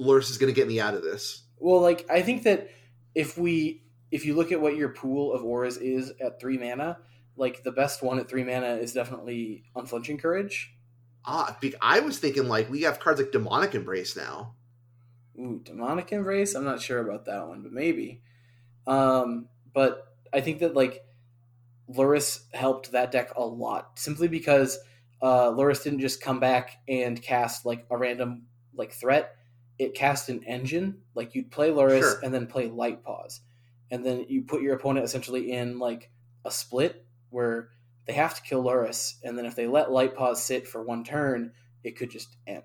Lurrus 0.00 0.30
is 0.30 0.38
going 0.38 0.52
to 0.52 0.58
get 0.58 0.68
me 0.68 0.80
out 0.80 0.94
of 0.94 1.02
this. 1.02 1.42
Well, 1.58 1.80
like 1.80 2.06
I 2.10 2.22
think 2.22 2.42
that 2.44 2.70
if 3.14 3.38
we 3.38 3.82
if 4.10 4.24
you 4.24 4.34
look 4.34 4.52
at 4.52 4.60
what 4.60 4.76
your 4.76 4.90
pool 4.90 5.32
of 5.32 5.44
auras 5.44 5.76
is 5.78 6.12
at 6.20 6.40
3 6.40 6.58
mana, 6.58 6.98
like 7.36 7.64
the 7.64 7.72
best 7.72 8.02
one 8.02 8.18
at 8.18 8.28
3 8.28 8.44
mana 8.44 8.76
is 8.76 8.92
definitely 8.92 9.64
Unflinching 9.74 10.18
Courage. 10.18 10.74
Ah, 11.24 11.58
I 11.82 12.00
was 12.00 12.18
thinking 12.18 12.46
like 12.46 12.70
we 12.70 12.82
have 12.82 13.00
cards 13.00 13.20
like 13.20 13.32
Demonic 13.32 13.74
Embrace 13.74 14.16
now. 14.16 14.54
Ooh, 15.38 15.60
Demonic 15.64 16.12
Embrace? 16.12 16.54
I'm 16.54 16.64
not 16.64 16.80
sure 16.80 17.00
about 17.00 17.26
that 17.26 17.46
one, 17.48 17.62
but 17.62 17.72
maybe. 17.72 18.22
Um, 18.86 19.48
but 19.74 20.14
I 20.32 20.40
think 20.40 20.60
that 20.60 20.74
like 20.74 21.04
Lurrus 21.90 22.40
helped 22.52 22.92
that 22.92 23.10
deck 23.12 23.32
a 23.36 23.44
lot 23.44 23.98
simply 23.98 24.28
because 24.28 24.78
uh, 25.20 25.50
Lurrus 25.50 25.82
didn't 25.82 26.00
just 26.00 26.20
come 26.20 26.40
back 26.40 26.78
and 26.88 27.20
cast 27.20 27.66
like 27.66 27.86
a 27.90 27.96
random 27.96 28.46
like 28.74 28.92
threat. 28.92 29.36
It 29.78 29.94
cast 29.94 30.28
an 30.28 30.42
engine. 30.44 31.02
Like 31.14 31.34
you'd 31.34 31.50
play 31.50 31.70
Lurrus 31.70 32.00
Sure. 32.00 32.20
and 32.22 32.32
then 32.32 32.46
play 32.46 32.68
Light 32.68 33.02
Paws, 33.02 33.40
and 33.90 34.04
then 34.04 34.26
you 34.28 34.42
put 34.42 34.62
your 34.62 34.74
opponent 34.74 35.04
essentially 35.04 35.52
in 35.52 35.78
like 35.78 36.10
a 36.44 36.50
split 36.50 37.04
where 37.30 37.70
they 38.06 38.12
have 38.14 38.34
to 38.34 38.42
kill 38.42 38.62
Lurrus, 38.64 39.14
and 39.22 39.36
then 39.36 39.46
if 39.46 39.54
they 39.54 39.66
let 39.66 39.90
Light 39.90 40.14
Paws 40.14 40.42
sit 40.42 40.66
for 40.66 40.82
one 40.82 41.04
turn, 41.04 41.52
it 41.84 41.96
could 41.96 42.10
just 42.10 42.36
end. 42.46 42.62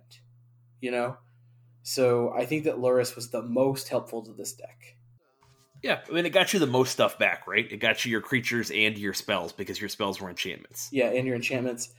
You 0.79 0.91
know. 0.91 1.17
So 1.83 2.31
I 2.31 2.45
think 2.45 2.65
that 2.65 2.77
Lurrus 2.77 3.15
was 3.15 3.31
the 3.31 3.41
most 3.41 3.89
helpful 3.89 4.21
to 4.23 4.33
this 4.33 4.53
deck. 4.53 4.95
Yeah, 5.81 6.01
I 6.07 6.11
mean, 6.13 6.27
it 6.27 6.29
got 6.29 6.53
you 6.53 6.59
the 6.59 6.67
most 6.67 6.91
stuff 6.91 7.17
back, 7.17 7.47
right? 7.47 7.65
It 7.71 7.77
got 7.77 8.05
you 8.05 8.11
your 8.11 8.21
creatures 8.21 8.69
and 8.69 8.95
your 8.97 9.13
spells 9.15 9.51
because 9.51 9.79
your 9.81 9.89
spells 9.89 10.21
were 10.21 10.29
enchantments. 10.29 10.89
Yeah, 10.91 11.07
and 11.07 11.25
your 11.25 11.35
enchantments. 11.35 11.89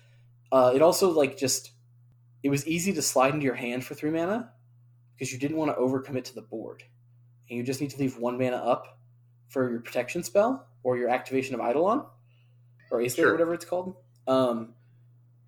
Uh, 0.52 0.72
it 0.74 0.82
also 0.82 1.10
like 1.10 1.36
just 1.36 1.72
it 2.44 2.48
was 2.48 2.66
easy 2.66 2.92
to 2.92 3.02
slide 3.02 3.34
into 3.34 3.44
your 3.44 3.54
hand 3.56 3.84
for 3.84 3.94
three 3.94 4.10
mana 4.10 4.52
because 5.22 5.32
you 5.32 5.38
didn't 5.38 5.56
want 5.56 5.70
to 5.70 5.80
overcommit 5.80 6.24
to 6.24 6.34
the 6.34 6.42
board, 6.42 6.82
and 7.48 7.56
you 7.56 7.62
just 7.62 7.80
need 7.80 7.90
to 7.90 7.96
leave 7.96 8.18
one 8.18 8.36
mana 8.36 8.56
up 8.56 8.98
for 9.50 9.70
your 9.70 9.78
protection 9.78 10.20
spell 10.24 10.66
or 10.82 10.96
your 10.96 11.08
activation 11.10 11.54
of 11.54 11.60
Eidolon 11.60 12.02
or 12.90 13.00
Aether, 13.00 13.14
Sure. 13.14 13.30
whatever 13.30 13.54
it's 13.54 13.64
called. 13.64 13.94
Um, 14.26 14.74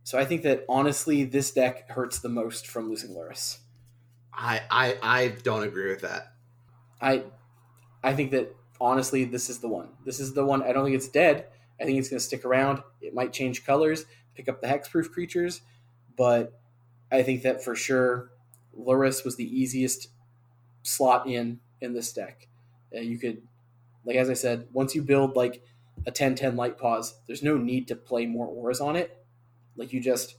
so 0.05 0.17
I 0.17 0.25
think 0.27 0.43
that 0.43 0.65
honestly, 0.69 1.25
this 1.25 1.51
deck 1.51 1.91
hurts 1.91 2.21
the 2.21 2.29
most 2.29 2.69
from 2.69 2.89
losing 2.89 3.17
Lurrus. 3.17 3.59
I, 4.33 4.61
I 4.71 4.97
I 5.03 5.29
don't 5.43 5.65
agree 5.65 5.89
with 5.91 6.03
that. 6.03 6.35
I 7.01 7.25
I 8.01 8.15
think 8.15 8.31
that 8.31 8.55
honestly, 8.81 9.25
this 9.25 9.51
is 9.51 9.59
the 9.59 9.67
one. 9.69 9.89
This 10.05 10.21
is 10.21 10.35
the 10.35 10.45
one. 10.45 10.63
I 10.63 10.73
don't 10.73 10.85
think 10.85 10.95
it's 10.95 11.09
dead. 11.09 11.47
I 11.81 11.85
think 11.85 11.99
it's 11.99 12.09
going 12.09 12.21
to 12.21 12.25
stick 12.25 12.45
around. 12.45 12.81
It 13.01 13.13
might 13.13 13.33
change 13.33 13.67
colors, 13.67 14.07
pick 14.37 14.49
up 14.49 14.61
the 14.61 14.69
hexproof 14.69 15.11
creatures, 15.11 15.63
but 16.17 16.61
I 17.11 17.25
think 17.25 17.43
that 17.43 17.65
for 17.65 17.75
sure, 17.75 18.31
Lurrus 18.79 19.25
was 19.25 19.37
the 19.37 19.45
easiest 19.61 20.09
slot 20.83 21.27
in 21.27 21.61
in 21.81 21.93
this 21.93 22.13
deck. 22.13 22.49
Uh, 22.95 23.01
you 23.01 23.19
could, 23.19 23.43
like 24.05 24.17
as 24.17 24.31
I 24.31 24.35
said, 24.35 24.67
once 24.73 24.95
you 24.95 25.03
build 25.03 25.37
like 25.37 25.63
a 26.07 26.13
10-10 26.13 26.57
Light-Paws, 26.57 27.15
there's 27.27 27.43
no 27.43 27.57
need 27.57 27.89
to 27.89 27.97
play 27.97 28.27
more 28.27 28.47
auras 28.47 28.81
on 28.81 28.97
it. 28.97 29.25
Like 29.77 29.93
you 29.93 30.01
just 30.01 30.37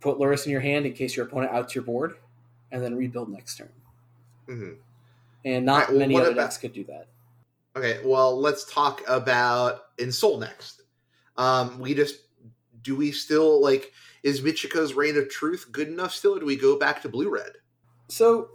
put 0.00 0.18
Lurrus 0.18 0.44
in 0.46 0.52
your 0.52 0.60
hand 0.60 0.86
in 0.86 0.92
case 0.92 1.16
your 1.16 1.26
opponent 1.26 1.52
outs 1.52 1.74
your 1.74 1.84
board, 1.84 2.16
and 2.72 2.82
then 2.82 2.94
rebuild 2.96 3.28
next 3.30 3.56
turn. 3.56 3.70
hmm 4.46 4.72
And 5.44 5.64
not 5.66 5.74
Alright, 5.74 5.90
well, 5.90 5.98
many 5.98 6.16
other 6.16 6.30
about- 6.30 6.42
decks 6.44 6.58
could 6.58 6.72
do 6.72 6.84
that. 6.84 7.08
Okay, 7.76 8.00
well, 8.04 8.38
let's 8.40 8.64
talk 8.72 9.02
about 9.06 9.94
Ensoul 9.98 10.40
next. 10.40 10.82
Um, 11.36 11.78
we 11.78 11.94
just 11.94 12.20
do 12.82 12.96
we 12.96 13.12
still 13.12 13.60
like 13.62 13.92
is 14.26 14.40
Michiko's 14.40 14.94
Reign 14.94 15.16
of 15.16 15.28
Truth 15.28 15.68
good 15.70 15.86
enough 15.86 16.12
still, 16.12 16.34
or 16.34 16.40
do 16.40 16.46
we 16.46 16.56
go 16.56 16.76
back 16.76 17.00
to 17.02 17.08
blue 17.08 17.30
red? 17.30 17.52
So, 18.08 18.48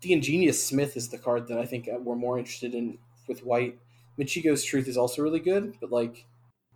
the 0.00 0.12
Ingenious 0.12 0.64
Smith 0.64 0.96
is 0.96 1.08
the 1.08 1.18
card 1.18 1.48
that 1.48 1.58
I 1.58 1.66
think 1.66 1.88
we're 2.04 2.14
more 2.14 2.38
interested 2.38 2.72
in 2.72 2.98
with 3.26 3.44
white. 3.44 3.80
Michiko's 4.16 4.62
Truth 4.62 4.86
is 4.86 4.96
also 4.96 5.22
really 5.22 5.40
good, 5.40 5.74
but 5.80 5.90
like 5.90 6.26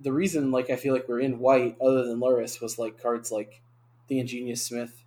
the 0.01 0.13
reason 0.13 0.51
like 0.51 0.71
I 0.71 0.77
feel 0.77 0.93
like 0.93 1.09
we're 1.09 1.21
in 1.21 1.39
white 1.39 1.77
other 1.81 2.05
than 2.05 2.19
Lurrus 2.19 2.61
was 2.61 2.81
like 2.81 3.01
cards 3.01 3.31
like 3.31 3.63
the 4.09 4.19
Ingenious 4.19 4.67
Smith 4.67 5.05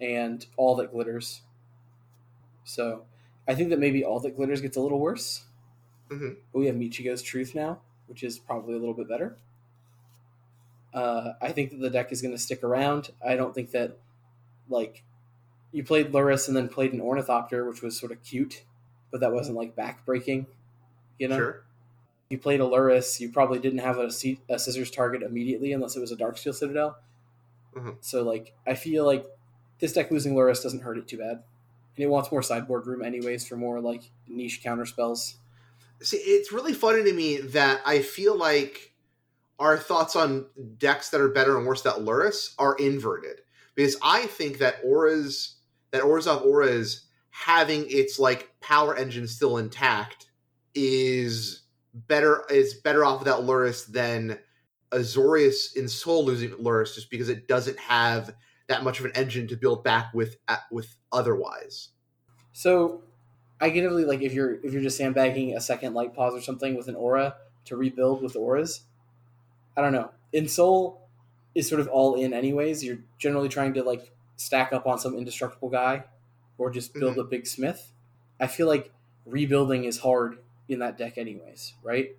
and 0.00 0.44
All 0.56 0.74
That 0.74 0.90
Glitters. 0.90 1.42
So, 2.64 3.04
I 3.46 3.54
think 3.54 3.70
that 3.70 3.78
maybe 3.78 4.04
All 4.04 4.18
That 4.18 4.34
Glitters 4.34 4.60
gets 4.60 4.76
a 4.76 4.80
little 4.80 4.98
worse. 4.98 5.44
Mhm. 6.10 6.38
But 6.52 6.58
we 6.58 6.66
have 6.66 6.74
Michiko's 6.74 7.22
Truth 7.22 7.54
now, 7.54 7.82
which 8.08 8.24
is 8.24 8.40
probably 8.40 8.74
a 8.74 8.78
little 8.78 8.94
bit 8.94 9.08
better. 9.08 9.36
Uh, 10.92 11.32
I 11.40 11.52
think 11.52 11.70
that 11.70 11.80
the 11.80 11.90
deck 11.90 12.12
is 12.12 12.20
going 12.22 12.34
to 12.34 12.38
stick 12.40 12.62
around. 12.62 13.10
I 13.26 13.34
don't 13.36 13.54
think 13.54 13.70
that 13.70 13.98
like 14.68 15.02
you 15.72 15.82
played 15.84 16.12
Lurrus 16.12 16.48
and 16.48 16.56
then 16.56 16.68
played 16.68 16.92
an 16.92 17.00
Ornithopter, 17.00 17.66
which 17.66 17.80
was 17.82 17.98
sort 17.98 18.12
of 18.12 18.22
cute, 18.22 18.62
but 19.10 19.20
that 19.20 19.32
wasn't 19.32 19.56
like 19.56 19.74
backbreaking. 19.74 20.46
You 21.18 21.28
know, 21.28 21.36
Sure. 21.36 21.62
you 22.28 22.38
played 22.38 22.60
a 22.60 22.64
Lurrus, 22.64 23.20
you 23.20 23.30
probably 23.30 23.58
didn't 23.58 23.78
have 23.80 23.98
a, 23.98 24.10
se- 24.10 24.40
a 24.50 24.58
scissors 24.58 24.90
target 24.90 25.22
immediately 25.22 25.72
unless 25.72 25.96
it 25.96 26.00
was 26.00 26.12
a 26.12 26.16
Darksteel 26.16 26.54
Citadel. 26.54 26.98
Mhm. 27.74 27.96
So 28.00 28.22
like, 28.22 28.54
I 28.66 28.74
feel 28.74 29.06
like 29.06 29.24
this 29.78 29.92
deck 29.94 30.10
losing 30.10 30.34
Lurrus 30.34 30.62
doesn't 30.62 30.80
hurt 30.82 30.98
it 30.98 31.08
too 31.08 31.18
bad, 31.18 31.42
and 31.96 32.04
it 32.04 32.06
wants 32.08 32.30
more 32.30 32.42
sideboard 32.42 32.86
room 32.86 33.02
anyways 33.02 33.46
for 33.46 33.56
more 33.56 33.80
like 33.80 34.10
niche 34.28 34.62
counter 34.62 34.84
spells. 34.86 35.36
See, 36.02 36.18
it's 36.18 36.52
really 36.52 36.74
funny 36.74 37.02
to 37.04 37.12
me 37.12 37.38
that 37.38 37.80
I 37.86 38.02
feel 38.02 38.36
like 38.36 38.91
our 39.62 39.78
thoughts 39.78 40.16
on 40.16 40.46
decks 40.76 41.10
that 41.10 41.20
are 41.20 41.28
better 41.28 41.56
and 41.56 41.66
worse 41.66 41.82
that 41.82 41.94
Lurrus 41.94 42.54
are 42.58 42.74
inverted. 42.74 43.40
Because 43.76 43.96
I 44.02 44.26
think 44.26 44.58
that 44.58 44.76
auras 44.84 45.56
that 45.92 46.02
auras 46.02 46.26
of 46.26 46.42
auras 46.42 47.06
having 47.30 47.86
its 47.88 48.18
like 48.18 48.50
power 48.60 48.96
engine 48.96 49.28
still 49.28 49.58
intact 49.58 50.26
is 50.74 51.62
better 51.94 52.44
is 52.50 52.74
better 52.74 53.04
off 53.04 53.20
without 53.20 53.44
Lurrus 53.44 53.86
than 53.86 54.38
Azorius 54.90 55.76
Ensoul 55.76 56.24
losing 56.24 56.50
Lurrus 56.50 56.94
just 56.94 57.08
because 57.08 57.28
it 57.28 57.46
doesn't 57.46 57.78
have 57.78 58.34
that 58.66 58.82
much 58.82 58.98
of 58.98 59.04
an 59.04 59.12
engine 59.14 59.46
to 59.48 59.56
build 59.56 59.84
back 59.84 60.12
with 60.12 60.36
with 60.72 60.96
otherwise. 61.12 61.90
So 62.52 63.02
I 63.60 63.70
get 63.70 63.84
it. 63.84 63.92
Like 63.92 64.22
if 64.22 64.34
you're 64.34 64.54
if 64.64 64.72
you're 64.72 64.82
just 64.82 64.96
sandbagging 64.96 65.56
a 65.56 65.60
second 65.60 65.94
Light-Paws 65.94 66.34
or 66.34 66.40
something 66.40 66.76
with 66.76 66.88
an 66.88 66.96
aura 66.96 67.36
to 67.66 67.76
rebuild 67.76 68.22
with 68.22 68.34
auras, 68.34 68.86
I 69.76 69.80
don't 69.82 69.92
know. 69.92 70.10
Ensoul 70.34 70.98
is 71.54 71.68
sort 71.68 71.80
of 71.80 71.88
all 71.88 72.14
in 72.14 72.32
anyways. 72.32 72.82
You're 72.84 72.98
generally 73.18 73.48
trying 73.48 73.74
to 73.74 73.82
like 73.82 74.10
stack 74.36 74.72
up 74.72 74.86
on 74.86 74.98
some 74.98 75.14
indestructible 75.16 75.68
guy 75.68 76.04
or 76.58 76.70
just 76.70 76.94
build 76.94 77.18
a 77.18 77.24
big 77.24 77.46
smith. 77.46 77.92
I 78.40 78.46
feel 78.46 78.66
like 78.66 78.90
rebuilding 79.26 79.84
is 79.84 79.98
hard 80.00 80.38
in 80.68 80.78
that 80.80 80.96
deck 80.98 81.18
anyways, 81.18 81.74
right? 81.82 82.16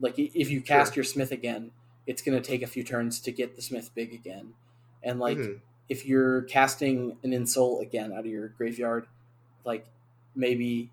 Like 0.00 0.18
if 0.18 0.50
you 0.50 0.60
cast 0.60 0.92
Sure. 0.92 0.98
your 1.02 1.04
smith 1.04 1.32
again, 1.32 1.70
it's 2.06 2.22
going 2.22 2.40
to 2.40 2.46
take 2.46 2.62
a 2.62 2.66
few 2.66 2.82
turns 2.84 3.20
to 3.20 3.32
get 3.32 3.56
the 3.56 3.62
smith 3.62 3.90
big 3.94 4.12
again. 4.12 4.54
And 5.02 5.18
like 5.18 5.38
Mhm. 5.38 5.60
if 5.88 6.04
you're 6.06 6.42
casting 6.42 7.16
an 7.22 7.30
Ensoul 7.30 7.80
again 7.82 8.12
out 8.12 8.20
of 8.20 8.26
your 8.26 8.48
graveyard, 8.48 9.06
like 9.64 9.86
maybe 10.34 10.90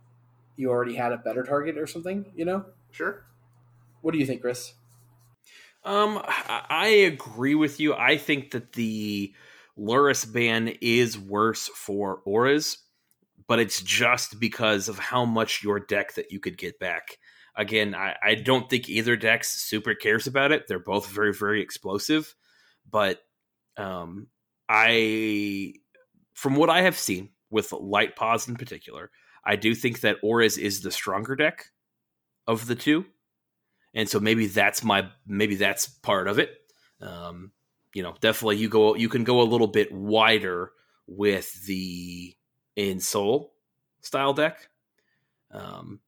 you 0.56 0.70
already 0.70 0.96
had 0.96 1.12
a 1.12 1.18
better 1.18 1.44
target 1.44 1.78
or 1.78 1.88
something, 1.88 2.32
you 2.36 2.46
know? 2.46 2.66
Sure. 2.92 3.24
What 4.02 4.12
do 4.12 4.20
you 4.20 4.26
think, 4.26 4.42
Chris? 4.42 4.74
Um, 5.86 6.22
I 6.26 6.88
agree 6.88 7.56
with 7.56 7.80
you. 7.80 7.93
I 7.93 8.17
think 8.17 8.52
that 8.52 8.74
the 8.74 9.34
Lurrus 9.78 10.32
ban 10.32 10.76
is 10.82 11.19
worse 11.19 11.67
for 11.67 12.22
auras, 12.26 12.78
but 13.48 13.60
it's 13.60 13.82
just 13.82 14.39
because 14.39 14.88
of 14.88 14.98
how 14.98 15.26
much 15.26 15.63
your 15.63 15.80
deck 15.80 16.13
that 16.13 16.32
you 16.32 16.39
could 16.39 16.58
get 16.58 16.80
back. 16.80 17.17
Again, 17.56 17.93
I, 17.96 18.15
I 18.24 18.36
don't 18.36 18.69
think 18.69 18.88
either 18.88 19.15
deck 19.15 19.43
super 19.43 19.93
cares 19.93 20.26
about 20.26 20.52
it. 20.52 20.67
They're 20.67 20.80
both 20.80 21.10
very, 21.10 21.34
very 21.34 21.62
explosive, 21.62 22.34
but 22.89 23.19
um, 23.76 24.28
I, 24.69 25.74
from 26.34 26.56
what 26.56 26.69
I 26.69 26.84
have 26.84 26.98
seen 26.98 27.30
with 27.50 27.74
Light-Paws 27.74 28.48
in 28.48 28.56
particular, 28.56 29.12
I 29.46 29.58
do 29.58 29.76
think 29.76 30.00
that 30.00 30.17
Auras 30.24 30.58
is 30.58 30.82
the 30.82 30.91
stronger 30.91 31.36
deck 31.36 31.65
of 32.48 32.67
the 32.67 32.76
two 32.76 33.06
and 33.94 34.10
so 34.10 34.20
maybe 34.20 34.48
that's 34.48 34.84
my 34.84 35.10
maybe 35.26 35.56
that's 35.56 35.88
part 35.88 36.28
of 36.28 36.40
it. 36.40 36.52
Um 37.02 37.52
you 37.94 38.04
know 38.04 38.16
definitely 38.22 38.58
you 38.58 38.70
go 38.70 38.96
you 38.96 39.10
can 39.10 39.24
go 39.24 39.41
a 39.41 39.44
little 39.44 39.68
bit 39.68 39.91
wider 39.91 40.72
with 41.08 41.66
the 41.66 42.36
Ensoul 42.78 43.50
style 44.02 44.34
deck. 44.34 44.70
Um 45.52 46.00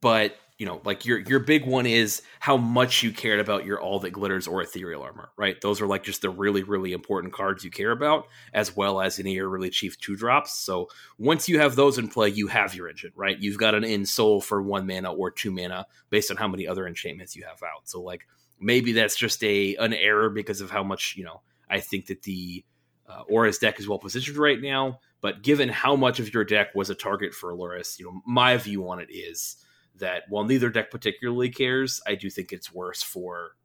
but 0.00 0.36
you 0.62 0.66
know 0.66 0.80
like 0.84 1.04
your 1.04 1.18
your 1.18 1.40
big 1.40 1.66
one 1.66 1.86
is 1.86 2.22
how 2.38 2.56
much 2.56 3.02
you 3.02 3.10
cared 3.10 3.40
about 3.40 3.66
your 3.66 3.80
all 3.80 3.98
that 3.98 4.12
glitters 4.12 4.46
or 4.46 4.62
ethereal 4.62 5.02
armor 5.02 5.30
right 5.36 5.60
those 5.60 5.80
are 5.80 5.86
like 5.86 6.04
just 6.04 6.22
the 6.22 6.30
really 6.30 6.62
really 6.62 6.92
important 6.92 7.32
cards 7.32 7.64
you 7.64 7.70
care 7.70 7.90
about 7.90 8.26
as 8.54 8.76
well 8.76 9.00
as 9.00 9.18
any 9.18 9.32
of 9.32 9.36
your 9.36 9.48
really 9.48 9.70
cheap 9.70 9.92
two 10.00 10.14
drops 10.14 10.54
so 10.54 10.88
once 11.18 11.48
you 11.48 11.58
have 11.58 11.74
those 11.74 11.98
in 11.98 12.08
play 12.08 12.28
you 12.28 12.46
have 12.46 12.74
your 12.74 12.88
engine 12.88 13.12
right 13.16 13.40
you've 13.40 13.58
got 13.58 13.74
an 13.74 13.82
Ensoul 13.82 14.42
for 14.42 14.62
one 14.62 14.86
mana 14.86 15.12
or 15.12 15.30
two 15.30 15.50
mana 15.50 15.86
based 16.10 16.30
on 16.30 16.36
how 16.36 16.48
many 16.48 16.66
other 16.66 16.86
enchantments 16.86 17.34
you 17.34 17.44
have 17.44 17.62
out. 17.62 17.88
So 17.88 18.00
like 18.00 18.26
maybe 18.60 18.92
that's 18.92 19.16
just 19.16 19.42
a 19.42 19.76
an 19.76 19.92
error 19.92 20.30
because 20.30 20.60
of 20.60 20.70
how 20.70 20.82
much 20.82 21.14
you 21.16 21.24
know. 21.24 21.42
I 21.68 21.80
think 21.80 22.06
that 22.06 22.22
the 22.22 22.64
uh, 23.08 23.22
Aura's 23.30 23.58
deck 23.58 23.80
is 23.80 23.88
well 23.88 23.98
positioned 23.98 24.36
right 24.36 24.60
now, 24.60 25.00
but 25.22 25.42
given 25.42 25.70
how 25.70 25.96
much 25.96 26.20
of 26.20 26.32
your 26.34 26.44
deck 26.44 26.74
was 26.74 26.90
a 26.90 26.94
target 26.94 27.32
for 27.32 27.54
Lurrus, 27.54 27.98
you 27.98 28.04
know, 28.04 28.20
my 28.26 28.58
view 28.58 28.88
on 28.88 29.00
it 29.00 29.08
is 29.10 29.56
that 29.96 30.24
while 30.28 30.44
neither 30.44 30.70
deck 30.70 30.90
particularly 30.90 31.50
cares, 31.50 32.00
I 32.06 32.14
do 32.14 32.30
think 32.30 32.52
it's 32.52 32.72
worse 32.72 33.02
for 33.02 33.56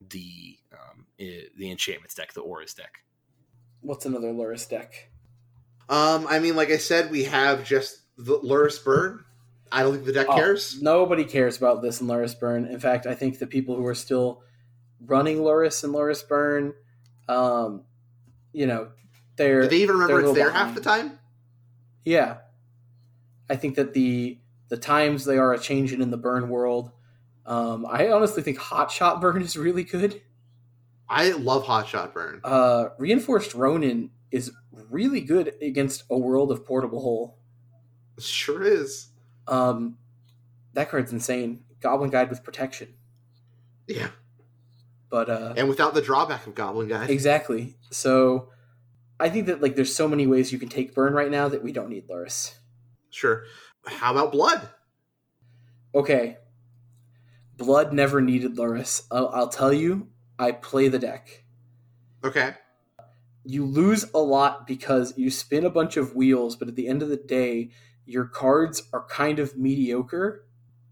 the 0.00 0.58
um, 0.72 1.06
the 1.18 1.70
enchantments 1.70 2.14
deck, 2.14 2.32
the 2.32 2.40
Aura's 2.40 2.74
deck. 2.74 3.04
What's 3.80 4.06
another 4.06 4.32
Lurrus 4.32 4.68
deck? 4.68 5.10
Um, 5.88 6.26
I 6.28 6.38
mean, 6.38 6.54
like 6.56 6.70
I 6.70 6.76
said, 6.78 7.10
we 7.10 7.24
have 7.24 7.64
just 7.64 7.98
the 8.16 8.38
Lurrus 8.38 8.82
Burn. 8.84 9.24
I 9.70 9.82
don't 9.82 9.92
think 9.94 10.04
the 10.04 10.12
deck 10.12 10.26
Oh, 10.28 10.34
cares. 10.36 10.80
Nobody 10.80 11.24
cares 11.24 11.56
about 11.56 11.82
this 11.82 12.00
in 12.00 12.06
Lurrus 12.06 12.38
Burn. 12.38 12.66
In 12.66 12.78
fact, 12.78 13.06
I 13.06 13.14
think 13.14 13.38
the 13.38 13.46
people 13.46 13.74
who 13.76 13.86
are 13.86 13.94
still 13.94 14.42
running 15.04 15.38
Lurrus 15.38 15.82
and 15.82 15.94
Lurrus 15.94 16.26
Burn 16.26 16.74
Um, 17.28 17.84
you 18.52 18.66
know, 18.66 18.90
they're 19.36 19.62
Do 19.62 19.68
they 19.68 19.78
even 19.78 19.96
remember 19.96 20.20
it's 20.20 20.34
there 20.34 20.46
little 20.46 20.58
half 20.58 20.74
the 20.74 20.80
time? 20.80 21.18
yeah. 22.04 22.38
I 23.50 23.56
think 23.56 23.74
that 23.76 23.92
the 23.94 24.38
the 24.72 24.78
times 24.78 25.26
they 25.26 25.36
are 25.36 25.52
a 25.52 25.58
changing 25.58 26.00
in 26.00 26.10
the 26.10 26.16
burn 26.16 26.48
world. 26.48 26.92
Um, 27.44 27.84
I 27.84 28.08
honestly 28.08 28.42
think 28.42 28.56
Hot 28.56 28.90
Shot 28.90 29.20
Burn 29.20 29.42
is 29.42 29.54
really 29.54 29.84
good. 29.84 30.22
I 31.10 31.32
love 31.32 31.66
Hot 31.66 31.86
Shot 31.86 32.14
Burn. 32.14 32.40
Uh, 32.42 32.86
Reinforced 32.96 33.52
Ronin 33.52 34.12
is 34.30 34.50
really 34.88 35.20
good 35.20 35.52
against 35.60 36.04
a 36.10 36.16
world 36.16 36.50
of 36.50 36.64
portable 36.64 37.02
hole. 37.02 37.36
Sure 38.18 38.62
is. 38.62 39.08
Um, 39.46 39.98
that 40.72 40.88
card's 40.90 41.12
insane. 41.12 41.64
Goblin 41.82 42.08
Guide 42.08 42.30
with 42.30 42.42
protection, 42.42 42.94
Yeah. 43.86 44.08
but 45.10 45.28
uh, 45.28 45.52
And 45.54 45.68
without 45.68 45.92
the 45.92 46.00
drawback 46.00 46.46
of 46.46 46.54
Goblin 46.54 46.88
Guy. 46.88 47.04
exactly. 47.08 47.76
So, 47.90 48.48
I 49.20 49.28
think 49.28 49.48
that 49.48 49.60
like 49.60 49.76
there's 49.76 49.94
so 49.94 50.08
many 50.08 50.26
ways 50.26 50.50
you 50.50 50.58
can 50.58 50.70
take 50.70 50.94
burn 50.94 51.12
right 51.12 51.30
now 51.30 51.48
that 51.48 51.62
we 51.62 51.72
don't 51.72 51.90
need 51.90 52.08
Lurrus. 52.08 52.54
Sure. 53.10 53.44
How 53.86 54.12
about 54.12 54.32
Blood? 54.32 54.68
Okay, 55.94 56.38
Blood 57.56 57.92
never 57.92 58.20
needed 58.20 58.56
Lurrus. 58.56 59.06
I'll, 59.10 59.28
I'll 59.28 59.48
tell 59.48 59.72
you, 59.72 60.08
I 60.38 60.52
play 60.52 60.88
the 60.88 60.98
deck. 60.98 61.44
Okay. 62.24 62.54
You 63.44 63.64
lose 63.64 64.06
a 64.14 64.18
lot 64.18 64.66
because 64.66 65.14
you 65.16 65.30
spin 65.30 65.64
a 65.64 65.70
bunch 65.70 65.96
of 65.96 66.14
wheels, 66.14 66.56
but 66.56 66.68
at 66.68 66.76
the 66.76 66.88
end 66.88 67.02
of 67.02 67.08
the 67.08 67.16
day, 67.16 67.70
your 68.06 68.24
cards 68.24 68.82
are 68.92 69.06
kind 69.06 69.38
of 69.38 69.56
mediocre. 69.56 70.44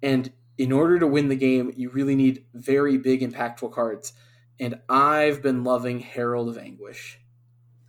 And 0.02 0.32
in 0.58 0.72
order 0.72 0.98
to 0.98 1.06
win 1.06 1.28
the 1.28 1.36
game, 1.36 1.72
you 1.76 1.90
really 1.90 2.16
need 2.16 2.44
very 2.54 2.98
big, 2.98 3.20
impactful 3.20 3.72
cards. 3.72 4.12
And 4.58 4.80
I've 4.88 5.42
been 5.42 5.64
loving 5.64 6.00
Herald 6.00 6.48
of 6.48 6.58
Anguish. 6.58 7.18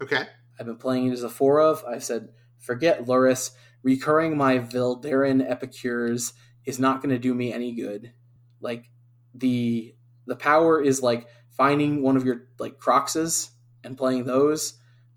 Okay. 0.01 0.23
I've 0.59 0.65
been 0.65 0.77
playing 0.77 1.07
it 1.07 1.13
as 1.13 1.23
a 1.23 1.29
four 1.29 1.59
of. 1.59 1.83
I've 1.85 2.03
said, 2.03 2.29
forget 2.57 3.05
Lurrus. 3.05 3.51
Recurring 3.83 4.37
my 4.37 4.59
Voldaren 4.59 5.47
Epicures 5.47 6.33
is 6.65 6.79
not 6.79 7.01
going 7.01 7.09
to 7.09 7.19
do 7.19 7.33
me 7.33 7.51
any 7.51 7.73
good. 7.73 8.13
Like 8.59 8.89
the 9.33 9.95
the 10.27 10.35
power 10.35 10.81
is 10.81 11.01
like 11.01 11.27
finding 11.49 12.01
one 12.01 12.15
of 12.15 12.25
your 12.25 12.47
like 12.59 12.77
Croxes 12.77 13.49
and 13.83 13.97
playing 13.97 14.25
those, 14.25 14.75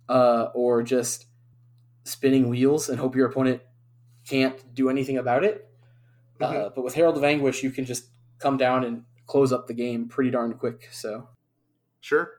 uh, 0.08 0.48
or 0.54 0.82
just 0.82 1.26
spinning 2.04 2.48
wheels 2.48 2.88
and 2.88 2.98
hope 2.98 3.14
your 3.14 3.28
opponent 3.28 3.60
can't 4.26 4.74
do 4.74 4.88
anything 4.88 5.18
about 5.18 5.44
it. 5.44 5.68
Uh, 6.40 6.70
but 6.74 6.82
with 6.82 6.94
Herald 6.94 7.16
of 7.16 7.24
Anguish, 7.24 7.62
you 7.62 7.70
can 7.70 7.84
just 7.84 8.08
come 8.38 8.56
down 8.56 8.84
and 8.84 9.04
close 9.26 9.52
up 9.52 9.66
the 9.66 9.74
game 9.74 10.08
pretty 10.08 10.30
darn 10.30 10.54
quick. 10.54 10.88
So 10.90 11.28
Sure. 12.00 12.32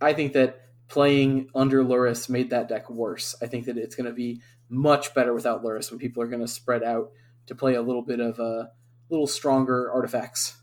I 0.00 0.12
think 0.12 0.32
that 0.34 0.60
playing 0.86 1.48
under 1.56 1.82
Lurrus 1.82 2.28
made 2.28 2.50
that 2.50 2.68
deck 2.68 2.88
worse. 2.88 3.34
I 3.42 3.46
think 3.46 3.64
that 3.66 3.76
it's 3.76 3.96
going 3.96 4.06
to 4.06 4.12
be 4.12 4.40
much 4.68 5.14
better 5.14 5.34
without 5.34 5.62
Lurrus 5.62 5.90
when 5.90 5.98
people 5.98 6.22
are 6.22 6.28
going 6.28 6.40
to 6.40 6.48
spread 6.48 6.82
out 6.82 7.10
to 7.46 7.54
play 7.54 7.74
a 7.74 7.82
little 7.82 8.02
bit 8.02 8.20
of 8.20 8.38
a 8.38 8.42
uh, 8.42 8.66
little 9.10 9.26
stronger 9.26 9.90
artifacts. 9.92 10.56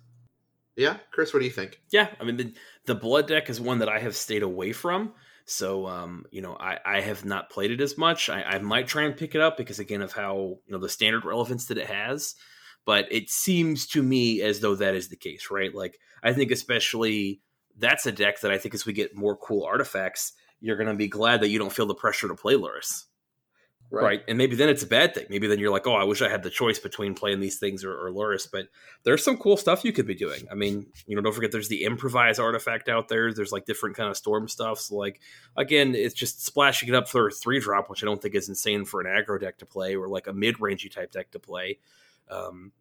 Yeah. 0.76 0.98
Chris, 1.12 1.34
what 1.34 1.40
do 1.40 1.46
you 1.46 1.52
think? 1.52 1.82
Yeah, 1.92 2.08
I 2.20 2.24
mean 2.24 2.38
the 2.38 2.54
the 2.86 2.96
blood 2.96 3.28
deck 3.28 3.50
is 3.50 3.60
one 3.60 3.80
that 3.80 3.90
I 3.90 4.00
have 4.00 4.16
stayed 4.16 4.44
away 4.44 4.72
from. 4.72 5.14
So 5.46 5.88
um, 5.88 6.26
you 6.32 6.42
know, 6.42 6.56
I, 6.58 6.80
I 6.86 7.02
have 7.02 7.26
not 7.26 7.50
played 7.50 7.72
it 7.72 7.82
as 7.82 7.98
much. 7.98 8.30
I, 8.30 8.44
I 8.44 8.60
might 8.60 8.88
try 8.88 9.04
and 9.04 9.18
pick 9.18 9.36
it 9.36 9.42
up 9.42 9.58
because 9.58 9.80
again 9.80 10.02
of 10.02 10.14
how 10.14 10.60
you 10.66 10.72
know 10.72 10.80
the 10.80 10.88
standard 10.88 11.26
relevance 11.26 11.66
that 11.66 11.78
it 11.78 11.88
has. 11.88 12.36
But 12.86 13.12
it 13.12 13.30
seems 13.30 13.88
to 13.88 14.02
me 14.02 14.42
as 14.42 14.62
though 14.62 14.76
that 14.76 14.96
is 14.96 15.10
the 15.10 15.18
case, 15.18 15.52
right? 15.52 15.76
Like 15.76 16.00
I 16.24 16.32
think 16.32 16.50
especially 16.52 17.42
that's 17.78 18.06
a 18.06 18.12
deck 18.14 18.40
that 18.42 18.52
I 18.52 18.58
think 18.58 18.74
as 18.74 18.86
we 18.86 18.94
get 18.94 19.16
more 19.16 19.36
cool 19.36 19.66
artifacts, 19.66 20.32
you're 20.62 20.78
gonna 20.78 20.96
be 20.96 21.10
glad 21.10 21.42
that 21.42 21.50
you 21.50 21.60
don't 21.60 21.74
feel 21.74 21.88
the 21.88 21.94
pressure 21.94 22.30
to 22.30 22.36
play 22.36 22.54
Lurrus. 22.54 23.04
Right. 23.92 24.24
And 24.28 24.38
maybe 24.38 24.56
then 24.56 24.70
it's 24.70 24.84
a 24.84 24.88
bad 24.88 25.16
thing. 25.16 25.26
Maybe 25.30 25.48
then 25.48 25.58
you're 25.58 25.72
like, 25.72 25.88
oh, 25.88 25.96
I 25.96 26.04
wish 26.04 26.22
I 26.22 26.30
had 26.30 26.44
the 26.44 26.52
choice 26.52 26.78
between 26.78 27.16
playing 27.16 27.40
these 27.40 27.58
things 27.58 27.84
or, 27.84 27.92
or 27.92 28.12
Lurrus. 28.12 28.48
But 28.52 28.68
there's 29.04 29.24
some 29.24 29.38
cool 29.38 29.58
stuff 29.58 29.84
you 29.84 29.92
could 29.92 30.06
be 30.06 30.14
doing. 30.14 30.48
I 30.52 30.54
mean, 30.54 30.86
you 31.08 31.16
know, 31.16 31.24
don't 31.24 31.34
forget 31.34 31.52
there's 31.52 31.70
the 31.70 31.84
improvise 31.84 32.38
artifact 32.38 32.88
out 32.88 33.08
there. 33.08 33.34
There's 33.34 33.52
like 33.52 33.66
different 33.66 33.96
kind 33.96 34.10
of 34.10 34.16
storm 34.16 34.48
stuff. 34.48 34.80
So 34.80 34.96
like 34.96 35.20
again, 35.58 35.96
it's 35.96 36.14
just 36.14 36.46
splashing 36.46 36.90
it 36.90 36.96
up 36.96 37.10
for 37.10 37.28
a 37.28 37.32
three 37.32 37.60
drop, 37.60 37.90
which 37.90 38.04
I 38.04 38.06
don't 38.06 38.22
think 38.22 38.36
is 38.36 38.48
insane 38.48 38.86
for 38.86 39.02
an 39.02 39.08
aggro 39.08 39.40
deck 39.42 39.58
to 39.58 39.66
play 39.66 39.96
or 39.96 40.08
like 40.08 40.28
a 40.28 40.34
mid 40.34 40.58
rangey 40.60 40.92
type 40.92 41.12
deck 41.12 41.32
to 41.32 41.40
play. 41.40 41.80
Um, 42.30 42.72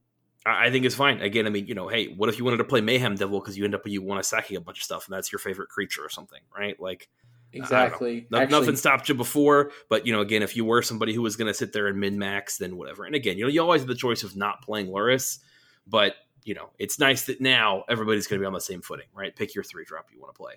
I, 0.45 0.67
I 0.67 0.71
think 0.71 0.85
it's 0.85 0.95
fine. 0.95 1.23
Again, 1.23 1.47
I 1.47 1.51
mean, 1.51 1.67
you 1.67 1.75
know, 1.75 1.89
hey, 1.89 2.09
what 2.09 2.29
if 2.29 2.39
you 2.39 2.45
wanted 2.45 2.59
to 2.59 2.65
play 2.65 2.83
Mayhem 2.83 3.15
Devil 3.15 3.41
because 3.41 3.57
you 3.57 3.65
end 3.65 3.75
up 3.75 3.87
you 3.87 4.03
want 4.03 4.23
to 4.23 4.29
sacking 4.29 4.59
a 4.59 4.61
bunch 4.61 4.79
of 4.79 4.85
stuff 4.85 5.07
and 5.07 5.15
that's 5.15 5.33
your 5.33 5.39
favorite 5.39 5.71
creature 5.71 6.05
or 6.05 6.11
something, 6.11 6.41
right? 6.55 6.79
Like 6.79 7.09
Exactly. 7.53 8.27
no, 8.31 8.39
Actually, 8.39 8.61
nothing 8.61 8.77
stopped 8.77 9.09
you 9.09 9.15
before, 9.15 9.71
but 9.89 10.07
you 10.07 10.13
know, 10.13 10.21
again, 10.21 10.43
if 10.43 10.57
you 10.57 10.65
were 10.65 10.83
somebody 10.83 11.15
who 11.15 11.23
was 11.23 11.37
going 11.37 11.49
to 11.49 11.55
sit 11.55 11.73
there 11.73 11.87
and 11.87 11.99
min 11.99 12.19
max, 12.19 12.59
then 12.59 12.77
whatever. 12.77 13.05
And 13.05 13.15
again, 13.15 13.39
you 13.39 13.45
know, 13.45 13.51
you 13.51 13.63
always 13.63 13.81
have 13.81 13.89
the 13.89 13.95
choice 13.95 14.23
of 14.23 14.37
not 14.37 14.63
playing 14.63 14.89
Lurrus, 14.89 15.39
but 15.87 16.15
you 16.45 16.55
know, 16.55 16.71
it's 16.79 16.99
nice 16.99 17.25
that 17.27 17.41
now 17.41 17.85
everybody's 17.89 18.27
going 18.27 18.39
to 18.41 18.43
be 18.43 18.47
on 18.47 18.53
the 18.53 18.61
same 18.61 18.83
footing, 18.83 19.07
right? 19.15 19.35
Pick 19.35 19.55
your 19.55 19.65
three 19.65 19.85
drop 19.85 20.09
you 20.13 20.21
want 20.21 20.35
to 20.35 20.39
play. 20.39 20.55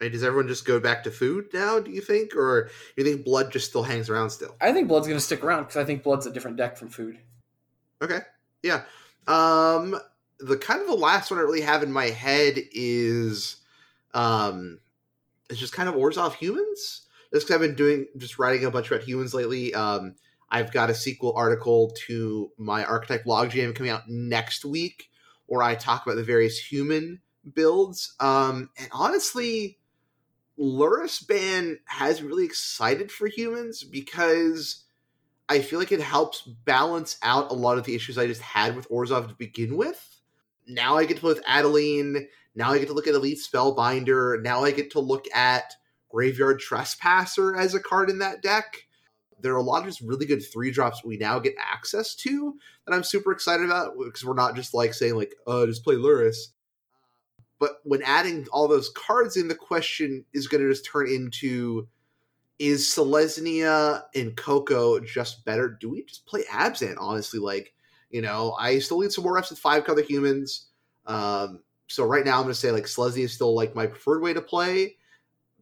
Hey, 0.00 0.08
does 0.08 0.22
everyone 0.22 0.46
just 0.46 0.64
go 0.64 0.78
back 0.78 1.02
to 1.04 1.10
food 1.10 1.48
now, 1.52 1.80
do 1.80 1.90
you 1.90 2.00
think? 2.00 2.36
Or 2.36 2.70
do 2.96 3.02
you 3.02 3.04
think 3.04 3.24
blood 3.24 3.50
just 3.50 3.68
still 3.68 3.82
hangs 3.82 4.08
around 4.08 4.30
still? 4.30 4.54
I 4.60 4.72
think 4.72 4.86
Blood's 4.86 5.08
going 5.08 5.18
to 5.18 5.24
stick 5.24 5.42
around 5.42 5.64
because 5.64 5.76
I 5.76 5.84
think 5.84 6.04
Blood's 6.04 6.26
a 6.26 6.30
different 6.30 6.56
deck 6.56 6.76
from 6.76 6.88
Food. 6.88 7.18
Okay. 8.00 8.20
Yeah. 8.62 8.82
Um 9.26 9.98
the 10.40 10.56
kind 10.56 10.80
of 10.80 10.86
the 10.86 10.94
last 10.94 11.30
one 11.32 11.40
I 11.40 11.42
really 11.42 11.60
have 11.62 11.82
in 11.82 11.90
my 11.90 12.06
head 12.06 12.58
is 12.72 13.56
um 14.14 14.78
it's 15.48 15.58
just 15.58 15.72
kind 15.72 15.88
of 15.88 15.94
Orzhov 15.94 16.34
humans. 16.34 17.02
Just 17.32 17.46
because 17.46 17.54
I've 17.54 17.60
been 17.60 17.76
doing 17.76 18.06
just 18.16 18.38
writing 18.38 18.64
a 18.64 18.70
bunch 18.70 18.90
about 18.90 19.02
humans 19.02 19.34
lately. 19.34 19.74
Um 19.74 20.14
I've 20.50 20.72
got 20.72 20.90
a 20.90 20.94
sequel 20.94 21.34
article 21.36 21.92
to 22.06 22.50
my 22.56 22.84
archetype 22.84 23.24
logjam 23.24 23.74
coming 23.74 23.92
out 23.92 24.08
next 24.08 24.64
week 24.64 25.10
where 25.46 25.62
I 25.62 25.74
talk 25.74 26.06
about 26.06 26.16
the 26.16 26.22
various 26.22 26.58
human 26.58 27.20
builds. 27.54 28.14
Um 28.20 28.70
and 28.78 28.88
honestly 28.92 29.78
Lurrus 30.58 31.26
Ban 31.26 31.78
has 31.84 32.22
really 32.22 32.44
excited 32.44 33.12
for 33.12 33.28
humans 33.28 33.84
because 33.84 34.84
I 35.48 35.60
feel 35.60 35.78
like 35.78 35.92
it 35.92 36.00
helps 36.00 36.42
balance 36.42 37.16
out 37.22 37.50
a 37.50 37.54
lot 37.54 37.78
of 37.78 37.84
the 37.84 37.94
issues 37.94 38.18
I 38.18 38.26
just 38.26 38.42
had 38.42 38.76
with 38.76 38.88
Orzhov 38.90 39.28
to 39.28 39.34
begin 39.34 39.76
with. 39.76 40.20
Now 40.66 40.96
I 40.96 41.06
get 41.06 41.14
to 41.14 41.20
play 41.20 41.32
with 41.32 41.42
Adeline. 41.46 42.28
Now 42.58 42.72
I 42.72 42.78
get 42.80 42.88
to 42.88 42.92
look 42.92 43.06
at 43.06 43.14
Elite 43.14 43.38
Spellbinder. 43.38 44.42
Now 44.42 44.64
I 44.64 44.72
get 44.72 44.90
to 44.90 45.00
look 45.00 45.26
at 45.32 45.74
Graveyard 46.10 46.58
Trespasser 46.58 47.54
as 47.54 47.72
a 47.74 47.80
card 47.80 48.10
in 48.10 48.18
that 48.18 48.42
deck. 48.42 48.64
There 49.40 49.52
are 49.52 49.58
a 49.58 49.62
lot 49.62 49.82
of 49.82 49.84
just 49.86 50.00
really 50.00 50.26
good 50.26 50.42
three 50.44 50.72
drops 50.72 51.04
we 51.04 51.16
now 51.16 51.38
get 51.38 51.54
access 51.56 52.16
to 52.16 52.56
that 52.84 52.92
I'm 52.92 53.04
super 53.04 53.30
excited 53.30 53.64
about 53.64 53.92
because 53.96 54.24
we're 54.24 54.34
not 54.34 54.56
just 54.56 54.74
like 54.74 54.92
saying 54.92 55.14
like, 55.14 55.36
"Uh, 55.46 55.66
just 55.66 55.84
play 55.84 55.94
Lurrus." 55.94 56.48
But 57.60 57.76
when 57.84 58.02
adding 58.02 58.48
all 58.52 58.66
those 58.66 58.90
cards 58.90 59.36
in, 59.36 59.46
the 59.46 59.54
question 59.54 60.24
is 60.32 60.48
going 60.48 60.60
to 60.60 60.68
just 60.68 60.84
turn 60.84 61.08
into 61.08 61.86
is 62.58 62.86
Selesnya 62.86 64.02
and 64.16 64.36
Coco 64.36 64.98
just 64.98 65.44
better? 65.44 65.68
Do 65.68 65.90
we 65.90 66.02
just 66.02 66.26
play 66.26 66.42
Abzan? 66.50 66.96
Honestly, 66.98 67.38
like 67.38 67.72
you 68.10 68.20
know, 68.20 68.56
I 68.58 68.80
still 68.80 68.98
need 68.98 69.12
some 69.12 69.22
more 69.22 69.34
reps 69.34 69.50
with 69.50 69.60
five 69.60 69.84
color 69.84 70.02
humans. 70.02 70.66
Um, 71.06 71.60
so 71.88 72.04
right 72.04 72.24
now, 72.24 72.36
I'm 72.36 72.42
going 72.42 72.54
to 72.54 72.58
say 72.58 72.70
like 72.70 72.84
Selesnya 72.84 73.24
is 73.24 73.32
still 73.32 73.54
like 73.54 73.74
my 73.74 73.86
preferred 73.86 74.22
way 74.22 74.34
to 74.34 74.42
play, 74.42 74.96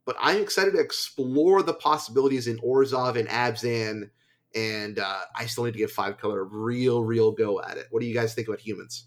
but 0.04 0.16
I'm 0.20 0.42
excited 0.42 0.74
to 0.74 0.80
explore 0.80 1.62
the 1.62 1.74
possibilities 1.74 2.46
in 2.46 2.58
Orzhov 2.58 3.16
and 3.16 3.28
Abzan, 3.28 4.10
and 4.54 4.98
uh, 4.98 5.20
I 5.34 5.46
still 5.46 5.64
need 5.64 5.72
to 5.72 5.78
give 5.78 5.92
five 5.92 6.18
color 6.18 6.40
a 6.40 6.44
real, 6.44 7.02
real 7.04 7.32
go 7.32 7.62
at 7.62 7.76
it. 7.76 7.86
What 7.90 8.00
do 8.00 8.06
you 8.06 8.14
guys 8.14 8.34
think 8.34 8.48
about 8.48 8.60
humans? 8.60 9.06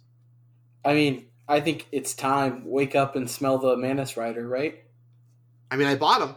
I 0.83 0.93
mean, 0.93 1.27
I 1.47 1.59
think 1.59 1.87
it's 1.91 2.13
time. 2.13 2.63
Wake 2.65 2.95
up 2.95 3.15
and 3.15 3.29
smell 3.29 3.57
the 3.57 3.75
Mantis 3.75 4.15
Rider, 4.15 4.47
right? 4.47 4.83
I 5.71 5.75
mean, 5.75 5.87
I 5.87 5.95
bought 5.95 6.19
them. 6.19 6.35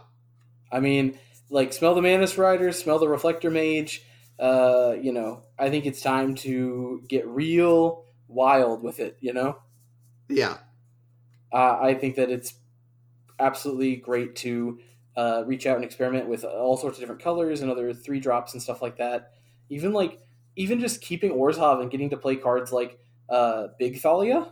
I 0.70 0.80
mean, 0.80 1.18
like 1.48 1.72
smell 1.72 1.94
the 1.94 2.02
Mantis 2.02 2.38
Rider, 2.38 2.72
smell 2.72 2.98
the 2.98 3.08
Reflector 3.08 3.50
Mage. 3.50 4.04
Uh, 4.38 4.96
you 5.00 5.12
know, 5.12 5.42
I 5.58 5.70
think 5.70 5.86
it's 5.86 6.00
time 6.00 6.34
to 6.36 7.02
get 7.08 7.26
real 7.28 8.06
wild 8.26 8.82
with 8.82 8.98
it. 8.98 9.18
You 9.20 9.32
know, 9.32 9.58
Yeah, 10.28 10.56
uh, 11.52 11.78
I 11.80 11.94
think 11.94 12.16
that 12.16 12.30
it's 12.30 12.54
absolutely 13.38 13.96
great 13.96 14.36
to 14.36 14.78
uh, 15.16 15.42
reach 15.46 15.66
out 15.66 15.76
and 15.76 15.84
experiment 15.84 16.28
with 16.28 16.44
all 16.44 16.76
sorts 16.76 16.96
of 16.96 17.00
different 17.02 17.20
colors 17.22 17.60
and 17.60 17.70
other 17.70 17.92
three 17.92 18.20
drops 18.20 18.54
and 18.54 18.62
stuff 18.62 18.80
like 18.82 18.96
that. 18.98 19.32
Even 19.68 19.92
like 19.92 20.18
even 20.56 20.80
just 20.80 21.00
keeping 21.00 21.32
Orzhov 21.32 21.80
and 21.80 21.90
getting 21.90 22.10
to 22.10 22.16
play 22.16 22.36
cards 22.36 22.72
like 22.72 22.98
uh, 23.28 23.68
Big 23.78 23.98
Thalia. 24.00 24.48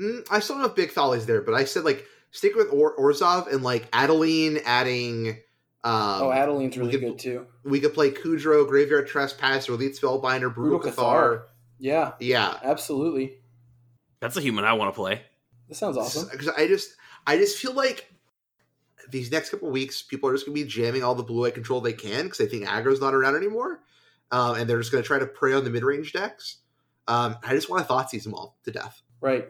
Mm, 0.00 0.26
I 0.30 0.40
still 0.40 0.56
don't 0.56 0.62
know 0.62 0.68
if 0.68 0.74
Big 0.76 0.92
Thal 0.92 1.12
is 1.14 1.26
there, 1.26 1.40
but 1.42 1.54
I 1.54 1.64
said 1.64 1.84
like 1.84 2.04
stick 2.30 2.54
with 2.54 2.68
or- 2.72 2.96
Orzhov 2.98 3.52
and 3.52 3.62
like 3.62 3.88
Adeline 3.92 4.58
adding. 4.64 5.38
Um, 5.84 6.22
oh, 6.22 6.32
Adeline's 6.32 6.76
really 6.76 6.90
could- 6.90 7.00
good 7.00 7.18
too. 7.18 7.46
we 7.64 7.80
could 7.80 7.94
play 7.94 8.10
Kudro, 8.10 8.66
Graveyard 8.66 9.06
Trespasser, 9.06 9.72
Elite 9.72 9.96
Spellbinder, 10.00 10.52
Brutal, 10.52 10.78
Brutal 10.78 10.80
Cathar. 10.80 11.38
Cathar. 11.38 11.42
Yeah, 11.78 12.12
Yeah, 12.18 12.58
absolutely. 12.64 13.38
That's 14.20 14.36
a 14.36 14.40
human 14.40 14.64
I 14.64 14.72
want 14.72 14.92
to 14.92 14.96
play. 14.96 15.22
That 15.68 15.74
sounds 15.74 15.96
awesome. 15.96 16.28
because 16.30 16.48
I 16.48 16.66
just 16.66 16.94
I 17.26 17.36
just 17.36 17.58
feel 17.58 17.72
like 17.74 18.12
these 19.10 19.30
next 19.30 19.50
couple 19.50 19.70
weeks, 19.70 20.02
people 20.02 20.28
are 20.28 20.32
just 20.34 20.46
going 20.46 20.56
to 20.56 20.64
be 20.64 20.68
jamming 20.68 21.02
all 21.02 21.14
the 21.14 21.22
blue 21.22 21.46
eye 21.46 21.50
control 21.50 21.80
they 21.80 21.92
can 21.92 22.24
because 22.24 22.38
they 22.38 22.46
think 22.46 22.66
aggro's 22.66 23.00
not 23.00 23.14
around 23.14 23.36
anymore, 23.36 23.80
um, 24.30 24.56
and 24.56 24.68
they're 24.68 24.78
just 24.78 24.92
going 24.92 25.02
to 25.02 25.06
try 25.06 25.18
to 25.18 25.26
prey 25.26 25.54
on 25.54 25.64
the 25.64 25.70
mid 25.70 25.82
range 25.84 26.12
decks. 26.12 26.58
Um, 27.06 27.36
I 27.42 27.54
just 27.54 27.70
want 27.70 27.86
to 27.86 27.92
Thoughtseize 27.92 28.24
them 28.24 28.34
all 28.34 28.58
to 28.64 28.70
death. 28.70 29.00
Right. 29.20 29.48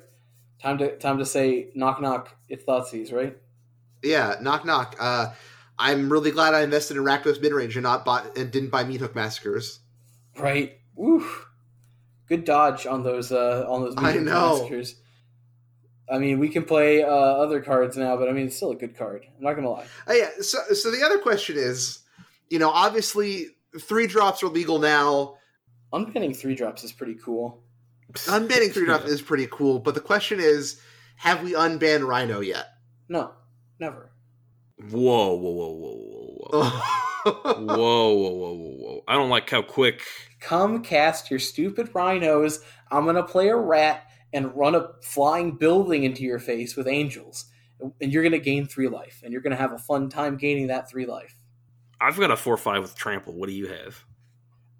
Time 0.62 0.78
to 0.78 0.96
time 0.96 1.18
to 1.18 1.26
say 1.26 1.70
knock 1.74 2.00
knock. 2.00 2.36
It's 2.48 2.64
Thoughtseize, 2.64 3.12
right? 3.12 3.36
Yeah, 4.02 4.36
knock 4.40 4.64
knock. 4.64 4.96
Uh, 4.98 5.32
I'm 5.78 6.10
really 6.10 6.30
glad 6.32 6.54
I 6.54 6.62
invested 6.62 6.96
in 6.96 7.04
Rakdos 7.04 7.40
mid 7.40 7.52
range 7.52 7.76
and 7.76 7.84
not 7.84 8.04
bought 8.04 8.36
and 8.36 8.50
didn't 8.50 8.70
buy 8.70 8.84
Meathook 8.84 9.14
Massacres. 9.14 9.80
Right. 10.36 10.78
Woo. 10.94 11.24
Good 12.28 12.44
dodge 12.44 12.86
on 12.86 13.02
those 13.04 13.32
uh 13.32 13.64
on 13.68 13.82
those 13.82 13.94
I 13.96 14.02
Meat 14.02 14.12
Hook 14.14 14.22
know. 14.24 14.52
Massacres. 14.58 14.96
I 16.10 16.18
mean, 16.18 16.38
we 16.38 16.48
can 16.48 16.64
play 16.64 17.02
uh, 17.02 17.08
other 17.08 17.60
cards 17.60 17.96
now, 17.96 18.16
but 18.16 18.28
I 18.28 18.32
mean, 18.32 18.46
it's 18.46 18.56
still 18.56 18.70
a 18.70 18.76
good 18.76 18.96
card. 18.96 19.26
I'm 19.36 19.44
not 19.44 19.54
gonna 19.54 19.70
lie. 19.70 19.86
Oh, 20.06 20.14
yeah. 20.14 20.28
So, 20.40 20.58
so 20.74 20.90
the 20.90 21.02
other 21.02 21.18
question 21.18 21.56
is, 21.58 22.00
you 22.48 22.58
know, 22.58 22.70
obviously 22.70 23.48
three 23.80 24.06
drops 24.06 24.42
are 24.42 24.48
legal 24.48 24.78
now. 24.78 25.36
Unbanning 25.92 26.36
three 26.36 26.54
drops 26.54 26.84
is 26.84 26.92
pretty 26.92 27.16
cool. 27.22 27.62
Unbanning 28.12 28.72
three 28.72 28.84
drops 28.86 29.06
is 29.06 29.22
pretty 29.22 29.48
cool, 29.50 29.78
but 29.78 29.94
the 29.94 30.00
question 30.00 30.40
is, 30.40 30.80
have 31.16 31.42
we 31.42 31.52
unbanned 31.52 32.06
Rhino 32.06 32.40
yet? 32.40 32.66
No, 33.08 33.32
never. 33.78 34.10
Whoa, 34.90 35.34
whoa, 35.34 35.50
whoa, 35.50 35.72
whoa, 35.72 36.48
whoa, 36.50 36.60
whoa. 36.60 36.70
whoa, 37.24 38.14
whoa, 38.14 38.14
whoa, 38.14 38.52
whoa, 38.52 38.76
whoa. 38.78 39.04
I 39.08 39.14
don't 39.14 39.30
like 39.30 39.50
how 39.50 39.62
quick. 39.62 40.02
Come 40.40 40.82
cast 40.82 41.30
your 41.30 41.40
stupid 41.40 41.90
rhinos. 41.94 42.60
I'm 42.90 43.04
gonna 43.04 43.24
play 43.24 43.48
a 43.48 43.56
rat 43.56 44.07
and 44.32 44.54
run 44.56 44.74
a 44.74 44.88
flying 45.02 45.52
building 45.52 46.04
into 46.04 46.22
your 46.22 46.38
face 46.38 46.76
with 46.76 46.86
angels, 46.86 47.46
and 48.00 48.12
you're 48.12 48.22
gonna 48.22 48.38
gain 48.38 48.66
three 48.66 48.88
life, 48.88 49.20
and 49.24 49.32
you're 49.32 49.40
gonna 49.42 49.56
have 49.56 49.72
a 49.72 49.78
fun 49.78 50.08
time 50.08 50.36
gaining 50.36 50.66
that 50.68 50.88
three 50.90 51.06
life. 51.06 51.34
I've 52.00 52.18
got 52.18 52.30
a 52.30 52.36
4 52.36 52.56
5 52.56 52.82
with 52.82 52.94
trample. 52.96 53.34
What 53.34 53.48
do 53.48 53.54
you 53.54 53.66
have? 53.68 54.04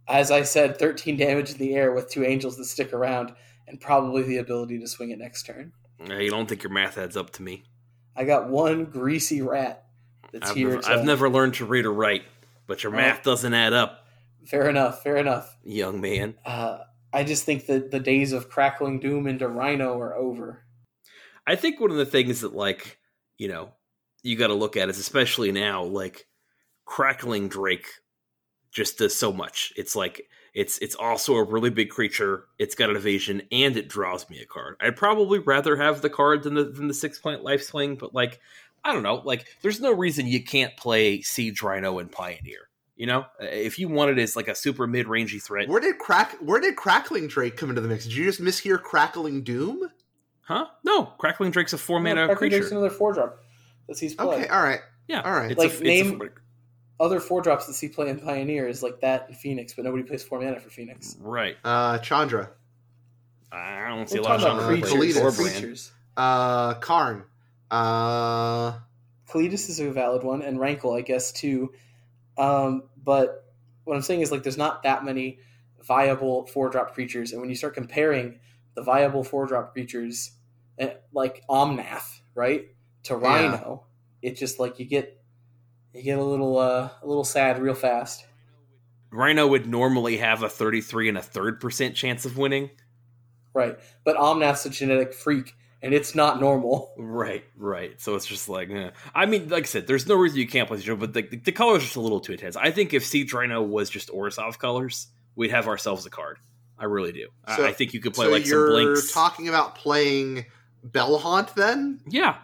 As 0.07 0.31
I 0.31 0.43
said, 0.43 0.79
13 0.79 1.17
damage 1.17 1.51
in 1.53 1.59
the 1.59 1.75
air 1.75 1.93
with 1.93 2.09
two 2.11 2.25
angels 2.25 2.57
that 2.57 2.65
stick 2.67 2.93
around, 2.93 3.35
and 3.67 3.81
probably 3.81 4.23
the 4.23 4.39
ability 4.39 4.79
to 4.79 4.87
swing 4.87 5.11
it 5.11 5.19
next 5.19 5.45
turn. 5.45 5.73
You 6.07 6.31
don't 6.31 6.49
think 6.49 6.63
your 6.63 6.73
math 6.73 6.97
adds 6.97 7.17
up 7.17 7.31
to 7.31 7.43
me. 7.43 7.65
I 8.17 8.25
got 8.25 8.49
one 8.49 8.85
greasy 8.87 9.43
rat 9.43 9.85
that's 10.33 10.51
I've, 10.51 10.57
here. 10.57 10.71
never, 10.71 10.83
to- 10.83 10.91
I've 10.91 11.05
never 11.05 11.29
learned 11.29 11.55
to 11.55 11.65
read 11.67 11.85
or 11.87 11.93
write, 11.93 12.23
but 12.67 12.83
your 12.83 12.93
Oh. 12.93 12.97
math 12.97 13.23
doesn't 13.23 13.53
add 13.55 13.73
up, 13.73 14.07
Fair 14.47 14.69
enough. 14.71 15.03
Fair 15.03 15.17
enough. 15.19 15.57
young 15.65 16.01
man. 16.01 16.35
Uh, 16.45 16.79
I 17.13 17.25
just 17.25 17.45
think 17.45 17.67
that 17.67 17.91
the 17.91 18.01
days 18.01 18.33
of 18.33 18.49
crackling 18.49 19.01
doom 19.01 19.27
into 19.27 19.49
Rhino 19.49 19.99
are 19.99 20.15
over. 20.15 20.65
I 21.47 21.57
think 21.57 21.81
one 21.81 21.91
of 21.91 21.97
the 21.97 22.07
things 22.07 22.43
that, 22.43 22.55
like, 22.55 22.99
you 23.39 23.49
know, 23.49 23.71
you 24.23 24.37
got 24.37 24.49
to 24.49 24.55
look 24.55 24.77
at 24.77 24.89
is 24.89 24.99
especially 24.99 25.53
now, 25.53 25.85
like, 25.85 26.27
crackling 26.85 27.49
Drake 27.49 27.87
just 28.71 28.99
does 28.99 29.15
so 29.15 29.33
much. 29.33 29.73
It's 29.77 29.97
like 29.97 30.29
it's 30.55 30.79
it's 30.79 30.95
also 30.95 31.35
a 31.35 31.45
really 31.45 31.71
big 31.71 31.91
creature. 31.91 32.45
It's 32.59 32.75
got 32.75 32.91
an 32.91 32.97
evasion 32.97 33.43
and 33.53 33.77
it 33.77 33.89
draws 33.89 34.29
me 34.29 34.41
a 34.41 34.47
card. 34.47 34.77
I'd 34.81 34.97
probably 34.97 35.39
rather 35.39 35.77
have 35.77 36.03
the 36.03 36.11
card 36.11 36.43
than 36.43 36.55
the 36.55 36.65
than 36.65 36.89
the 36.89 36.95
six 36.95 37.19
point 37.19 37.43
life 37.43 37.63
swing, 37.63 37.97
but 37.97 38.15
like 38.15 38.41
I 38.85 38.93
don't 38.93 39.03
know, 39.03 39.23
like 39.25 39.47
there's 39.63 39.81
no 39.81 39.93
reason 39.93 40.27
you 40.27 40.43
can't 40.43 40.77
play 40.77 41.23
Siege 41.23 41.63
Rhino 41.63 41.99
and 41.99 42.11
Pioneer. 42.11 42.68
You 42.99 43.07
know, 43.07 43.27
if 43.41 43.79
you 43.79 43.89
want 43.89 44.11
it 44.11 44.19
as 44.19 44.35
like 44.37 44.49
a 44.49 44.55
super 44.57 44.87
mid 44.87 45.07
rangey 45.07 45.41
threat, 45.43 45.69
where 45.69 45.81
did 45.81 45.99
crack? 45.99 46.37
Where 46.41 46.61
did 46.61 46.75
Crackling 46.77 47.29
Drake 47.29 47.57
come 47.57 47.69
into 47.71 47.81
the 47.81 47.87
mix? 47.89 48.03
Did 48.05 48.13
you 48.15 48.25
just 48.25 48.41
mishear 48.43 48.83
Crackling 48.83 49.45
Doom? 49.45 49.89
huh? 50.43 50.67
No, 50.85 51.05
Crackling 51.19 51.53
Drake's 51.53 51.73
a 51.73 51.79
four 51.79 52.01
mana 52.01 52.27
Crackling 52.27 52.51
Drake's 52.51 52.67
creature. 52.67 52.77
another 52.81 52.93
four 52.95 53.13
drop 53.15 53.39
that 53.87 53.97
sees 53.97 54.15
play. 54.15 54.27
Okay, 54.27 54.49
all 54.49 54.63
right. 54.63 54.81
Yeah, 55.07 55.21
all 55.23 55.33
right. 55.33 55.53
It's 55.53 55.59
Like, 55.59 55.71
a, 55.71 55.75
it's 55.75 55.83
name- 55.83 56.21
a, 56.21 57.03
Other 57.05 57.21
four 57.21 57.41
drops 57.41 57.67
that 57.69 57.75
see 57.75 57.89
play 57.89 58.09
in 58.09 58.19
Pioneer 58.19 58.67
is 58.67 58.83
like 58.83 59.01
that 59.03 59.29
and 59.29 59.37
Phoenix, 59.37 59.75
but 59.75 59.85
nobody 59.85 60.03
plays 60.03 60.25
four 60.25 60.41
mana 60.41 60.59
for 60.59 60.69
Phoenix. 60.69 61.17
right. 61.21 61.57
Uh, 61.65 61.99
Chandra, 61.99 62.51
I 63.53 63.89
don't 63.91 64.09
see 64.11 64.17
We're 64.17 64.23
a 64.23 64.25
lot 64.25 64.35
of 64.37 64.41
talking 64.43 64.59
Chandra 64.59 64.79
about 64.79 64.89
Chandra 64.89 64.99
players. 64.99 65.15
creatures. 65.15 65.23
Kalitas. 65.23 65.39
Or 65.39 65.61
creatures. 65.61 65.93
uh, 66.17 66.75
Karn, 66.75 67.25
uh, 67.71 68.73
Kalitas 69.29 69.69
is 69.71 69.79
a 69.79 69.91
valid 69.93 70.25
one, 70.25 70.43
and 70.43 70.59
Rankle, 70.59 70.93
I 70.95 71.03
guess, 71.03 71.31
too. 71.33 71.73
Um, 72.37 72.85
but 73.03 73.45
what 73.85 73.97
I'm 73.97 74.03
saying 74.03 74.21
is, 74.21 74.31
like, 74.31 74.43
there's 74.43 74.59
not 74.59 74.83
that 74.83 75.05
many 75.05 75.41
viable 75.83 76.47
four 76.47 76.69
drop 76.69 76.95
creatures, 76.95 77.33
and 77.33 77.41
when 77.41 77.51
you 77.51 77.57
start 77.57 77.75
comparing 77.75 78.41
the 78.75 78.83
viable 78.83 79.25
four 79.25 79.47
drop 79.47 79.73
creatures, 79.73 80.33
eh, 80.79 80.95
like 81.13 81.43
Omnath, 81.49 82.21
right, 82.35 82.67
to 83.05 83.15
Yeah. 83.15 83.21
Rhino, 83.21 83.87
it's 84.23 84.39
just 84.39 84.59
like 84.59 84.79
you 84.79 84.87
get 84.87 85.23
you 85.95 86.03
get 86.03 86.19
a 86.19 86.25
little 86.25 86.59
uh, 86.59 86.91
a 87.03 87.07
little 87.07 87.25
sad 87.25 87.61
real 87.61 87.75
fast. 87.75 88.25
Rhino 89.11 89.47
would 89.47 89.67
normally 89.67 90.19
have 90.19 90.43
a 90.43 90.49
33 90.51 91.09
and 91.09 91.19
a 91.19 91.23
third 91.23 91.61
percent 91.61 91.97
chance 91.97 92.25
of 92.27 92.37
winning. 92.37 92.71
Right, 93.55 93.79
but 94.05 94.17
Omnath's 94.17 94.67
a 94.67 94.71
genetic 94.71 95.15
freak, 95.15 95.55
and 95.83 95.95
it's 95.95 96.15
not 96.15 96.41
normal. 96.41 96.95
Right, 96.99 97.45
right. 97.57 98.01
So 98.01 98.15
it's 98.17 98.27
just 98.27 98.49
like, 98.49 98.71
eh. 98.71 98.91
I 99.15 99.27
mean, 99.27 99.49
like 99.49 99.65
I 99.65 99.67
said, 99.67 99.87
there's 99.87 100.07
no 100.07 100.15
reason 100.15 100.39
you 100.39 100.47
can't 100.47 100.69
play 100.69 100.79
Zero, 100.79 100.97
but 100.97 101.13
the, 101.15 101.23
the 101.23 101.53
colors 101.53 101.79
are 101.83 101.85
just 101.87 101.97
a 101.97 102.01
little 102.01 102.21
too 102.21 102.33
intense. 102.33 102.55
I 102.57 102.71
think 102.71 102.93
if 102.95 103.05
Siege 103.05 103.33
Rhino 103.33 103.63
was 103.63 103.91
just 103.91 104.09
Orzhov 104.11 104.59
colors, 104.59 105.09
we'd 105.35 105.51
have 105.51 105.67
ourselves 105.69 106.07
a 106.07 106.11
card. 106.11 106.39
I 106.79 106.85
really 106.85 107.13
do. 107.13 107.29
So- 107.57 107.65
I, 107.65 107.69
I 107.69 107.73
think 107.73 107.93
you 107.95 108.01
could 108.01 108.15
play 108.15 108.27
so 108.27 108.33
like 108.33 108.43
some 108.43 108.51
you're 108.51 108.71
blinks. 108.71 109.13
talking 109.13 109.49
about 109.49 109.75
playing 109.75 110.47
Bellhaunt 110.87 111.55
then? 111.55 112.01
yeah, 112.07 112.37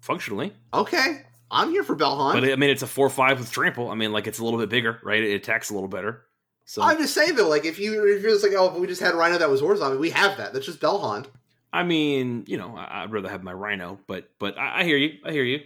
functionally. 0.00 0.52
Okay, 0.74 1.22
I'm 1.50 1.70
here 1.70 1.84
for 1.84 1.96
Bellhaunt. 1.96 2.32
But 2.34 2.44
I 2.44 2.56
mean, 2.56 2.70
it's 2.70 2.82
a 2.82 2.86
four 2.86 3.08
five 3.10 3.38
with 3.38 3.52
trample. 3.52 3.90
I 3.90 3.94
mean, 3.94 4.12
like 4.12 4.26
it's 4.26 4.38
a 4.38 4.44
little 4.44 4.58
bit 4.58 4.68
bigger, 4.68 4.98
right? 5.04 5.22
It 5.22 5.34
attacks 5.34 5.70
a 5.70 5.74
little 5.74 5.88
better. 5.88 6.24
So 6.64 6.82
I'm 6.82 6.98
just 6.98 7.14
saying 7.14 7.36
though, 7.36 7.48
like 7.48 7.64
if 7.64 7.78
you 7.78 8.04
if 8.06 8.22
you're 8.22 8.32
just 8.32 8.42
like, 8.42 8.52
oh, 8.56 8.74
if 8.74 8.80
we 8.80 8.86
just 8.86 9.00
had 9.00 9.14
Rhino 9.14 9.38
that 9.38 9.50
was 9.50 9.62
Warzone, 9.62 10.00
we 10.00 10.10
have 10.10 10.36
that. 10.38 10.52
That's 10.52 10.66
just 10.66 10.80
Bellhaunt. 10.80 11.26
I 11.72 11.82
mean, 11.82 12.44
you 12.46 12.56
know, 12.56 12.76
I, 12.76 13.02
I'd 13.02 13.12
rather 13.12 13.28
have 13.28 13.42
my 13.42 13.52
Rhino, 13.52 13.98
but 14.06 14.30
but 14.38 14.58
I, 14.58 14.80
I 14.80 14.84
hear 14.84 14.96
you. 14.96 15.18
I 15.24 15.32
hear 15.32 15.44
you. 15.44 15.60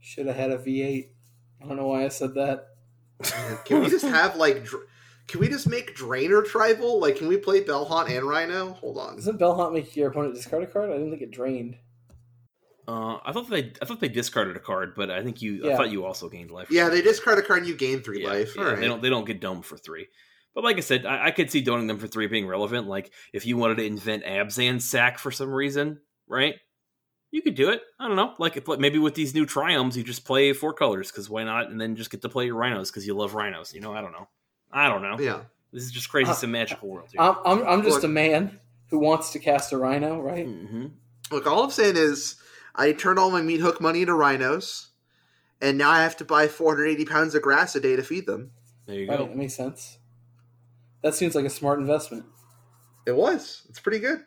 Should 0.00 0.26
have 0.26 0.36
had 0.36 0.50
a 0.50 0.58
V8. 0.58 1.08
I 1.62 1.66
don't 1.66 1.76
know 1.76 1.86
why 1.86 2.04
I 2.04 2.08
said 2.08 2.34
that. 2.34 2.68
Can 3.66 3.82
we 3.82 3.90
just 3.90 4.04
have 4.04 4.36
like? 4.36 4.64
Dr- 4.64 4.86
can 5.28 5.38
we 5.38 5.46
just 5.48 5.68
make 5.68 5.94
Drainer 5.94 6.42
tribal? 6.42 6.98
Like, 6.98 7.14
can 7.18 7.28
we 7.28 7.36
play 7.36 7.62
Bellhaunt 7.62 8.10
and 8.10 8.26
Rhino? 8.26 8.72
Hold 8.72 8.98
on. 8.98 9.14
Doesn't 9.14 9.38
Bellhaunt 9.38 9.72
make 9.72 9.94
your 9.94 10.10
opponent 10.10 10.34
discard 10.34 10.64
a 10.64 10.66
card? 10.66 10.90
I 10.90 10.94
didn't 10.94 11.10
think 11.10 11.22
it 11.22 11.30
drained. 11.30 11.76
Uh, 12.88 13.18
I 13.24 13.30
thought 13.32 13.48
they 13.48 13.72
I 13.80 13.84
thought 13.84 14.00
they 14.00 14.08
discarded 14.08 14.56
a 14.56 14.60
card, 14.60 14.94
but 14.96 15.08
I 15.08 15.22
think 15.22 15.40
you 15.40 15.70
I 15.70 15.76
thought 15.76 15.92
you 15.92 16.04
also 16.04 16.28
gained 16.28 16.50
life. 16.50 16.68
Yeah, 16.68 16.88
they 16.88 17.00
discard 17.00 17.38
a 17.38 17.42
card 17.42 17.60
and 17.60 17.68
you 17.68 17.76
gain 17.76 18.00
three 18.00 18.22
Yeah, 18.22 18.28
life. 18.28 18.56
yeah, 18.56 18.62
All 18.62 18.70
right. 18.70 18.80
They 18.80 18.88
don't 18.88 19.00
they 19.02 19.08
don't 19.08 19.24
get 19.24 19.40
domed 19.40 19.64
for 19.64 19.76
three. 19.76 20.08
But 20.54 20.64
like 20.64 20.76
I 20.76 20.80
said, 20.80 21.06
I, 21.06 21.26
I 21.26 21.30
could 21.30 21.50
see 21.50 21.60
doning 21.60 21.86
them 21.86 21.98
for 21.98 22.06
three 22.06 22.26
being 22.26 22.46
relevant. 22.46 22.88
Like 22.88 23.12
if 23.32 23.46
you 23.46 23.56
wanted 23.56 23.76
to 23.78 23.84
invent 23.86 24.24
Abzan 24.24 24.80
sack 24.80 25.18
for 25.18 25.30
some 25.30 25.52
reason, 25.52 26.00
right? 26.26 26.54
You 27.30 27.42
could 27.42 27.54
do 27.54 27.70
it. 27.70 27.80
I 28.00 28.08
don't 28.08 28.16
know. 28.16 28.34
Like 28.38 28.56
if, 28.56 28.66
maybe 28.66 28.98
with 28.98 29.14
these 29.14 29.34
new 29.34 29.46
triomes, 29.46 29.94
you 29.94 30.02
just 30.02 30.24
play 30.24 30.52
four 30.52 30.74
colors 30.74 31.10
because 31.12 31.30
why 31.30 31.44
not? 31.44 31.70
And 31.70 31.80
then 31.80 31.94
just 31.94 32.10
get 32.10 32.22
to 32.22 32.28
play 32.28 32.46
your 32.46 32.56
rhinos 32.56 32.90
because 32.90 33.06
you 33.06 33.14
love 33.14 33.34
rhinos. 33.34 33.72
You 33.72 33.80
know, 33.80 33.92
I 33.94 34.00
don't 34.00 34.10
know. 34.12 34.26
I 34.72 34.88
don't 34.88 35.02
know. 35.02 35.16
Yeah. 35.20 35.42
This 35.72 35.84
is 35.84 35.92
just 35.92 36.08
crazy. 36.10 36.30
Uh, 36.30 36.34
some 36.34 36.50
magical 36.50 36.88
world 36.88 37.08
here. 37.12 37.20
I'm, 37.20 37.36
I'm, 37.44 37.66
I'm 37.66 37.82
just 37.82 37.96
Look- 37.96 38.04
a 38.04 38.08
man 38.08 38.58
who 38.88 38.98
wants 38.98 39.30
to 39.32 39.38
cast 39.38 39.72
a 39.72 39.78
rhino, 39.78 40.20
right? 40.20 40.44
hmm 40.46 40.86
Look, 41.30 41.46
all 41.46 41.62
I'm 41.62 41.70
saying 41.70 41.96
is, 41.96 42.34
I 42.74 42.90
turned 42.90 43.20
all 43.20 43.30
my 43.30 43.40
meat 43.42 43.60
hook 43.60 43.80
money 43.80 44.00
into 44.00 44.14
rhinos, 44.14 44.88
and 45.60 45.78
now 45.78 45.90
I 45.90 46.02
have 46.02 46.16
to 46.16 46.24
buy 46.24 46.48
480 46.48 47.04
pounds 47.04 47.36
of 47.36 47.42
grass 47.42 47.76
a 47.76 47.80
day 47.80 47.94
to 47.94 48.02
feed 48.02 48.26
them. 48.26 48.50
There 48.86 48.96
you 48.96 49.08
Right, 49.08 49.18
go. 49.18 49.26
that 49.26 49.36
makes 49.36 49.54
sense. 49.54 49.98
That 51.02 51.14
seems 51.14 51.34
like 51.34 51.44
a 51.44 51.50
smart 51.50 51.80
investment. 51.80 52.24
It 53.06 53.16
was. 53.16 53.66
It's 53.68 53.80
pretty 53.80 53.98
good. 53.98 54.20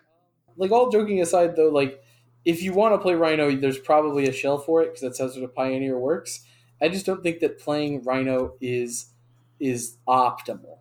Like 0.57 0.71
all 0.71 0.89
joking 0.89 1.21
aside, 1.21 1.55
though, 1.55 1.69
like 1.69 2.01
if 2.45 2.61
you 2.61 2.73
want 2.73 2.93
to 2.93 2.99
play 2.99 3.15
Rhino, 3.15 3.55
there's 3.55 3.79
probably 3.79 4.27
a 4.27 4.33
shell 4.33 4.57
for 4.57 4.81
it 4.81 4.87
because 4.87 5.01
that's 5.01 5.19
how 5.19 5.29
sort 5.29 5.43
of 5.45 5.55
Pioneer 5.55 5.97
works. 5.97 6.43
I 6.81 6.89
just 6.89 7.05
don't 7.05 7.23
think 7.23 7.39
that 7.39 7.59
playing 7.59 8.03
Rhino 8.03 8.55
is 8.59 9.13
is 9.59 9.97
optimal. 10.07 10.79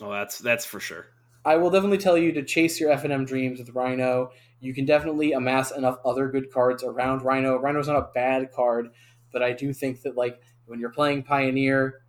Oh, 0.00 0.10
that's 0.10 0.38
that's 0.38 0.64
for 0.64 0.80
sure. 0.80 1.06
I 1.44 1.56
will 1.56 1.70
definitely 1.70 1.98
tell 1.98 2.16
you 2.16 2.32
to 2.32 2.44
chase 2.44 2.80
your 2.80 2.90
FNM 2.90 3.26
dreams 3.26 3.58
with 3.58 3.70
Rhino. 3.70 4.30
You 4.60 4.74
can 4.74 4.84
definitely 4.84 5.32
amass 5.32 5.72
enough 5.72 5.98
other 6.04 6.28
good 6.28 6.52
cards 6.52 6.84
around 6.84 7.22
Rhino. 7.22 7.56
Rhino's 7.56 7.88
not 7.88 7.96
a 7.96 8.10
bad 8.14 8.52
card, 8.52 8.90
but 9.32 9.42
I 9.42 9.52
do 9.52 9.72
think 9.72 10.02
that 10.02 10.16
like 10.16 10.40
when 10.66 10.78
you're 10.78 10.90
playing 10.90 11.24
Pioneer, 11.24 12.01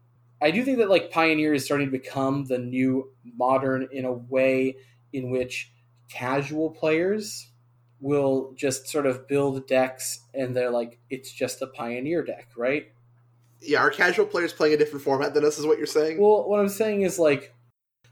I 0.44 0.52
do 0.52 0.66
think 0.66 0.78
that 0.80 0.90
like 0.90 1.10
Pioneer 1.10 1.54
is 1.54 1.64
starting 1.64 1.88
to 1.88 1.92
become 1.92 2.46
the 2.46 2.58
new 2.58 3.14
modern 3.24 3.88
in 3.94 4.04
a 4.04 4.12
way 4.12 4.76
in 5.14 5.30
which 5.30 5.72
casual 6.12 6.72
players 6.72 7.50
will 8.02 8.54
just 8.58 8.88
sort 8.90 9.06
of 9.06 9.26
build 9.30 9.66
decks 9.68 10.20
and 10.34 10.54
they're 10.54 10.70
like 10.70 11.00
it's 11.10 11.32
just 11.32 11.62
a 11.62 11.68
Pioneer 11.68 12.24
deck, 12.26 12.50
right? 12.58 12.88
Yeah, 13.62 13.80
our 13.80 13.90
casual 13.90 14.26
players 14.26 14.52
playing 14.52 14.74
a 14.74 14.78
different 14.78 15.06
format 15.06 15.34
than 15.34 15.46
us 15.46 15.58
is 15.58 15.66
what 15.66 15.78
you're 15.78 15.88
saying. 15.88 16.20
Well, 16.20 16.50
what 16.50 16.60
I'm 16.60 16.68
saying 16.68 17.04
is 17.04 17.18
like 17.18 17.56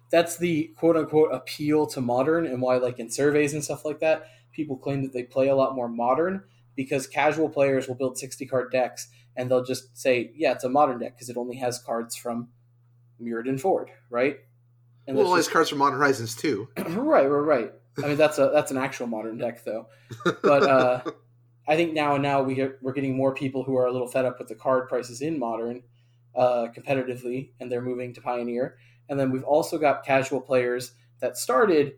that's 0.09 0.37
the 0.37 0.71
quote 0.77 0.95
unquote 0.95 1.33
appeal 1.33 1.85
to 1.87 1.99
modern 1.99 2.45
and 2.45 2.61
why 2.61 2.77
like 2.77 2.99
in 2.99 3.09
surveys 3.09 3.53
and 3.53 3.61
stuff 3.61 3.83
like 3.83 3.99
that, 3.99 4.27
people 4.53 4.77
claim 4.77 5.03
that 5.03 5.11
they 5.11 5.23
play 5.23 5.49
a 5.49 5.55
lot 5.55 5.75
more 5.75 5.89
modern. 5.89 6.45
because 6.77 7.05
casual 7.07 7.49
players 7.49 7.89
will 7.89 7.95
build 7.95 8.17
60 8.17 8.45
card 8.45 8.71
decks 8.71 9.09
and 9.35 9.49
they'll 9.49 9.63
just 9.63 9.97
say, 9.97 10.31
yeah, 10.35 10.51
it's 10.51 10.63
a 10.63 10.69
modern 10.69 10.99
deck 10.99 11.15
because 11.15 11.29
it 11.29 11.37
only 11.37 11.57
has 11.57 11.79
cards 11.79 12.15
from 12.15 12.49
Mirrodin 13.21 13.59
Ford, 13.59 13.89
right? 14.09 14.37
And 15.07 15.17
well, 15.17 15.33
it 15.33 15.37
has 15.37 15.47
cards 15.47 15.69
from 15.69 15.79
Modern 15.79 15.99
Horizons 15.99 16.35
too. 16.35 16.69
right, 16.77 17.25
right, 17.25 17.27
right. 17.27 17.71
I 18.03 18.07
mean, 18.07 18.17
that's 18.17 18.37
a 18.37 18.51
that's 18.53 18.71
an 18.71 18.77
actual 18.77 19.07
modern 19.07 19.37
deck 19.37 19.63
though. 19.63 19.87
But 20.41 20.63
uh, 20.63 21.03
I 21.67 21.75
think 21.75 21.93
now 21.93 22.13
and 22.15 22.23
now 22.23 22.41
we 22.41 22.55
get, 22.55 22.77
we're 22.81 22.93
getting 22.93 23.15
more 23.15 23.33
people 23.33 23.63
who 23.63 23.75
are 23.77 23.85
a 23.85 23.91
little 23.91 24.07
fed 24.07 24.25
up 24.25 24.39
with 24.39 24.47
the 24.47 24.55
card 24.55 24.87
prices 24.87 25.21
in 25.21 25.39
modern 25.39 25.83
uh, 26.35 26.67
competitively, 26.75 27.51
and 27.59 27.71
they're 27.71 27.81
moving 27.81 28.13
to 28.13 28.21
Pioneer. 28.21 28.77
And 29.09 29.19
then 29.19 29.31
we've 29.31 29.43
also 29.43 29.77
got 29.77 30.05
casual 30.05 30.41
players 30.41 30.93
that 31.19 31.37
started 31.37 31.93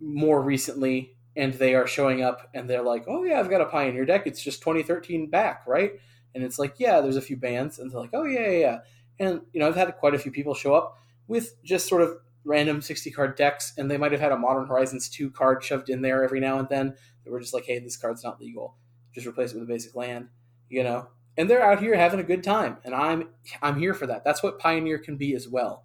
more 0.00 0.40
recently 0.40 1.16
and 1.34 1.54
they 1.54 1.74
are 1.74 1.86
showing 1.86 2.22
up 2.22 2.50
and 2.54 2.68
they're 2.68 2.82
like, 2.82 3.04
oh 3.08 3.24
yeah, 3.24 3.38
I've 3.38 3.50
got 3.50 3.60
a 3.60 3.66
Pioneer 3.66 4.04
deck. 4.04 4.26
It's 4.26 4.42
just 4.42 4.60
2013 4.60 5.30
back, 5.30 5.62
right? 5.66 5.92
And 6.34 6.44
it's 6.44 6.58
like, 6.58 6.74
yeah, 6.78 7.00
there's 7.00 7.16
a 7.16 7.22
few 7.22 7.36
bands, 7.36 7.78
and 7.78 7.90
they're 7.90 8.00
like, 8.00 8.10
oh 8.12 8.24
yeah, 8.24 8.50
yeah, 8.50 8.58
yeah. 8.58 8.78
And 9.18 9.40
you 9.52 9.60
know, 9.60 9.68
I've 9.68 9.76
had 9.76 9.96
quite 9.96 10.14
a 10.14 10.18
few 10.18 10.30
people 10.30 10.54
show 10.54 10.74
up 10.74 10.98
with 11.26 11.62
just 11.62 11.88
sort 11.88 12.02
of 12.02 12.16
random 12.44 12.80
60 12.80 13.10
card 13.10 13.36
decks, 13.36 13.72
and 13.76 13.90
they 13.90 13.96
might 13.96 14.12
have 14.12 14.20
had 14.20 14.32
a 14.32 14.38
Modern 14.38 14.66
Horizons 14.66 15.08
2 15.08 15.30
card 15.30 15.62
shoved 15.62 15.90
in 15.90 16.02
there 16.02 16.24
every 16.24 16.40
now 16.40 16.58
and 16.58 16.68
then. 16.68 16.94
They 17.24 17.30
were 17.30 17.40
just 17.40 17.54
like, 17.54 17.66
hey, 17.66 17.78
this 17.78 17.96
card's 17.96 18.24
not 18.24 18.40
legal. 18.40 18.76
Just 19.12 19.26
replace 19.26 19.52
it 19.52 19.54
with 19.54 19.64
a 19.68 19.72
basic 19.72 19.94
land, 19.94 20.28
you 20.68 20.82
know. 20.82 21.08
And 21.36 21.48
they're 21.48 21.62
out 21.62 21.80
here 21.80 21.96
having 21.96 22.20
a 22.20 22.24
good 22.24 22.42
time, 22.42 22.78
and 22.84 22.94
I'm 22.94 23.28
I'm 23.62 23.78
here 23.78 23.94
for 23.94 24.06
that. 24.06 24.24
That's 24.24 24.42
what 24.42 24.58
Pioneer 24.58 24.98
can 24.98 25.16
be 25.16 25.34
as 25.34 25.48
well. 25.48 25.84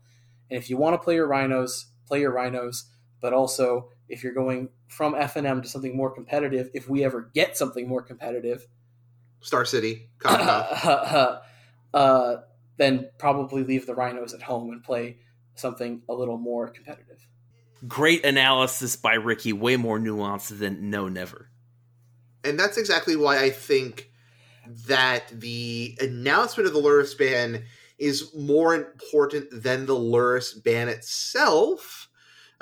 And 0.50 0.58
if 0.58 0.70
you 0.70 0.78
want 0.78 0.94
to 0.94 1.04
play 1.04 1.16
your 1.16 1.28
rhinos, 1.28 1.88
play 2.08 2.22
your 2.22 2.32
rhinos, 2.32 2.90
but 3.22 3.34
also 3.34 3.90
if 4.10 4.24
you're 4.24 4.34
going 4.34 4.70
from 4.88 5.14
FNM 5.14 5.62
to 5.64 5.70
something 5.70 5.96
more 5.96 6.12
competitive, 6.12 6.70
if 6.74 6.90
we 6.90 7.04
ever 7.04 7.30
get 7.34 7.58
something 7.58 7.88
more 7.88 8.02
competitive, 8.02 8.68
Star 9.44 9.66
City, 9.66 10.10
uh, 10.26 11.40
uh, 11.94 12.36
then 12.78 13.10
probably 13.18 13.64
leave 13.64 13.86
the 13.86 13.94
Rhinos 13.94 14.34
at 14.34 14.42
home 14.42 14.72
and 14.72 14.84
play 14.84 15.18
something 15.56 16.02
a 16.10 16.14
little 16.14 16.38
more 16.38 16.70
competitive. 16.70 17.28
Great 17.88 18.26
analysis 18.26 18.96
by 18.96 19.14
Ricky, 19.14 19.54
way 19.54 19.78
more 19.78 20.00
nuanced 20.00 20.58
than 20.58 20.90
no 20.90 21.08
never. 21.08 21.50
And 22.44 22.60
that's 22.60 22.78
exactly 22.78 23.16
why 23.16 23.44
I 23.44 23.50
think 23.50 24.10
that 24.88 25.28
the 25.30 25.98
announcement 26.02 26.68
of 26.68 26.74
the 26.74 26.80
Lurrus 26.80 27.18
ban 27.18 27.66
is 28.00 28.34
more 28.34 28.74
important 28.74 29.50
than 29.52 29.86
the 29.86 29.96
Lurrus 29.96 30.62
ban 30.64 30.88
itself 30.88 32.10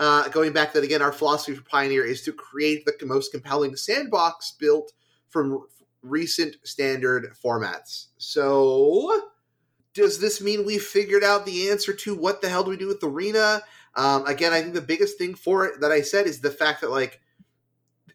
uh, 0.02 0.28
going 0.30 0.52
back 0.52 0.74
that 0.74 0.84
again, 0.84 1.04
our 1.04 1.12
philosophy 1.12 1.56
for 1.56 1.62
Pioneer 1.62 2.04
is 2.04 2.24
to 2.24 2.34
create 2.34 2.86
the 2.86 3.06
most 3.06 3.32
compelling 3.32 3.76
sandbox 3.76 4.52
built 4.60 4.92
from 5.30 5.68
recent 6.02 6.56
standard 6.64 7.34
formats. 7.44 8.08
So, 8.18 9.30
does 9.94 10.20
this 10.20 10.42
mean 10.42 10.66
we 10.66 10.78
figured 10.78 11.24
out 11.24 11.46
the 11.46 11.70
answer 11.70 11.94
to 11.94 12.16
what 12.16 12.42
the 12.42 12.50
hell 12.50 12.64
do 12.64 12.72
we 12.72 12.78
do 12.78 12.88
with 12.88 13.02
the 13.02 13.10
Arena? 13.10 13.62
Um, 13.96 14.26
again, 14.26 14.54
I 14.54 14.62
think 14.62 14.74
the 14.74 14.82
biggest 14.82 15.18
thing 15.18 15.36
for 15.36 15.66
it 15.66 15.82
that 15.82 15.92
I 15.92 16.02
said 16.02 16.28
is 16.28 16.40
the 16.40 16.50
fact 16.50 16.82
that 16.82 16.92
like 16.92 17.20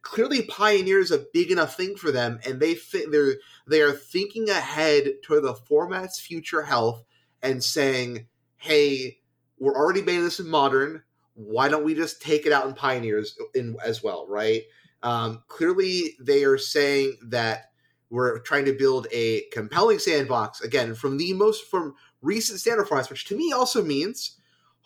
clearly 0.02 0.42
Pioneer 0.42 1.00
is 1.00 1.10
a 1.10 1.26
big 1.32 1.50
enough 1.50 1.76
thing 1.76 1.96
for 1.96 2.10
them, 2.10 2.40
and 2.46 2.60
they 2.60 2.74
th- 2.74 3.08
they're 3.10 3.34
they 3.66 3.82
are 3.82 3.92
thinking 3.92 4.48
ahead 4.48 5.04
to 5.24 5.40
the 5.40 5.54
format's 5.54 6.18
future 6.18 6.62
health 6.62 7.04
and 7.42 7.62
saying, 7.62 8.26
"Hey, 8.56 9.18
we're 9.58 9.76
already 9.76 10.02
banning 10.02 10.24
this 10.24 10.40
in 10.40 10.48
modern 10.48 11.02
why 11.36 11.68
don't 11.68 11.84
we 11.84 11.94
just 11.94 12.22
take 12.22 12.46
it 12.46 12.52
out 12.52 12.66
in 12.66 12.74
pioneers 12.74 13.38
in 13.54 13.76
as 13.84 14.02
well 14.02 14.26
right 14.26 14.62
um, 15.02 15.42
clearly 15.48 16.16
they 16.20 16.44
are 16.44 16.58
saying 16.58 17.16
that 17.26 17.70
we're 18.10 18.38
trying 18.40 18.64
to 18.64 18.72
build 18.72 19.06
a 19.12 19.42
compelling 19.52 19.98
sandbox 19.98 20.60
again 20.60 20.94
from 20.94 21.16
the 21.16 21.32
most 21.32 21.68
from 21.70 21.94
recent 22.22 22.60
standard 22.60 22.86
formats 22.86 23.10
which 23.10 23.24
to 23.24 23.36
me 23.36 23.52
also 23.52 23.82
means 23.82 24.36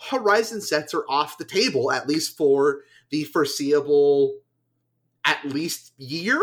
horizon 0.08 0.60
sets 0.60 0.94
are 0.94 1.04
off 1.08 1.38
the 1.38 1.44
table 1.44 1.92
at 1.92 2.08
least 2.08 2.36
for 2.36 2.80
the 3.10 3.24
foreseeable 3.24 4.38
at 5.24 5.44
least 5.44 5.92
year 5.98 6.40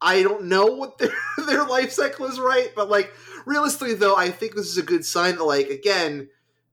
i 0.00 0.22
don't 0.22 0.44
know 0.44 0.66
what 0.66 0.98
their, 0.98 1.12
their 1.46 1.64
life 1.64 1.92
cycle 1.92 2.26
is 2.26 2.38
right 2.38 2.70
but 2.76 2.90
like 2.90 3.12
realistically 3.46 3.94
though 3.94 4.16
i 4.16 4.30
think 4.30 4.54
this 4.54 4.66
is 4.66 4.78
a 4.78 4.82
good 4.82 5.04
sign 5.04 5.36
that 5.36 5.44
like 5.44 5.68
again 5.68 6.28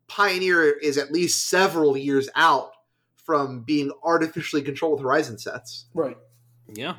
pioneer 0.07 0.69
is 0.69 0.97
at 0.97 1.11
least 1.11 1.47
several 1.49 1.97
years 1.97 2.29
out 2.35 2.71
from 3.25 3.61
being 3.61 3.91
artificially 4.03 4.61
controlled 4.61 4.93
with 4.93 5.03
horizon 5.03 5.37
sets. 5.37 5.85
Right. 5.93 6.17
Yeah. 6.67 6.95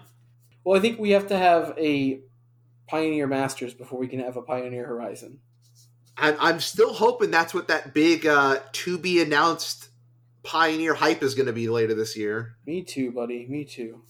Well, 0.65 0.77
I 0.77 0.81
think 0.81 0.99
we 0.99 1.11
have 1.11 1.29
to 1.29 1.39
have 1.39 1.75
a 1.79 2.21
Pioneer 2.89 3.27
Masters 3.27 3.75
before 3.75 3.99
we 3.99 4.09
can 4.09 4.21
have 4.21 4.37
a 4.37 4.43
Pioneer 4.43 4.87
Horizon. 4.87 5.41
And 6.19 6.37
I'm 6.41 6.61
still 6.61 6.95
hoping 6.95 7.31
that's 7.31 7.53
what 7.53 7.69
that 7.69 7.93
big 7.93 8.27
uh, 8.27 8.61
to 8.73 8.99
be 8.99 9.21
announced 9.21 9.89
Pioneer 10.43 10.95
hype 10.95 11.23
is 11.23 11.35
going 11.35 11.47
to 11.47 11.53
be 11.53 11.69
later 11.69 11.95
this 11.95 12.17
year. 12.17 12.57
Me 12.67 12.83
too, 12.83 13.11
buddy. 13.11 13.47
Me 13.49 13.65
too. 13.65 14.03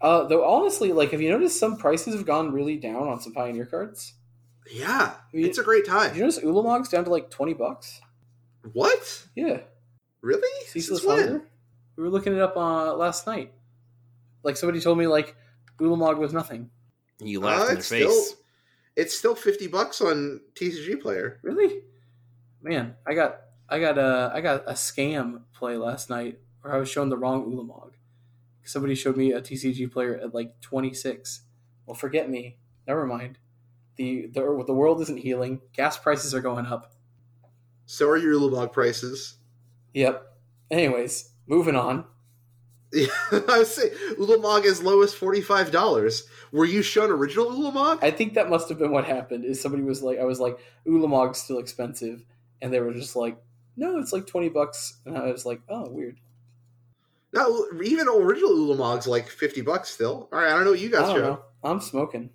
Uh, 0.00 0.24
though 0.24 0.44
honestly, 0.44 0.92
like, 0.92 1.10
have 1.12 1.22
you 1.22 1.30
noticed 1.30 1.58
some 1.58 1.76
prices 1.76 2.14
have 2.14 2.26
gone 2.26 2.52
really 2.52 2.76
down 2.76 3.08
on 3.08 3.20
some 3.20 3.32
Pioneer 3.32 3.64
cards? 3.66 4.14
Yeah, 4.70 5.14
you, 5.32 5.46
it's 5.46 5.58
a 5.58 5.62
great 5.62 5.86
time. 5.86 6.08
Did 6.08 6.16
you 6.16 6.22
notice 6.22 6.38
Ulamog's 6.40 6.88
down 6.88 7.04
to 7.04 7.10
like 7.10 7.30
twenty 7.30 7.54
bucks? 7.54 8.00
What? 8.72 9.26
Yeah. 9.34 9.60
Really? 10.20 10.66
Ceaseless 10.68 11.04
Hunger? 11.04 11.44
We 11.96 12.02
were 12.02 12.10
looking 12.10 12.34
it 12.34 12.40
up 12.40 12.56
uh, 12.56 12.94
last 12.94 13.26
night. 13.26 13.52
Like 14.42 14.56
somebody 14.56 14.80
told 14.80 14.98
me 14.98 15.06
like 15.06 15.36
Ulamog 15.78 16.16
was 16.16 16.32
nothing. 16.32 16.70
You 17.20 17.40
laughed 17.40 17.62
uh, 17.62 17.68
in 17.68 17.74
their 17.74 17.82
face. 17.82 18.26
Still, 18.26 18.38
it's 18.96 19.16
still 19.16 19.34
fifty 19.34 19.66
bucks 19.66 20.00
on 20.00 20.40
TCG 20.54 21.00
Player. 21.00 21.40
Really? 21.42 21.82
Man, 22.62 22.94
I 23.06 23.14
got 23.14 23.40
I 23.68 23.80
got 23.80 23.98
a 23.98 24.30
I 24.34 24.40
got 24.40 24.64
a 24.66 24.72
scam 24.72 25.42
play 25.52 25.76
last 25.76 26.10
night 26.10 26.38
where 26.60 26.74
I 26.74 26.78
was 26.78 26.88
shown 26.88 27.08
the 27.08 27.18
wrong 27.18 27.44
Ulamog. 27.44 27.92
Somebody 28.62 28.94
showed 28.94 29.16
me 29.16 29.32
a 29.32 29.40
TCG 29.40 29.90
Player 29.92 30.16
at 30.16 30.34
like 30.34 30.60
twenty 30.60 30.94
six. 30.94 31.42
Well, 31.86 31.94
forget 31.94 32.30
me. 32.30 32.58
Never 32.86 33.06
mind. 33.06 33.38
The, 33.96 34.26
the 34.26 34.64
the 34.66 34.74
world 34.74 35.00
isn't 35.02 35.18
healing. 35.18 35.60
Gas 35.72 35.98
prices 35.98 36.34
are 36.34 36.40
going 36.40 36.66
up. 36.66 36.92
So 37.86 38.08
are 38.08 38.16
your 38.16 38.34
Ulamog 38.34 38.72
prices. 38.72 39.36
Yep. 39.92 40.26
Anyways, 40.70 41.30
moving 41.46 41.76
on. 41.76 42.04
I 43.32 43.58
was 43.58 43.74
saying 43.74 43.92
Ulamog 44.18 44.64
as 44.64 44.82
low 44.82 45.02
as 45.02 45.14
forty 45.14 45.40
five 45.40 45.70
dollars. 45.70 46.26
Were 46.52 46.64
you 46.64 46.82
shown 46.82 47.10
original 47.10 47.46
Ulamog? 47.46 47.98
I 48.02 48.10
think 48.10 48.34
that 48.34 48.48
must 48.48 48.68
have 48.68 48.78
been 48.78 48.92
what 48.92 49.04
happened. 49.04 49.44
Is 49.44 49.60
somebody 49.60 49.82
was 49.82 50.02
like, 50.02 50.18
I 50.18 50.24
was 50.24 50.38
like, 50.40 50.58
Ulamog's 50.86 51.38
still 51.42 51.58
expensive, 51.58 52.24
and 52.62 52.72
they 52.72 52.80
were 52.80 52.92
just 52.92 53.16
like, 53.16 53.36
no, 53.76 53.98
it's 53.98 54.12
like 54.12 54.26
twenty 54.26 54.48
bucks, 54.48 55.00
and 55.04 55.16
I 55.18 55.30
was 55.32 55.44
like, 55.44 55.60
oh, 55.68 55.88
weird. 55.90 56.18
No, 57.32 57.66
even 57.82 58.06
original 58.08 58.50
Ulamog's 58.52 59.06
like 59.08 59.28
fifty 59.28 59.60
bucks 59.62 59.90
still. 59.90 60.28
All 60.32 60.38
right, 60.38 60.48
I 60.48 60.54
don't 60.54 60.64
know 60.64 60.70
what 60.70 60.80
you 60.80 60.90
guys 60.90 61.08
I 61.08 61.16
Know. 61.18 61.42
I'm 61.64 61.80
smoking. 61.80 62.30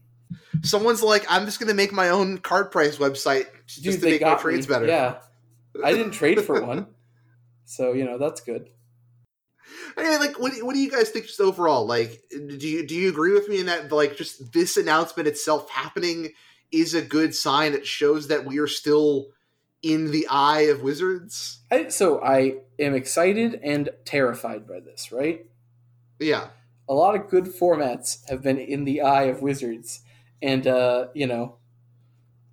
Someone's 0.62 1.02
like, 1.02 1.26
I'm 1.30 1.46
just 1.46 1.60
going 1.60 1.70
to 1.70 1.74
make 1.74 1.92
my 1.94 2.10
own 2.10 2.38
card 2.40 2.72
price 2.72 2.98
website 2.98 3.46
just 3.66 3.84
Dude, 3.84 4.02
to 4.02 4.06
make 4.06 4.22
my 4.22 4.36
trades 4.36 4.68
me. 4.68 4.76
better. 4.76 4.88
Yeah, 4.88 5.16
I 5.84 5.94
didn't 5.94 6.12
trade 6.12 6.42
for 6.44 6.62
one. 6.66 6.88
So 7.66 7.94
you 7.94 8.04
know 8.04 8.18
that's 8.18 8.42
good. 8.42 8.70
Anyway, 9.98 10.18
like, 10.18 10.40
what, 10.40 10.54
what 10.62 10.74
do 10.74 10.82
you 10.82 10.92
guys 10.92 11.10
think 11.10 11.26
just 11.26 11.42
overall? 11.42 11.86
Like, 11.86 12.24
do 12.30 12.68
you 12.68 12.86
do 12.86 12.96
you 12.96 13.10
agree 13.10 13.34
with 13.34 13.48
me 13.50 13.60
in 13.60 13.66
that 13.68 13.92
like 13.92 14.18
just 14.18 14.54
this 14.54 14.78
announcement 14.78 15.28
itself 15.28 15.70
happening 15.70 16.34
is 16.72 16.94
a 16.94 17.02
good 17.02 17.36
sign? 17.36 17.74
It 17.74 17.86
shows 17.86 18.28
that 18.28 18.46
we 18.46 18.60
are 18.60 18.68
still 18.68 19.28
in 19.82 20.12
the 20.12 20.28
eye 20.30 20.62
of 20.62 20.82
wizards. 20.82 21.60
I, 21.72 21.88
so 21.88 22.22
I 22.22 22.56
am 22.78 22.94
excited 22.94 23.60
and 23.64 23.90
terrified 24.06 24.68
by 24.68 24.80
this. 24.80 25.12
Right? 25.12 25.46
Yeah. 26.20 26.50
A 26.88 26.94
lot 26.94 27.16
of 27.16 27.30
good 27.30 27.46
formats 27.46 28.28
have 28.30 28.42
been 28.42 28.58
in 28.58 28.84
the 28.84 29.02
eye 29.02 29.24
of 29.24 29.44
wizards, 29.44 30.02
and 30.42 30.66
uh, 30.66 31.08
you 31.14 31.28
know, 31.28 31.58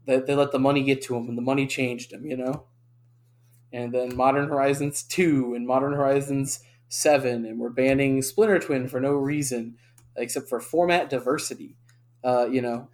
that 0.06 0.26
they, 0.26 0.32
they 0.32 0.36
let 0.36 0.52
the 0.52 0.58
money 0.58 0.82
get 0.82 1.02
to 1.04 1.14
them, 1.14 1.28
and 1.28 1.38
the 1.38 1.42
money 1.42 1.66
changed 1.66 2.10
them. 2.10 2.26
You 2.26 2.36
know 2.36 2.64
and 3.76 3.92
then 3.92 4.16
Modern 4.16 4.48
Horizons 4.48 5.02
2 5.02 5.54
and 5.54 5.66
Modern 5.66 5.92
Horizons 5.92 6.60
7, 6.88 7.44
and 7.44 7.58
we're 7.58 7.70
banning 7.70 8.22
Splinter 8.22 8.58
Twin 8.58 8.88
for 8.88 9.00
no 9.00 9.12
reason 9.12 9.76
except 10.16 10.48
for 10.48 10.60
format 10.60 11.10
diversity. 11.10 11.76
Uh, 12.24 12.46
you 12.46 12.62
know, 12.62 12.88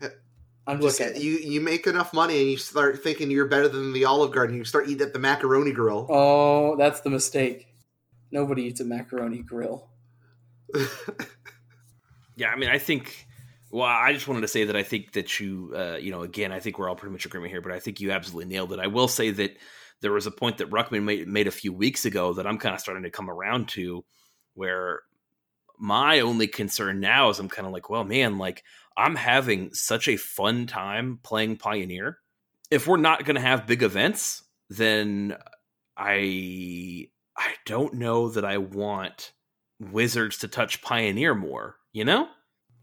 I'm 0.67 0.81
just 0.81 1.01
Look, 1.01 1.09
saying. 1.09 1.23
you 1.23 1.33
you 1.39 1.61
make 1.61 1.87
enough 1.87 2.13
money 2.13 2.41
and 2.41 2.51
you 2.51 2.57
start 2.57 3.03
thinking 3.03 3.31
you're 3.31 3.47
better 3.47 3.69
than 3.69 3.93
the 3.93 4.05
Olive 4.05 4.33
Garden. 4.33 4.57
You 4.57 4.65
start 4.65 4.89
eating 4.89 5.07
at 5.07 5.13
the 5.13 5.19
macaroni 5.19 5.73
grill. 5.73 6.07
Oh, 6.09 6.77
that's 6.77 7.01
the 7.01 7.11
mistake. 7.11 7.69
Nobody 8.31 8.65
eats 8.65 8.81
a 8.81 8.85
macaroni 8.85 9.43
grill. 9.43 9.89
yeah, 12.37 12.49
I 12.49 12.57
mean, 12.57 12.71
I 12.71 12.79
think. 12.79 13.27
Well, 13.71 13.87
I 13.87 14.13
just 14.13 14.29
wanted 14.29 14.43
to 14.43 14.49
say 14.49 14.65
that 14.65 14.77
I 14.77 14.83
think 14.83 15.13
that 15.13 15.41
you, 15.41 15.73
uh, 15.75 15.97
you 15.99 16.11
know, 16.11 16.21
again, 16.21 16.53
I 16.53 16.61
think 16.61 16.79
we're 16.79 16.91
all 16.91 16.95
pretty 16.95 17.13
much 17.13 17.25
agreement 17.25 17.53
here, 17.53 17.63
but 17.63 17.73
I 17.73 17.79
think 17.79 18.03
you 18.03 18.13
absolutely 18.13 18.53
nailed 18.53 18.71
it. 18.75 18.79
I 18.79 18.87
will 18.89 19.09
say 19.09 19.31
that 19.31 19.57
there 20.03 20.13
was 20.13 20.27
a 20.27 20.33
point 20.33 20.59
that 20.59 20.71
Ruckman 20.71 21.05
made, 21.05 21.27
made 21.27 21.47
a 21.47 21.53
few 21.53 21.73
weeks 21.73 22.05
ago 22.05 22.35
that 22.35 22.47
I'm 22.47 22.59
kind 22.59 22.75
of 22.75 22.81
starting 22.81 23.05
to 23.05 23.11
come 23.11 23.31
around 23.31 23.69
to 23.69 24.05
where 24.55 25.03
my 25.79 26.21
only 26.21 26.47
concern 26.47 27.01
now 27.01 27.31
is 27.31 27.39
I'm 27.39 27.49
kind 27.49 27.67
of 27.67 27.73
like, 27.73 27.89
well, 27.89 28.05
man, 28.05 28.37
like 28.37 28.63
I'm 28.97 29.17
having 29.17 29.73
such 29.73 30.09
a 30.09 30.17
fun 30.17 30.67
time 30.67 31.21
playing 31.23 31.57
Pioneer. 31.57 32.19
If 32.71 32.87
we're 32.87 32.99
not 32.99 33.25
going 33.25 33.37
to 33.37 33.41
have 33.41 33.67
big 33.67 33.83
events, 33.83 34.43
then 34.69 35.37
I 35.97 37.09
I 37.37 37.55
don't 37.65 37.95
know 37.95 38.29
that 38.31 38.45
I 38.45 38.59
want 38.59 39.33
Wizards 39.81 40.39
to 40.39 40.49
touch 40.49 40.83
Pioneer 40.83 41.35
more, 41.35 41.77
you 41.93 42.05
know? 42.05 42.29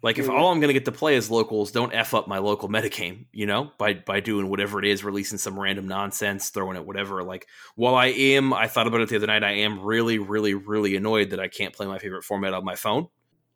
Like 0.01 0.17
if 0.17 0.27
mm-hmm. 0.27 0.35
all 0.35 0.51
I'm 0.51 0.59
going 0.59 0.69
to 0.69 0.73
get 0.73 0.85
to 0.85 0.91
play 0.91 1.15
is 1.15 1.29
locals, 1.29 1.71
don't 1.71 1.93
f 1.93 2.13
up 2.13 2.27
my 2.27 2.37
local 2.37 2.69
metagame, 2.69 3.25
you 3.33 3.45
know, 3.45 3.71
by 3.77 3.95
by 3.95 4.21
doing 4.21 4.49
whatever 4.49 4.79
it 4.79 4.85
is, 4.85 5.03
releasing 5.03 5.37
some 5.37 5.59
random 5.59 5.87
nonsense, 5.87 6.49
throwing 6.49 6.77
it 6.77 6.85
whatever. 6.85 7.21
Like 7.23 7.47
while 7.75 7.95
I 7.95 8.07
am, 8.07 8.53
I 8.53 8.67
thought 8.67 8.87
about 8.87 9.01
it 9.01 9.09
the 9.09 9.17
other 9.17 9.27
night. 9.27 9.43
I 9.43 9.51
am 9.51 9.81
really, 9.81 10.17
really, 10.17 10.53
really 10.53 10.95
annoyed 10.95 11.31
that 11.31 11.39
I 11.39 11.49
can't 11.49 11.73
play 11.73 11.85
my 11.85 11.99
favorite 11.99 12.23
format 12.23 12.53
on 12.53 12.63
my 12.63 12.75
phone. 12.75 13.07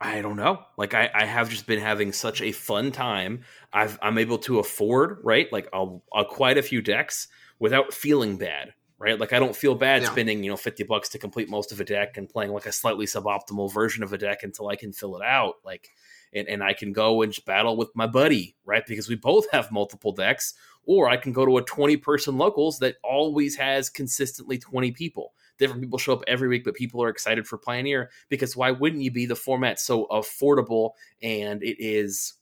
I 0.01 0.21
don't 0.21 0.35
know. 0.35 0.59
Like 0.77 0.93
I, 0.93 1.09
I 1.13 1.23
have 1.23 1.49
just 1.49 1.65
been 1.65 1.79
having 1.79 2.11
such 2.11 2.41
a 2.41 2.51
fun 2.51 2.91
time. 2.91 3.43
I've, 3.71 3.97
I'm 4.01 4.17
able 4.17 4.37
to 4.39 4.59
afford 4.59 5.19
right, 5.23 5.49
like 5.53 5.69
a, 5.71 5.85
a 6.13 6.25
quite 6.25 6.57
a 6.57 6.61
few 6.61 6.81
decks 6.81 7.29
without 7.57 7.93
feeling 7.93 8.37
bad. 8.37 8.73
Right, 8.99 9.19
like 9.19 9.33
I 9.33 9.39
don't 9.39 9.55
feel 9.55 9.75
bad 9.75 10.01
Yeah. 10.01 10.11
spending 10.11 10.45
you 10.45 10.49
know 10.49 10.55
fifty 10.55 10.83
bucks 10.83 11.09
to 11.09 11.19
complete 11.19 11.49
most 11.49 11.73
of 11.73 11.81
a 11.81 11.83
deck 11.83 12.15
and 12.15 12.29
playing 12.29 12.53
like 12.53 12.65
a 12.65 12.71
slightly 12.71 13.05
suboptimal 13.05 13.73
version 13.73 14.01
of 14.01 14.13
a 14.13 14.17
deck 14.17 14.43
until 14.43 14.69
I 14.69 14.77
can 14.77 14.93
fill 14.93 15.17
it 15.17 15.23
out. 15.25 15.55
Like 15.65 15.89
and, 16.33 16.47
and 16.47 16.63
I 16.63 16.73
can 16.73 16.93
go 16.93 17.21
and 17.21 17.35
battle 17.45 17.77
with 17.77 17.89
my 17.95 18.07
buddy, 18.07 18.55
right? 18.65 18.85
Because 18.85 19.09
we 19.09 19.15
both 19.15 19.49
have 19.51 19.71
multiple 19.71 20.11
decks, 20.11 20.53
or 20.85 21.09
I 21.09 21.17
can 21.17 21.31
go 21.31 21.45
to 21.45 21.57
a 21.57 21.63
20 21.63 21.97
person 21.97 22.37
locals 22.37 22.79
that 22.79 22.95
always 23.03 23.55
has 23.55 23.89
consistently 23.89 24.57
20 24.57 24.91
people. 24.91 25.33
Different 25.59 25.81
people 25.81 25.99
show 25.99 26.13
up 26.13 26.23
every 26.27 26.47
week, 26.47 26.63
but 26.63 26.73
people 26.73 27.03
are 27.03 27.09
excited 27.09 27.47
for 27.47 27.57
Pioneer 27.57 28.09
because 28.29 28.55
why 28.55 28.71
wouldn't 28.71 29.03
you 29.03 29.11
be? 29.11 29.25
The 29.25 29.35
format 29.35 29.79
so 29.79 30.07
affordable 30.07 30.91
and 31.21 31.61
it 31.63 31.77
is 31.79 32.33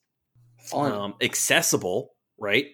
um, 0.74 1.16
accessible, 1.22 2.14
right? 2.38 2.68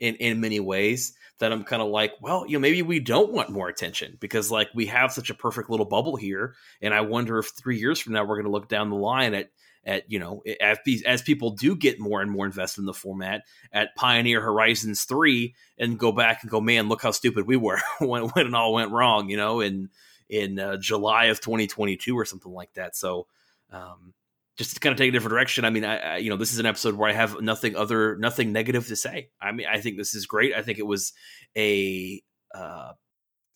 In 0.00 0.16
in 0.16 0.40
many 0.40 0.60
ways 0.60 1.14
that 1.38 1.52
I'm 1.52 1.64
kind 1.64 1.82
of 1.82 1.88
like, 1.88 2.12
well, 2.20 2.44
you 2.46 2.52
know, 2.52 2.60
maybe 2.60 2.82
we 2.82 3.00
don't 3.00 3.32
want 3.32 3.50
more 3.50 3.68
attention 3.68 4.16
because 4.20 4.50
like 4.50 4.68
we 4.74 4.86
have 4.86 5.12
such 5.12 5.30
a 5.30 5.34
perfect 5.34 5.70
little 5.70 5.86
bubble 5.86 6.16
here, 6.16 6.54
and 6.80 6.92
I 6.92 7.00
wonder 7.00 7.38
if 7.38 7.50
three 7.50 7.78
years 7.78 7.98
from 7.98 8.12
now 8.12 8.24
we're 8.24 8.36
going 8.36 8.46
to 8.46 8.50
look 8.52 8.68
down 8.68 8.90
the 8.90 8.96
line 8.96 9.34
at 9.34 9.50
at 9.84 10.10
you 10.10 10.18
know 10.18 10.42
as, 10.60 10.78
as 11.06 11.22
people 11.22 11.50
do 11.50 11.74
get 11.74 11.98
more 11.98 12.20
and 12.20 12.30
more 12.30 12.46
invested 12.46 12.82
in 12.82 12.86
the 12.86 12.94
format 12.94 13.42
at 13.72 13.94
Pioneer 13.96 14.40
Horizons 14.40 15.04
three 15.04 15.54
and 15.78 15.98
go 15.98 16.12
back 16.12 16.42
and 16.42 16.50
go, 16.50 16.60
man, 16.60 16.88
look 16.88 17.02
how 17.02 17.10
stupid 17.10 17.46
we 17.46 17.56
were 17.56 17.80
when 18.00 18.24
when 18.24 18.46
it 18.46 18.54
all 18.54 18.72
went 18.72 18.92
wrong, 18.92 19.28
you 19.28 19.36
know, 19.36 19.60
in 19.60 19.88
in 20.28 20.58
uh, 20.58 20.76
July 20.76 21.26
of 21.26 21.40
2022 21.40 22.18
or 22.18 22.24
something 22.24 22.52
like 22.52 22.72
that. 22.74 22.96
So. 22.96 23.26
Um, 23.70 24.12
just 24.58 24.74
to 24.74 24.80
kind 24.80 24.92
of 24.92 24.98
take 24.98 25.08
a 25.08 25.12
different 25.12 25.32
direction. 25.32 25.64
I 25.64 25.70
mean, 25.70 25.82
I, 25.82 25.96
I 25.96 26.16
you 26.18 26.28
know 26.28 26.36
this 26.36 26.52
is 26.52 26.58
an 26.58 26.66
episode 26.66 26.94
where 26.94 27.08
I 27.08 27.14
have 27.14 27.40
nothing 27.40 27.74
other 27.74 28.16
nothing 28.16 28.52
negative 28.52 28.86
to 28.88 28.96
say. 28.96 29.30
I 29.40 29.50
mean, 29.50 29.66
I 29.66 29.80
think 29.80 29.96
this 29.96 30.14
is 30.14 30.26
great. 30.26 30.54
I 30.54 30.60
think 30.60 30.78
it 30.78 30.86
was 30.86 31.14
a 31.56 32.22
uh, 32.54 32.92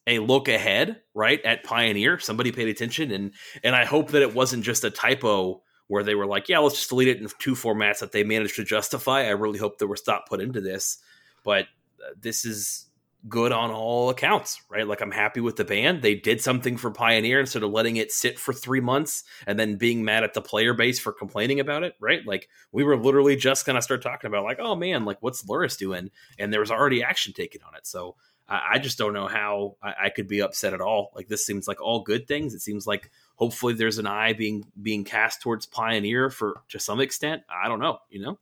a 0.07 0.19
look 0.21 0.49
ahead, 0.49 1.03
right 1.15 1.43
at 1.45 1.65
Pioneer. 1.65 2.19
Somebody 2.19 2.53
paid 2.53 2.69
attention, 2.69 3.11
and 3.11 3.33
and 3.63 3.77
I 3.77 3.85
hope 3.85 4.13
that 4.13 4.23
it 4.23 4.35
wasn't 4.35 4.65
just 4.65 4.85
a 4.85 4.91
typo 4.91 5.63
where 5.89 6.03
they 6.03 6.15
were 6.15 6.27
like, 6.27 6.49
yeah, 6.49 6.59
let's 6.59 6.77
just 6.77 6.89
delete 6.89 7.09
it 7.09 7.21
in 7.21 7.29
two 7.39 7.55
formats 7.55 8.01
that 8.01 8.13
they 8.13 8.25
managed 8.25 8.57
to 8.57 8.65
justify. 8.65 9.23
I 9.23 9.31
really 9.31 9.59
hope 9.59 9.79
there 9.79 9.89
was 9.89 10.01
thought 10.01 10.27
put 10.27 10.41
into 10.41 10.61
this, 10.61 10.99
but 11.45 11.65
uh, 12.03 12.13
this 12.21 12.45
is 12.45 12.87
good 13.29 13.51
on 13.51 13.71
all 13.71 14.11
accounts, 14.11 14.61
right? 14.69 14.87
Like 14.87 15.01
I'm 15.01 15.11
happy 15.11 15.41
with 15.41 15.57
the 15.57 15.65
band. 15.65 16.03
They 16.03 16.15
did 16.15 16.41
something 16.41 16.77
for 16.77 16.91
Pioneer 16.91 17.41
instead 17.41 17.63
of 17.63 17.71
letting 17.71 17.97
it 17.97 18.13
sit 18.13 18.39
for 18.39 18.53
three 18.53 18.81
months 18.81 19.25
and 19.47 19.59
then 19.59 19.77
being 19.77 20.05
mad 20.05 20.23
at 20.23 20.35
the 20.35 20.41
player 20.41 20.75
base 20.75 20.99
for 20.99 21.13
complaining 21.13 21.59
about 21.59 21.83
it, 21.83 21.95
right? 22.01 22.21
Like 22.25 22.49
we 22.73 22.85
were 22.85 22.97
literally 22.97 23.35
just 23.35 23.67
gonna 23.67 23.83
start 23.83 24.03
talking 24.03 24.29
about 24.29 24.45
like, 24.45 24.59
oh 24.61 24.77
man, 24.77 25.05
like 25.05 25.19
what's 25.21 25.43
Lurrus 25.45 25.77
doing? 25.77 26.11
And 26.39 26.53
there 26.53 26.61
was 26.61 26.71
already 26.71 27.03
action 27.03 27.33
taken 27.33 27.63
on 27.67 27.75
it. 27.75 27.87
So 27.87 28.17
I, 28.49 28.79
just 28.79 28.97
don't 28.97 29.13
know 29.13 29.27
how 29.27 29.77
I 29.83 30.11
could 30.11 30.29
be 30.29 30.41
upset 30.41 30.73
at 30.73 30.81
all. 30.81 31.11
Like 31.17 31.27
this 31.27 31.45
seems 31.45 31.67
like 31.67 31.81
all 31.81 32.03
good 32.03 32.29
things. 32.29 32.55
It 32.55 32.61
seems 32.61 32.87
like 32.87 33.11
hopefully 33.37 33.75
there's 33.75 33.99
an 33.99 34.07
eye 34.07 34.33
being 34.33 34.67
being 34.83 35.05
cast 35.05 35.41
towards 35.41 35.67
Pioneer 35.67 36.29
for 36.31 36.63
to 36.71 36.81
some 36.81 37.01
extent. 37.01 37.43
I 37.49 37.69
don't 37.69 37.81
know, 37.81 37.99
you 38.11 38.21
know. 38.21 38.39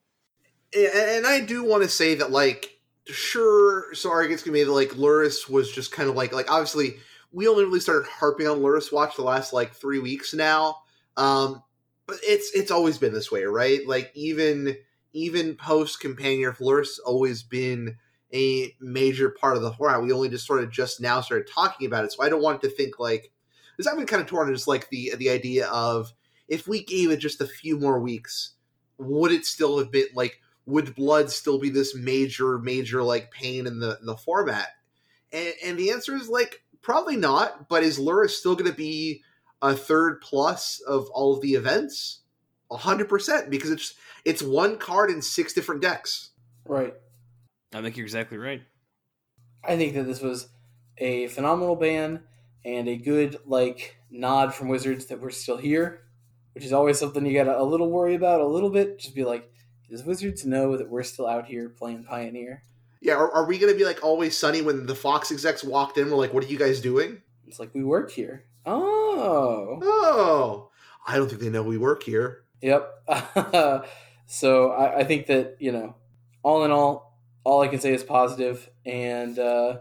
and 0.74 0.86
and 0.94 1.26
I 1.26 1.40
do 1.40 1.64
want 1.64 1.82
to 1.82 1.88
say 1.88 2.14
that, 2.16 2.30
like, 2.30 2.78
sure, 3.06 3.92
so 3.94 4.10
arguments 4.10 4.42
can 4.42 4.52
be 4.52 4.64
like 4.64 4.90
Lurrus 4.90 5.48
was 5.48 5.70
just 5.70 5.92
kind 5.92 6.08
of 6.08 6.16
like, 6.16 6.32
like 6.32 6.50
obviously 6.50 6.96
we 7.32 7.48
only 7.48 7.64
really 7.64 7.80
started 7.80 8.08
harping 8.08 8.46
on 8.46 8.60
Lurrus 8.60 8.92
Watch 8.92 9.16
the 9.16 9.22
last 9.22 9.52
like 9.52 9.74
three 9.74 9.98
weeks 9.98 10.32
now, 10.32 10.78
um, 11.16 11.62
but 12.06 12.16
it's 12.22 12.50
it's 12.54 12.70
always 12.70 12.96
been 12.96 13.12
this 13.12 13.30
way, 13.30 13.44
right? 13.44 13.86
Like 13.86 14.10
even 14.14 14.76
even 15.12 15.56
post 15.56 16.00
Companion 16.00 16.48
of 16.48 16.58
Lurrus 16.58 16.98
always 17.04 17.42
been 17.42 17.96
a 18.32 18.74
major 18.80 19.30
part 19.30 19.56
of 19.56 19.62
the 19.62 19.72
format. 19.72 20.02
We 20.02 20.12
only 20.12 20.28
just 20.28 20.46
sort 20.46 20.62
of 20.62 20.70
just 20.70 21.00
now 21.00 21.20
started 21.20 21.48
talking 21.52 21.86
about 21.86 22.04
it, 22.04 22.12
so 22.12 22.22
I 22.22 22.28
don't 22.28 22.42
want 22.42 22.62
to 22.62 22.68
think 22.68 23.00
like 23.00 23.32
because 23.76 23.90
I've 23.90 23.98
been 23.98 24.06
kind 24.06 24.22
of 24.22 24.28
torn 24.28 24.48
on 24.48 24.54
just 24.54 24.68
like 24.68 24.88
the 24.90 25.14
the 25.16 25.30
idea 25.30 25.66
of 25.68 26.12
if 26.48 26.68
we 26.68 26.82
gave 26.82 27.10
it 27.10 27.18
just 27.18 27.40
a 27.40 27.46
few 27.46 27.78
more 27.78 27.98
weeks, 27.98 28.54
would 28.98 29.32
it 29.32 29.44
still 29.44 29.78
have 29.78 29.90
been 29.90 30.06
like 30.14 30.40
would 30.66 30.94
blood 30.94 31.30
still 31.30 31.58
be 31.58 31.70
this 31.70 31.94
major 31.94 32.58
major 32.58 33.02
like 33.02 33.30
pain 33.30 33.66
in 33.66 33.80
the 33.80 33.98
the 34.02 34.16
format 34.16 34.68
and, 35.32 35.52
and 35.64 35.78
the 35.78 35.90
answer 35.90 36.14
is 36.14 36.28
like 36.28 36.62
probably 36.82 37.16
not 37.16 37.68
but 37.68 37.82
is 37.82 37.98
Lurrus 37.98 38.30
still 38.30 38.54
going 38.54 38.70
to 38.70 38.76
be 38.76 39.22
a 39.62 39.74
third 39.74 40.20
plus 40.20 40.80
of 40.80 41.08
all 41.10 41.34
of 41.34 41.40
the 41.40 41.54
events 41.54 42.20
100% 42.70 43.50
because 43.50 43.70
it's 43.70 43.94
it's 44.24 44.42
one 44.42 44.78
card 44.78 45.10
in 45.10 45.20
six 45.20 45.52
different 45.52 45.82
decks 45.82 46.30
right. 46.66 46.94
I 47.72 47.82
think 47.82 47.96
you're 47.96 48.06
exactly 48.06 48.38
right. 48.38 48.62
I 49.64 49.76
think 49.76 49.94
that 49.94 50.04
this 50.04 50.20
was 50.20 50.48
a 50.98 51.26
phenomenal 51.28 51.74
ban 51.74 52.22
and 52.64 52.88
a 52.88 52.96
good 52.96 53.38
like 53.46 53.96
nod 54.10 54.54
from 54.54 54.68
Wizards 54.68 55.06
that 55.06 55.20
we're 55.20 55.30
still 55.30 55.56
here, 55.56 56.04
which 56.52 56.64
is 56.64 56.72
always 56.72 56.98
something 56.98 57.24
you 57.24 57.34
got 57.34 57.44
to 57.44 57.60
a 57.60 57.62
little 57.62 57.90
worry 57.90 58.14
about 58.14 58.40
a 58.40 58.46
little 58.46 58.70
bit. 58.70 58.98
Just 58.98 59.14
be 59.14 59.24
like, 59.24 59.50
does 59.90 60.04
Wizards 60.04 60.44
know 60.44 60.76
that 60.76 60.88
we're 60.88 61.02
still 61.02 61.26
out 61.26 61.46
here 61.46 61.68
playing 61.68 62.04
Pioneer? 62.04 62.62
yeah 63.00 63.14
are, 63.14 63.30
are 63.32 63.44
we 63.46 63.58
going 63.58 63.70
to 63.70 63.78
be 63.78 63.84
like 63.84 64.02
always 64.02 64.36
sunny 64.36 64.62
when 64.62 64.86
the 64.86 64.94
fox 64.94 65.30
execs 65.30 65.62
walked 65.62 65.98
in 65.98 66.10
we're 66.10 66.16
like 66.16 66.32
what 66.32 66.42
are 66.42 66.46
you 66.46 66.58
guys 66.58 66.80
doing 66.80 67.20
It's 67.46 67.60
like 67.60 67.74
we 67.74 67.84
work 67.84 68.10
here. 68.10 68.44
Oh, 68.64 69.78
oh 69.82 70.70
i 71.06 71.16
don't 71.16 71.28
think 71.28 71.42
they 71.42 71.50
know 71.50 71.62
we 71.62 71.76
work 71.76 72.02
here 72.02 72.44
yep. 72.62 72.90
so 74.26 74.70
I, 74.70 75.00
I 75.00 75.04
think 75.04 75.26
that 75.26 75.56
you 75.60 75.70
know, 75.70 75.96
all 76.42 76.64
in 76.64 76.70
all, 76.70 77.18
all 77.44 77.60
I 77.60 77.68
can 77.68 77.80
say 77.80 77.92
is 77.92 78.02
positive, 78.02 78.68
and 78.86 79.38
uh, 79.38 79.78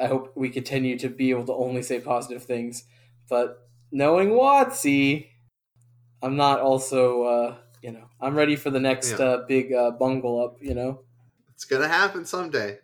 I 0.00 0.06
hope 0.06 0.32
we 0.36 0.50
continue 0.50 0.98
to 0.98 1.08
be 1.08 1.30
able 1.30 1.46
to 1.46 1.52
only 1.54 1.82
say 1.82 2.00
positive 2.00 2.44
things. 2.44 2.84
But 3.28 3.68
knowing 3.92 4.30
WotC, 4.30 5.28
I'm 6.22 6.36
not 6.36 6.60
also 6.60 7.22
uh, 7.24 7.56
you 7.82 7.92
know 7.92 8.08
I'm 8.20 8.34
ready 8.34 8.56
for 8.56 8.70
the 8.70 8.80
next 8.80 9.18
Yeah. 9.18 9.24
uh, 9.26 9.46
big 9.46 9.72
uh, 9.72 9.90
bungle 9.92 10.42
up. 10.44 10.56
You 10.62 10.74
know, 10.74 11.04
it's 11.54 11.64
going 11.64 11.82
to 11.82 11.88
happen 11.88 12.24
someday 12.24 12.78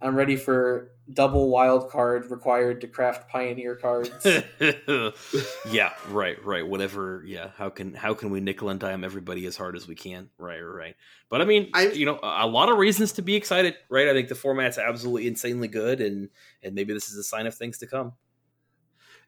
I'm 0.00 0.14
ready 0.16 0.36
for 0.36 0.92
double 1.12 1.48
wild 1.48 1.90
card 1.90 2.30
required 2.30 2.80
to 2.82 2.86
craft 2.86 3.28
Pioneer 3.30 3.76
cards. 3.76 4.10
yeah, 5.70 5.92
right, 6.08 6.42
right. 6.44 6.66
Whatever. 6.66 7.22
Yeah. 7.26 7.50
How 7.56 7.70
can 7.70 7.94
how 7.94 8.14
can 8.14 8.30
we 8.30 8.40
nickel 8.40 8.68
and 8.68 8.78
dime 8.78 9.04
everybody 9.04 9.46
as 9.46 9.56
hard 9.56 9.76
as 9.76 9.86
we 9.86 9.94
can? 9.94 10.30
Right, 10.38 10.60
right. 10.60 10.96
But 11.28 11.40
I 11.40 11.44
mean, 11.44 11.70
I- 11.74 11.88
you 11.88 12.06
know, 12.06 12.18
a 12.22 12.44
a 12.44 12.46
lot 12.46 12.68
of 12.68 12.78
reasons 12.78 13.12
to 13.12 13.22
be 13.22 13.34
excited, 13.36 13.74
right? 13.88 14.08
I 14.08 14.12
think 14.12 14.28
the 14.28 14.34
format's 14.34 14.78
absolutely 14.78 15.26
insanely 15.28 15.68
good, 15.68 16.00
and 16.00 16.28
and 16.62 16.74
maybe 16.74 16.92
this 16.92 17.10
is 17.10 17.16
a 17.16 17.24
sign 17.24 17.46
of 17.46 17.54
things 17.54 17.78
to 17.78 17.86
come. 17.86 18.12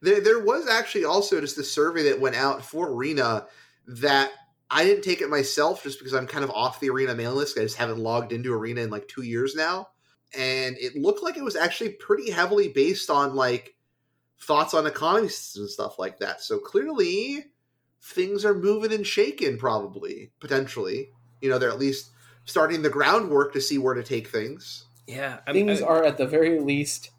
There, 0.03 0.21
there 0.21 0.41
was 0.41 0.67
actually 0.67 1.05
also 1.05 1.41
just 1.41 1.59
a 1.59 1.65
survey 1.65 2.05
that 2.05 2.21
went 2.21 2.37
out 2.37 2.65
for 2.65 2.91
Arena 2.91 3.47
that 3.87 4.31
I 4.71 4.85
didn't 4.85 5.03
take 5.03 5.21
it 5.21 5.29
myself 5.29 5.83
just 5.83 5.99
because 5.99 6.15
I'm 6.15 6.27
kind 6.27 6.45
of 6.45 6.51
off 6.51 6.81
the 6.81 6.89
Arena 6.91 7.15
mailing 7.15 7.37
list. 7.37 7.59
I 7.59 7.63
just 7.63 7.77
haven't 7.77 7.99
logged 7.99 8.33
into 8.33 8.53
Arena 8.55 8.81
in 8.83 8.91
like 8.91 9.09
two 9.09 9.23
years 9.23 9.55
now. 9.55 9.89
And 10.37 10.77
it 10.79 10.95
looked 10.97 11.23
like 11.23 11.37
it 11.37 11.45
was 11.45 11.57
actually 11.57 11.91
pretty 11.91 12.31
heavily 12.31 12.69
based 12.69 13.11
on 13.11 13.35
like 13.35 13.75
thoughts 14.39 14.75
on 14.75 14.87
economies 14.87 15.55
and 15.57 15.69
stuff 15.69 15.99
like 15.99 16.19
that. 16.21 16.41
So 16.41 16.59
clearly 16.59 17.47
things 18.03 18.45
are 18.45 18.55
moving 18.55 18.93
and 18.93 19.07
shaking, 19.07 19.59
probably, 19.59 20.31
potentially. 20.41 21.11
You 21.41 21.51
know, 21.51 21.59
they're 21.59 21.71
at 21.71 21.79
least 21.79 22.11
starting 22.45 22.83
the 22.83 22.91
groundwork 22.91 23.53
to 23.55 23.61
see 23.61 23.79
where 23.79 23.95
to 23.95 24.03
take 24.03 24.29
things. 24.29 24.85
Yeah, 25.07 25.39
I 25.47 25.53
Things 25.53 25.83
are 25.83 26.05
at 26.05 26.17
the 26.19 26.27
very 26.27 26.61
least 26.61 27.11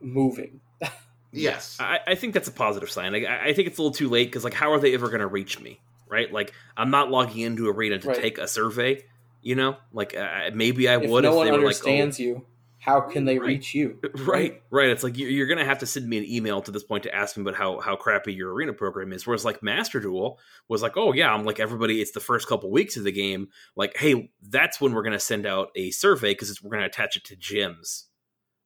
moving. 0.00 0.60
Yes. 1.32 1.76
I, 1.78 2.00
I 2.06 2.14
think 2.14 2.32
that's 2.32 2.48
a 2.48 2.52
positive 2.52 2.90
sign. 2.90 3.12
Like, 3.12 3.26
I, 3.26 3.48
I 3.48 3.52
think 3.52 3.68
it's 3.68 3.76
a 3.76 3.82
little 3.82 3.94
too 3.94 4.08
late 4.08 4.28
because, 4.28 4.42
like, 4.42 4.54
how 4.54 4.72
are 4.72 4.78
they 4.80 4.94
ever 4.94 5.08
going 5.08 5.20
to 5.20 5.26
reach 5.26 5.60
me? 5.60 5.80
Right? 6.08 6.32
Like, 6.32 6.54
I'm 6.78 6.90
not 6.90 7.10
logging 7.10 7.40
into 7.42 7.68
Arena 7.68 7.98
to 7.98 8.08
Right. 8.08 8.18
take 8.18 8.38
a 8.38 8.48
survey. 8.48 9.04
You 9.42 9.54
know, 9.54 9.76
like 9.92 10.16
uh, 10.16 10.50
maybe 10.54 10.88
I 10.88 10.96
if 10.96 11.10
would 11.10 11.22
no 11.24 11.30
if 11.32 11.36
one 11.36 11.48
understands 11.54 12.18
like, 12.18 12.24
you, 12.26 12.46
how 12.78 13.00
can 13.00 13.24
they 13.24 13.38
Right. 13.38 13.46
reach 13.48 13.74
you? 13.74 13.98
Right, 14.16 14.62
right. 14.70 14.88
It's 14.90 15.02
like 15.04 15.16
you- 15.18 15.28
you're 15.28 15.46
going 15.46 15.58
to 15.58 15.64
have 15.64 15.78
to 15.78 15.86
send 15.86 16.08
me 16.08 16.18
an 16.18 16.24
email 16.24 16.60
to 16.62 16.70
this 16.70 16.82
point 16.84 17.02
to 17.04 17.14
ask 17.14 17.36
me 17.36 17.42
about 17.42 17.54
how 17.54 17.80
how 17.80 17.94
crappy 17.96 18.32
your 18.32 18.52
arena 18.52 18.72
program 18.72 19.12
is. 19.12 19.26
Whereas 19.26 19.44
like 19.44 19.62
Master 19.62 20.00
Duel 20.00 20.38
was 20.68 20.82
like, 20.82 20.96
oh 20.96 21.12
yeah, 21.12 21.32
I'm 21.32 21.44
like 21.44 21.60
everybody. 21.60 22.00
It's 22.00 22.12
the 22.12 22.20
first 22.20 22.48
couple 22.48 22.70
weeks 22.70 22.96
of 22.96 23.04
the 23.04 23.12
game. 23.12 23.48
Like, 23.76 23.96
hey, 23.96 24.30
that's 24.42 24.80
when 24.80 24.92
we're 24.94 25.02
going 25.02 25.12
to 25.12 25.20
send 25.20 25.46
out 25.46 25.68
a 25.76 25.90
survey 25.90 26.32
because 26.32 26.62
we're 26.62 26.70
going 26.70 26.80
to 26.82 26.86
attach 26.88 27.16
it 27.16 27.24
to 27.26 27.36
gems, 27.36 28.06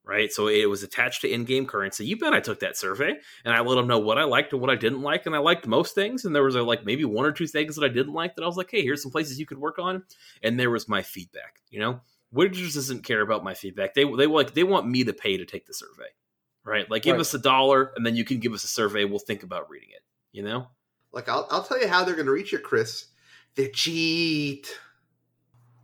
right? 0.05 0.33
So 0.33 0.49
it 0.49 0.69
was 0.69 0.83
attached 0.83 1.21
to 1.23 1.29
in-game 1.31 1.67
currency. 1.67 2.05
You 2.07 2.17
bet 2.19 2.33
I 2.33 2.41
took 2.41 2.61
that 2.61 2.77
survey 2.77 3.15
and 3.45 3.55
I 3.55 3.61
let 3.61 3.77
them 3.77 3.87
know 3.87 3.99
what 3.99 4.19
I 4.19 4.25
liked 4.25 4.53
and 4.53 4.61
what 4.61 4.71
I 4.71 4.75
didn't 4.77 5.03
like, 5.03 5.27
and 5.27 5.35
I 5.35 5.39
liked 5.39 5.67
most 5.67 5.95
things. 5.95 6.25
And 6.25 6.35
there 6.35 6.43
was 6.43 6.57
uh, 6.57 6.65
like 6.65 6.85
maybe 6.85 7.05
one 7.05 7.27
or 7.27 7.33
two 7.33 7.47
things 7.47 7.77
that 7.77 7.85
I 7.85 7.89
didn't 7.89 8.13
like 8.15 8.37
that 8.37 8.43
I 8.43 8.47
was 8.47 8.57
like, 8.57 8.71
hey, 8.71 8.83
here's 8.83 9.03
some 9.03 9.13
places 9.13 9.39
you 9.39 9.47
could 9.47 9.59
work 9.59 9.79
on. 9.79 10.03
And 10.43 10.59
there 10.59 10.71
was 10.71 10.89
my 10.89 11.03
feedback. 11.03 11.61
You 11.71 11.81
know, 11.81 12.01
Wizards 12.33 12.75
doesn't 12.75 13.05
care 13.05 13.21
about 13.21 13.45
my 13.45 13.55
feedback. 13.55 13.95
They 13.95 14.05
they 14.05 14.27
like 14.27 14.55
they 14.55 14.65
want 14.65 14.89
me 14.89 15.05
to 15.05 15.13
pay 15.13 15.37
to 15.37 15.45
take 15.45 15.67
the 15.67 15.75
survey, 15.75 16.09
right? 16.65 16.91
Like 16.91 17.03
give 17.03 17.15
Right. 17.15 17.21
us 17.21 17.35
a 17.35 17.39
dollar 17.39 17.93
and 17.97 18.05
then 18.05 18.17
you 18.17 18.25
can 18.25 18.39
give 18.39 18.53
us 18.53 18.65
a 18.65 18.69
survey. 18.69 19.05
We'll 19.05 19.19
think 19.19 19.43
about 19.43 19.69
reading 19.71 19.91
it. 19.93 20.03
You 20.33 20.43
know, 20.45 20.69
Like 21.13 21.29
I'll 21.29 21.47
I'll 21.51 21.63
tell 21.65 21.81
you 21.81 21.89
how 21.89 22.05
they're 22.05 22.15
going 22.15 22.27
to 22.27 22.33
reach 22.33 22.53
you, 22.53 22.59
Chris. 22.59 23.07
They 23.57 23.69
cheat. 23.69 24.79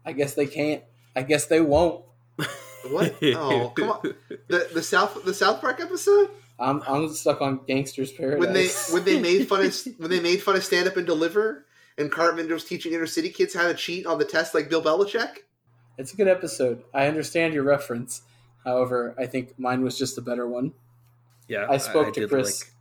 I 0.04 0.12
guess 0.12 0.34
they 0.34 0.46
can't. 0.46 0.84
I 1.16 1.22
guess 1.22 1.46
they 1.46 1.60
won't. 1.60 2.04
What? 2.90 3.16
Oh, 3.22 3.72
come 3.76 3.90
on. 3.90 4.14
The 4.48 4.68
the 4.72 4.82
South 4.82 5.24
the 5.24 5.34
South 5.34 5.60
Park 5.60 5.80
episode 5.80 6.30
I'm 6.58 6.82
I'm 6.86 7.08
stuck 7.12 7.40
on 7.42 7.60
Gangster's 7.66 8.12
Paradise. 8.12 8.40
when 8.40 8.52
they 8.52 8.68
when 8.92 9.04
they 9.04 9.20
made 9.20 9.46
fun 9.48 9.64
of 9.64 9.76
when 9.98 10.10
they 10.10 10.20
made 10.20 10.42
fun 10.42 10.56
of 10.56 10.64
stand 10.64 10.88
up 10.88 10.96
and 10.96 11.06
deliver, 11.06 11.66
and 11.98 12.10
Cartman 12.10 12.48
was 12.50 12.64
teaching 12.64 12.92
inner 12.92 13.06
city 13.06 13.28
kids 13.30 13.54
how 13.54 13.66
to 13.66 13.74
cheat 13.74 14.06
on 14.06 14.18
the 14.18 14.24
test 14.24 14.54
like 14.54 14.68
Bill 14.70 14.82
Belichick. 14.82 15.38
it's 15.98 16.12
a 16.12 16.16
good 16.16 16.28
episode. 16.28 16.82
I 16.94 17.06
understand 17.08 17.54
your 17.54 17.64
reference. 17.64 18.22
However, 18.64 19.14
I 19.18 19.26
think 19.26 19.58
mine 19.58 19.82
was 19.82 19.96
just 19.98 20.18
a 20.18 20.20
better 20.22 20.46
one. 20.46 20.72
yeah. 21.48 21.66
I 21.70 21.76
spoke 21.76 22.12
to 22.14 22.26
Chris. 22.28 22.62
like- 22.62 22.72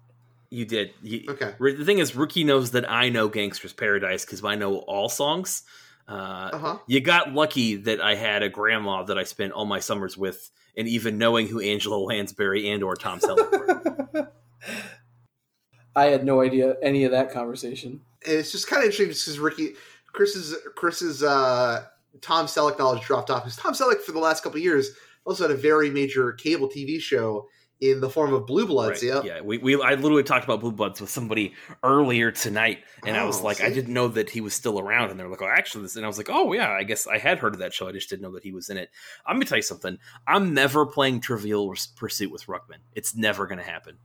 you 0.52 0.64
did. 0.66 0.92
You- 1.04 1.26
Okay. 1.30 1.54
The 1.60 1.84
thing 1.84 2.00
is, 2.00 2.16
Rookie 2.16 2.44
knows 2.44 2.72
that 2.72 2.90
I 2.90 3.10
know 3.10 3.28
Gangster's 3.28 3.74
Paradise 3.74 4.24
because 4.26 4.44
I 4.44 4.56
know 4.56 4.78
all 4.78 5.10
songs. 5.10 5.64
Uh, 6.08 6.50
Uh 6.54 6.58
huh. 6.58 6.78
you 6.88 7.02
got 7.02 7.34
lucky 7.34 7.76
that 7.78 8.00
I 8.00 8.16
had 8.16 8.44
a 8.44 8.50
grandma 8.50 9.04
that 9.04 9.18
I 9.18 9.24
spent 9.24 9.54
all 9.54 9.66
my 9.66 9.80
summers 9.80 10.18
with, 10.18 10.52
and 10.78 10.88
even 10.88 11.18
knowing 11.18 11.48
who 11.48 11.60
Angela 11.60 11.98
Lansbury 11.98 12.70
and 12.70 12.84
or 12.84 12.96
Tom 12.96 13.20
Selleck 13.20 13.52
were. 13.52 14.32
I 15.96 16.06
had 16.06 16.26
no 16.26 16.42
idea 16.42 16.76
any 16.82 17.06
of 17.06 17.12
that 17.12 17.32
conversation. 17.32 18.02
And 18.26 18.36
it's 18.38 18.52
just 18.52 18.68
kind 18.68 18.82
of 18.84 18.86
interesting 18.90 19.08
because 19.08 19.40
Ricky 19.40 19.74
Chris's 20.12 20.56
Chris's 20.76 21.24
uh, 21.24 21.86
Tom 22.22 22.46
Selleck 22.48 22.78
knowledge 22.78 23.04
dropped 23.04 23.30
off 23.30 23.44
because 23.44 23.56
Tom 23.58 23.74
Selleck 23.74 24.02
for 24.02 24.12
the 24.12 24.20
last 24.20 24.44
couple 24.44 24.58
of 24.58 24.64
years 24.64 24.92
also 25.26 25.48
had 25.48 25.52
a 25.52 25.60
very 25.60 25.90
major 25.90 26.34
cable 26.34 26.68
TV 26.70 27.00
show 27.00 27.48
in 27.82 28.00
the 28.00 28.10
form 28.10 28.34
of 28.34 28.46
Blue 28.48 28.66
Bloods. 28.66 29.04
Right, 29.04 29.24
Yeah. 29.26 29.36
Yeah, 29.36 29.42
we, 29.42 29.58
we 29.58 29.82
I 29.82 29.96
literally 29.96 30.24
talked 30.24 30.46
about 30.46 30.62
Blue 30.62 30.72
Bloods 30.72 31.02
with 31.02 31.10
somebody 31.10 31.54
earlier 31.84 32.32
tonight, 32.32 32.80
and 33.06 33.18
I 33.18 33.26
was 33.26 33.42
Oh, 33.42 33.44
like, 33.44 33.62
I 33.62 33.70
didn't 33.70 33.94
know 33.94 34.08
that 34.08 34.30
he 34.30 34.40
was 34.42 34.54
still 34.54 34.80
around, 34.80 35.12
and 35.12 35.20
they 35.20 35.24
were 35.24 35.30
like, 35.30 35.42
oh, 35.42 35.48
actually, 35.48 35.84
this, 35.84 35.96
and 35.96 36.06
I 36.06 36.08
was 36.08 36.18
like, 36.18 36.30
oh 36.30 36.54
yeah, 36.54 36.72
I 36.72 36.84
guess 36.84 37.06
I 37.08 37.18
had 37.18 37.40
heard 37.40 37.54
of 37.54 37.60
that 37.60 37.74
show, 37.74 37.88
I 37.88 37.92
just 37.92 38.10
didn't 38.10 38.22
know 38.22 38.32
that 38.32 38.44
he 38.44 38.52
was 38.52 38.70
in 38.70 38.78
it. 38.78 38.90
I'm 39.28 39.36
gonna 39.36 39.46
tell 39.46 39.58
you 39.58 39.62
something. 39.62 39.98
I'm 40.28 40.54
never 40.54 40.86
playing 40.86 41.20
Trivial 41.22 41.74
Pursuit 41.98 42.32
with 42.32 42.46
Ruckman. 42.48 42.80
It's 42.94 43.16
never 43.16 43.46
gonna 43.48 43.62
happen. 43.64 43.98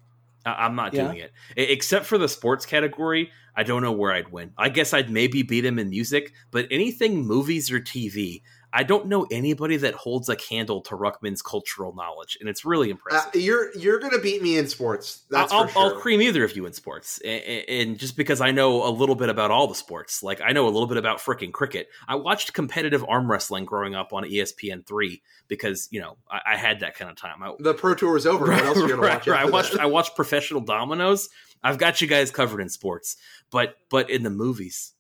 I- 0.45 0.65
I'm 0.65 0.75
not 0.75 0.93
Yeah. 0.95 1.05
doing 1.05 1.19
it, 1.19 1.33
E- 1.57 1.63
except 1.65 2.07
for 2.07 2.19
the 2.19 2.29
sports 2.29 2.67
category. 2.67 3.31
I 3.55 3.63
don't 3.63 3.83
know 3.83 3.93
where 3.93 4.13
I'd 4.13 4.33
win. 4.33 4.53
I 4.57 4.69
guess 4.69 4.95
I'd 4.95 5.11
maybe 5.11 5.43
beat 5.43 5.65
him 5.67 5.79
in 5.79 5.91
music, 5.91 6.33
but 6.51 6.67
anything 6.71 7.27
movies 7.27 7.71
or 7.71 7.79
TV. 7.81 8.43
I 8.73 8.85
don't 8.85 9.07
know 9.07 9.27
anybody 9.31 9.77
that 9.79 9.95
holds 9.95 10.29
a 10.29 10.37
candle 10.37 10.81
to 10.83 10.97
Ruckman's 10.97 11.43
cultural 11.43 11.95
knowledge, 11.95 12.37
and 12.41 12.49
it's 12.49 12.65
really 12.65 12.91
impressive. 12.91 13.33
Uh, 13.35 13.39
you're 13.39 13.77
you're 13.77 13.99
gonna 13.99 14.21
beat 14.21 14.43
me 14.43 14.59
in 14.59 14.69
sports. 14.69 15.25
That's 15.31 15.53
I'll, 15.53 15.67
for 15.67 15.73
sure. 15.73 15.83
I'll 15.83 16.01
cream 16.01 16.23
either 16.23 16.45
of 16.45 16.55
you 16.55 16.67
in 16.67 16.73
sports, 16.73 17.19
and, 17.25 17.43
and 17.69 17.99
just 17.99 18.17
because 18.17 18.41
I 18.41 18.53
know 18.53 18.87
a 18.87 18.91
little 18.91 19.17
bit 19.17 19.29
about 19.29 19.51
all 19.51 19.67
the 19.67 19.75
sports, 19.75 20.23
like 20.23 20.41
I 20.41 20.53
know 20.53 20.67
a 20.67 20.71
little 20.71 20.87
bit 20.87 20.99
about 20.99 21.19
freaking 21.19 21.53
cricket. 21.53 21.89
I 22.07 22.15
watched 22.15 22.53
competitive 22.53 23.05
arm 23.09 23.31
wrestling 23.31 23.65
growing 23.65 23.95
up 23.95 24.13
on 24.13 24.23
ESPN 24.25 24.87
three 24.87 25.23
because 25.49 25.89
you 25.91 26.01
know 26.01 26.17
I, 26.31 26.53
I 26.53 26.57
had 26.57 26.81
that 26.81 26.95
kind 26.95 27.11
of 27.11 27.17
time. 27.17 27.43
I, 27.43 27.53
the 27.59 27.75
Pro 27.75 27.95
Tour 27.95 28.17
is 28.17 28.27
over. 28.27 28.47
what 28.47 28.65
else 28.65 28.79
are 28.79 28.83
you 28.83 28.89
gonna 28.89 29.03
right, 29.03 29.15
watch? 29.15 29.27
right. 29.27 29.41
I 29.41 29.45
watched? 29.47 29.79
I 29.79 29.87
watched 29.87 30.15
professional 30.15 30.61
dominoes. 30.61 31.29
I've 31.63 31.79
got 31.79 32.01
you 32.01 32.07
guys 32.07 32.31
covered 32.31 32.61
in 32.61 32.69
sports, 32.69 33.17
but 33.51 33.75
but 33.91 34.11
in 34.11 34.23
the 34.23 34.31
movies, 34.31 34.93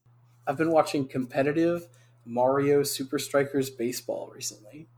I've 0.47 0.59
been 0.59 0.73
watching 0.73 1.07
competitive 1.07 1.87
Mario 2.31 2.83
Super 2.85 3.19
Strikers 3.19 3.69
baseball 3.71 4.31
recently. 4.35 4.89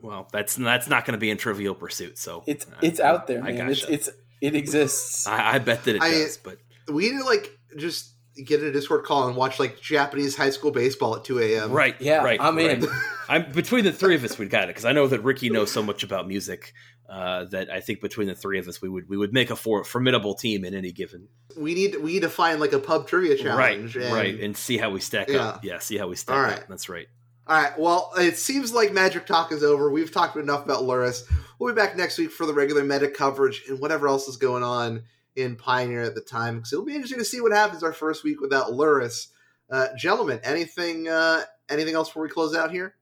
well, 0.00 0.28
that's 0.32 0.54
that's 0.54 0.88
not 0.88 1.04
going 1.04 1.12
to 1.12 1.18
be 1.18 1.30
in 1.30 1.36
Trivial 1.36 1.74
Pursuit. 1.74 2.16
So 2.18 2.42
It's 2.46 2.66
uh, 2.66 2.70
it's 2.80 3.00
out 3.00 3.26
there, 3.26 3.42
man. 3.42 3.68
It's 3.70 3.80
gotcha. 3.82 3.92
it's 3.92 4.08
it 4.40 4.54
exists. 4.54 5.26
I, 5.26 5.54
I 5.54 5.58
bet 5.58 5.84
that 5.84 5.96
it 5.96 6.02
I- 6.02 6.10
does, 6.10 6.36
but 6.38 6.58
we 6.90 7.10
need 7.10 7.18
to 7.18 7.24
like 7.24 7.58
just 7.76 8.14
get 8.46 8.62
a 8.62 8.72
Discord 8.72 9.04
call 9.04 9.26
and 9.26 9.36
watch 9.36 9.58
like 9.58 9.80
Japanese 9.80 10.36
high 10.36 10.50
school 10.50 10.70
baseball 10.70 11.16
at 11.16 11.24
two 11.24 11.40
a.m. 11.40 11.72
right, 11.72 11.94
Yeah, 12.00 12.22
right, 12.22 12.40
I'm 12.40 12.56
right. 12.56 12.82
in. 12.82 12.88
I'm 13.28 13.52
between 13.52 13.84
the 13.84 13.92
three 13.92 14.14
of 14.14 14.24
us, 14.24 14.38
we'd 14.38 14.48
got 14.50 14.64
it 14.64 14.68
because 14.68 14.84
I 14.84 14.92
know 14.92 15.06
that 15.08 15.20
Ricky 15.20 15.50
knows 15.50 15.70
so 15.70 15.82
much 15.82 16.02
about 16.02 16.26
music 16.26 16.72
uh, 17.10 17.44
that 17.46 17.68
I 17.70 17.80
think 17.80 18.00
between 18.00 18.28
the 18.28 18.34
three 18.36 18.58
of 18.60 18.68
us, 18.68 18.80
we 18.80 18.88
would 18.88 19.08
we 19.08 19.16
would 19.16 19.32
make 19.32 19.50
a 19.50 19.56
for, 19.56 19.82
formidable 19.84 20.34
team 20.34 20.64
in 20.64 20.74
any 20.74 20.92
given 20.92 21.28
We 21.56 21.74
need 21.74 21.96
we 21.96 22.12
need 22.12 22.22
to 22.22 22.28
find 22.30 22.60
like 22.60 22.72
a 22.72 22.78
pub 22.78 23.08
trivia 23.08 23.36
challenge. 23.36 23.96
right, 23.96 24.04
and- 24.04 24.14
right, 24.14 24.40
and 24.40 24.56
see 24.56 24.76
how 24.78 24.90
we 24.90 25.00
stack 25.00 25.28
up. 25.34 25.64
Yeah, 25.64 25.80
see 25.80 25.96
how 25.98 26.06
we 26.06 26.14
stack 26.16 26.36
All 26.36 26.44
up. 26.58 26.68
That's 26.68 26.88
right. 26.88 27.08
All 27.46 27.60
right. 27.60 27.76
Well, 27.76 28.12
it 28.16 28.36
seems 28.36 28.72
like 28.72 28.92
Magic 28.92 29.26
Talk 29.26 29.50
is 29.50 29.64
over. 29.64 29.90
We've 29.90 30.12
talked 30.12 30.36
enough 30.36 30.64
about 30.64 30.84
Lurrus. 30.84 31.24
We'll 31.58 31.74
be 31.74 31.80
back 31.80 31.96
next 31.96 32.16
week 32.16 32.30
for 32.30 32.46
the 32.46 32.54
regular 32.54 32.84
meta 32.84 33.08
coverage 33.08 33.64
and 33.68 33.80
whatever 33.80 34.06
else 34.06 34.28
is 34.28 34.36
going 34.36 34.62
on 34.62 35.02
in 35.34 35.56
Pioneer 35.56 36.02
at 36.02 36.14
the 36.14 36.20
time. 36.20 36.56
Because 36.58 36.72
it'll 36.72 36.84
be 36.84 36.94
interesting 36.94 37.18
to 37.18 37.24
see 37.24 37.40
what 37.40 37.50
happens 37.50 37.82
our 37.82 37.92
first 37.92 38.22
week 38.22 38.40
without 38.40 38.68
Lurrus. 38.70 39.28
Uh, 39.68 39.88
gentlemen, 39.98 40.38
anything 40.44 41.08
uh, 41.08 41.42
anything 41.68 41.96
else 41.96 42.08
before 42.08 42.22
we 42.22 42.28
close 42.28 42.54
out 42.54 42.70
here? 42.70 42.94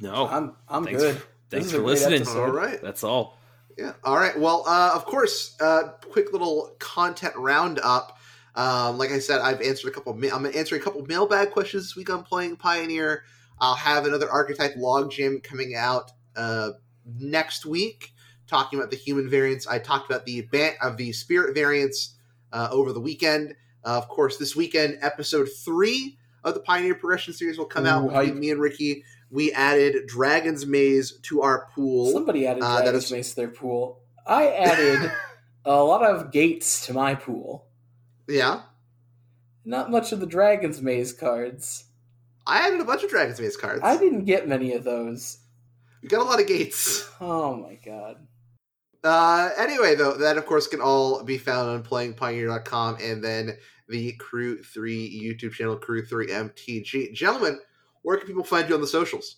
No, 0.00 0.26
I'm 0.26 0.56
I'm 0.68 0.84
thanks 0.84 1.00
good. 1.00 1.16
for- 1.18 1.26
thanks 1.50 1.70
for 1.70 1.78
listening. 1.78 2.26
All 2.26 2.50
right. 2.50 2.80
That's 2.82 3.04
all. 3.04 3.38
Yeah. 3.76 3.92
All 4.04 4.16
right. 4.16 4.38
Well, 4.38 4.64
uh, 4.66 4.92
of 4.94 5.04
course, 5.06 5.56
uh, 5.60 5.92
quick 6.10 6.32
little 6.32 6.74
content 6.78 7.34
roundup. 7.36 8.18
Um, 8.54 8.98
like 8.98 9.10
I 9.10 9.18
said, 9.18 9.40
I've 9.40 9.60
answered 9.62 9.88
a 9.88 9.90
couple. 9.92 10.14
Ma- 10.14 10.28
I'm 10.32 10.44
answering 10.46 10.80
a 10.80 10.84
couple 10.84 11.04
mailbag 11.06 11.50
questions 11.52 11.84
this 11.84 11.96
week 11.96 12.10
on 12.10 12.22
playing 12.22 12.56
Pioneer. 12.56 13.24
I'll 13.58 13.74
have 13.74 14.04
another 14.06 14.30
archetype 14.30 14.74
log 14.76 15.10
gym 15.10 15.40
coming 15.40 15.74
out 15.74 16.10
uh, 16.36 16.70
next 17.18 17.64
week, 17.64 18.12
talking 18.46 18.78
about 18.78 18.90
the 18.90 18.96
human 18.96 19.30
variants. 19.30 19.66
I 19.66 19.78
talked 19.78 20.10
about 20.10 20.26
the 20.26 20.42
ban- 20.42 20.74
of 20.82 20.96
the 20.96 21.12
spirit 21.12 21.54
variants 21.54 22.16
uh, 22.52 22.68
over 22.70 22.92
the 22.92 23.00
weekend. 23.00 23.54
Uh, 23.84 23.96
of 23.96 24.08
course, 24.08 24.36
this 24.36 24.54
weekend, 24.54 24.98
episode 25.00 25.48
three 25.64 26.18
of 26.44 26.54
the 26.54 26.60
Pioneer 26.60 26.94
Progression 26.94 27.32
series 27.32 27.56
will 27.56 27.64
come 27.66 27.86
out 27.86 28.04
Ooh, 28.04 28.08
between 28.08 28.28
hype. 28.28 28.36
me 28.36 28.50
and 28.50 28.60
Ricky. 28.60 29.04
We 29.32 29.50
added 29.52 30.06
Dragon's 30.06 30.66
Maze 30.66 31.12
to 31.22 31.40
our 31.42 31.66
pool. 31.74 32.12
Somebody 32.12 32.46
added 32.46 32.62
Uh, 32.62 32.82
Dragon's 32.82 33.04
is- 33.06 33.12
Maze 33.12 33.30
to 33.30 33.36
their 33.36 33.48
pool. 33.48 33.98
I 34.26 34.48
added 34.48 35.10
a 35.64 35.82
lot 35.82 36.04
of 36.04 36.30
gates 36.30 36.86
to 36.86 36.92
my 36.92 37.14
pool. 37.16 37.66
yeah. 38.28 38.62
Not 39.64 39.90
much 39.92 40.10
of 40.12 40.18
the 40.20 40.26
Dragon's 40.26 40.82
Maze 40.82 41.12
cards. 41.12 41.84
I 42.46 42.66
added 42.66 42.80
a 42.80 42.84
bunch 42.84 43.04
of 43.04 43.10
Dragon's 43.10 43.40
Maze 43.40 43.56
cards. 43.56 43.80
I 43.84 43.96
didn't 43.96 44.24
get 44.24 44.48
many 44.48 44.72
of 44.74 44.82
those. 44.84 45.38
You 46.02 46.08
got 46.08 46.20
a 46.20 46.24
lot 46.24 46.40
of 46.40 46.46
gates. 46.48 47.08
Oh 47.20 47.54
my 47.56 47.76
god. 47.84 48.16
Uh, 49.04 49.50
anyway, 49.56 49.94
though, 49.94 50.14
that 50.14 50.36
of 50.36 50.46
course 50.46 50.66
can 50.66 50.80
all 50.80 51.22
be 51.24 51.38
found 51.38 51.70
on 51.70 51.82
playingpioneer.com 51.84 52.98
and 53.00 53.22
then 53.22 53.56
the 53.88 54.12
Crew 54.14 54.60
3 54.62 55.22
YouTube 55.22 55.52
channel, 55.52 55.76
Crew 55.76 56.04
3 56.04 56.26
MTG. 56.28 57.12
Gentlemen, 57.12 57.60
where 58.02 58.16
can 58.16 58.26
people 58.26 58.44
find 58.44 58.68
you 58.68 58.74
on 58.74 58.80
the 58.80 58.86
socials? 58.86 59.36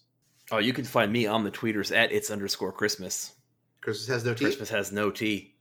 Oh, 0.50 0.58
you 0.58 0.72
can 0.72 0.84
find 0.84 1.12
me 1.12 1.26
on 1.26 1.44
the 1.44 1.50
tweeters 1.50 1.94
at 1.94 2.12
it's 2.12 2.30
underscore 2.30 2.72
Christmas. 2.72 3.32
Christmas 3.80 4.08
has 4.08 4.24
no 4.24 4.34
teeth. 4.34 4.48
Christmas 4.48 4.70
has 4.70 4.92
no 4.92 5.10
T. 5.10 5.54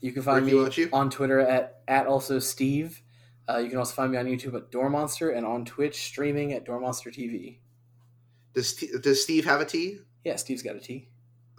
You 0.00 0.12
can 0.12 0.22
find 0.22 0.44
Ricky, 0.44 0.56
me 0.56 0.70
you? 0.76 0.90
on 0.92 1.10
Twitter 1.10 1.40
at, 1.40 1.80
at 1.88 2.06
also 2.06 2.38
Steve. 2.38 3.02
Uh, 3.48 3.58
you 3.58 3.68
can 3.68 3.78
also 3.78 3.94
find 3.94 4.12
me 4.12 4.18
on 4.18 4.26
YouTube 4.26 4.54
at 4.54 4.70
Doormonster 4.70 5.36
and 5.36 5.46
on 5.46 5.64
Twitch 5.64 6.04
streaming 6.04 6.52
at 6.52 6.66
Doormonster 6.66 7.12
TV. 7.12 7.58
Does, 8.54 8.74
T- 8.74 8.90
does 9.00 9.22
Steve 9.22 9.44
have 9.44 9.60
a 9.60 9.64
T? 9.64 9.98
Yeah, 10.24 10.36
Steve's 10.36 10.62
got 10.62 10.76
a 10.76 10.80
T. 10.80 11.08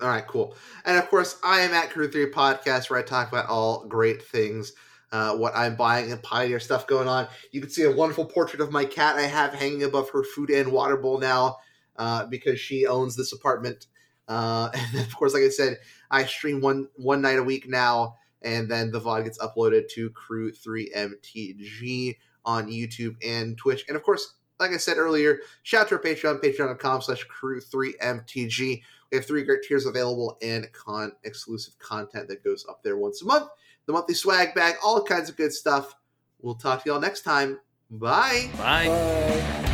All 0.01 0.09
right, 0.09 0.27
cool. 0.27 0.55
And 0.85 0.97
of 0.97 1.09
course, 1.09 1.37
I 1.43 1.61
am 1.61 1.73
at 1.73 1.89
Crew 1.89 2.11
3 2.11 2.31
Podcast 2.31 2.89
where 2.89 2.99
I 2.99 3.03
talk 3.03 3.29
about 3.29 3.47
all 3.47 3.85
great 3.87 4.21
things, 4.21 4.73
uh, 5.11 5.35
what 5.35 5.55
I'm 5.55 5.75
buying 5.75 6.11
and 6.11 6.21
Pioneer 6.21 6.59
stuff 6.59 6.87
going 6.87 7.07
on. 7.07 7.27
You 7.51 7.61
can 7.61 7.69
see 7.69 7.83
a 7.83 7.91
wonderful 7.91 8.25
portrait 8.25 8.61
of 8.61 8.71
my 8.71 8.85
cat 8.85 9.15
I 9.15 9.23
have 9.23 9.53
hanging 9.53 9.83
above 9.83 10.09
her 10.11 10.23
food 10.23 10.49
and 10.49 10.71
water 10.71 10.97
bowl 10.97 11.19
now 11.19 11.57
uh, 11.97 12.25
because 12.25 12.59
she 12.59 12.85
owns 12.85 13.15
this 13.15 13.33
apartment. 13.33 13.87
Uh, 14.27 14.69
and 14.73 14.99
of 14.99 15.15
course, 15.15 15.33
like 15.33 15.43
I 15.43 15.49
said, 15.49 15.77
I 16.11 16.25
stream 16.25 16.61
one 16.61 16.87
one 16.95 17.21
night 17.21 17.39
a 17.39 17.43
week 17.43 17.67
now, 17.67 18.15
and 18.41 18.69
then 18.69 18.91
the 18.91 18.99
VOD 18.99 19.23
gets 19.23 19.39
uploaded 19.39 19.89
to 19.89 20.09
Crew 20.11 20.51
3 20.51 20.91
MTG 20.95 22.17
on 22.45 22.67
YouTube 22.67 23.15
and 23.25 23.57
Twitch. 23.57 23.85
And 23.87 23.95
of 23.95 24.03
course, 24.03 24.35
like 24.59 24.71
I 24.71 24.77
said 24.77 24.97
earlier, 24.97 25.39
shout 25.63 25.83
out 25.83 25.89
to 25.89 25.95
our 25.95 26.01
Patreon, 26.01 26.41
patreon.com 26.41 27.01
slash 27.01 27.25
crew3mtg. 27.27 28.81
We 29.11 29.17
have 29.17 29.25
three 29.25 29.43
great 29.43 29.63
tiers 29.63 29.85
available 29.85 30.37
and 30.41 30.71
con 30.73 31.11
exclusive 31.23 31.77
content 31.79 32.27
that 32.29 32.43
goes 32.43 32.65
up 32.67 32.81
there 32.83 32.97
once 32.97 33.21
a 33.21 33.25
month. 33.25 33.49
The 33.87 33.93
monthly 33.93 34.15
swag 34.15 34.53
bag, 34.53 34.75
all 34.83 35.01
kinds 35.01 35.29
of 35.29 35.37
good 35.37 35.53
stuff. 35.53 35.95
We'll 36.41 36.55
talk 36.55 36.83
to 36.83 36.89
y'all 36.89 36.99
next 36.99 37.21
time. 37.21 37.59
Bye. 37.89 38.49
Bye. 38.57 38.87
Bye. 38.87 39.66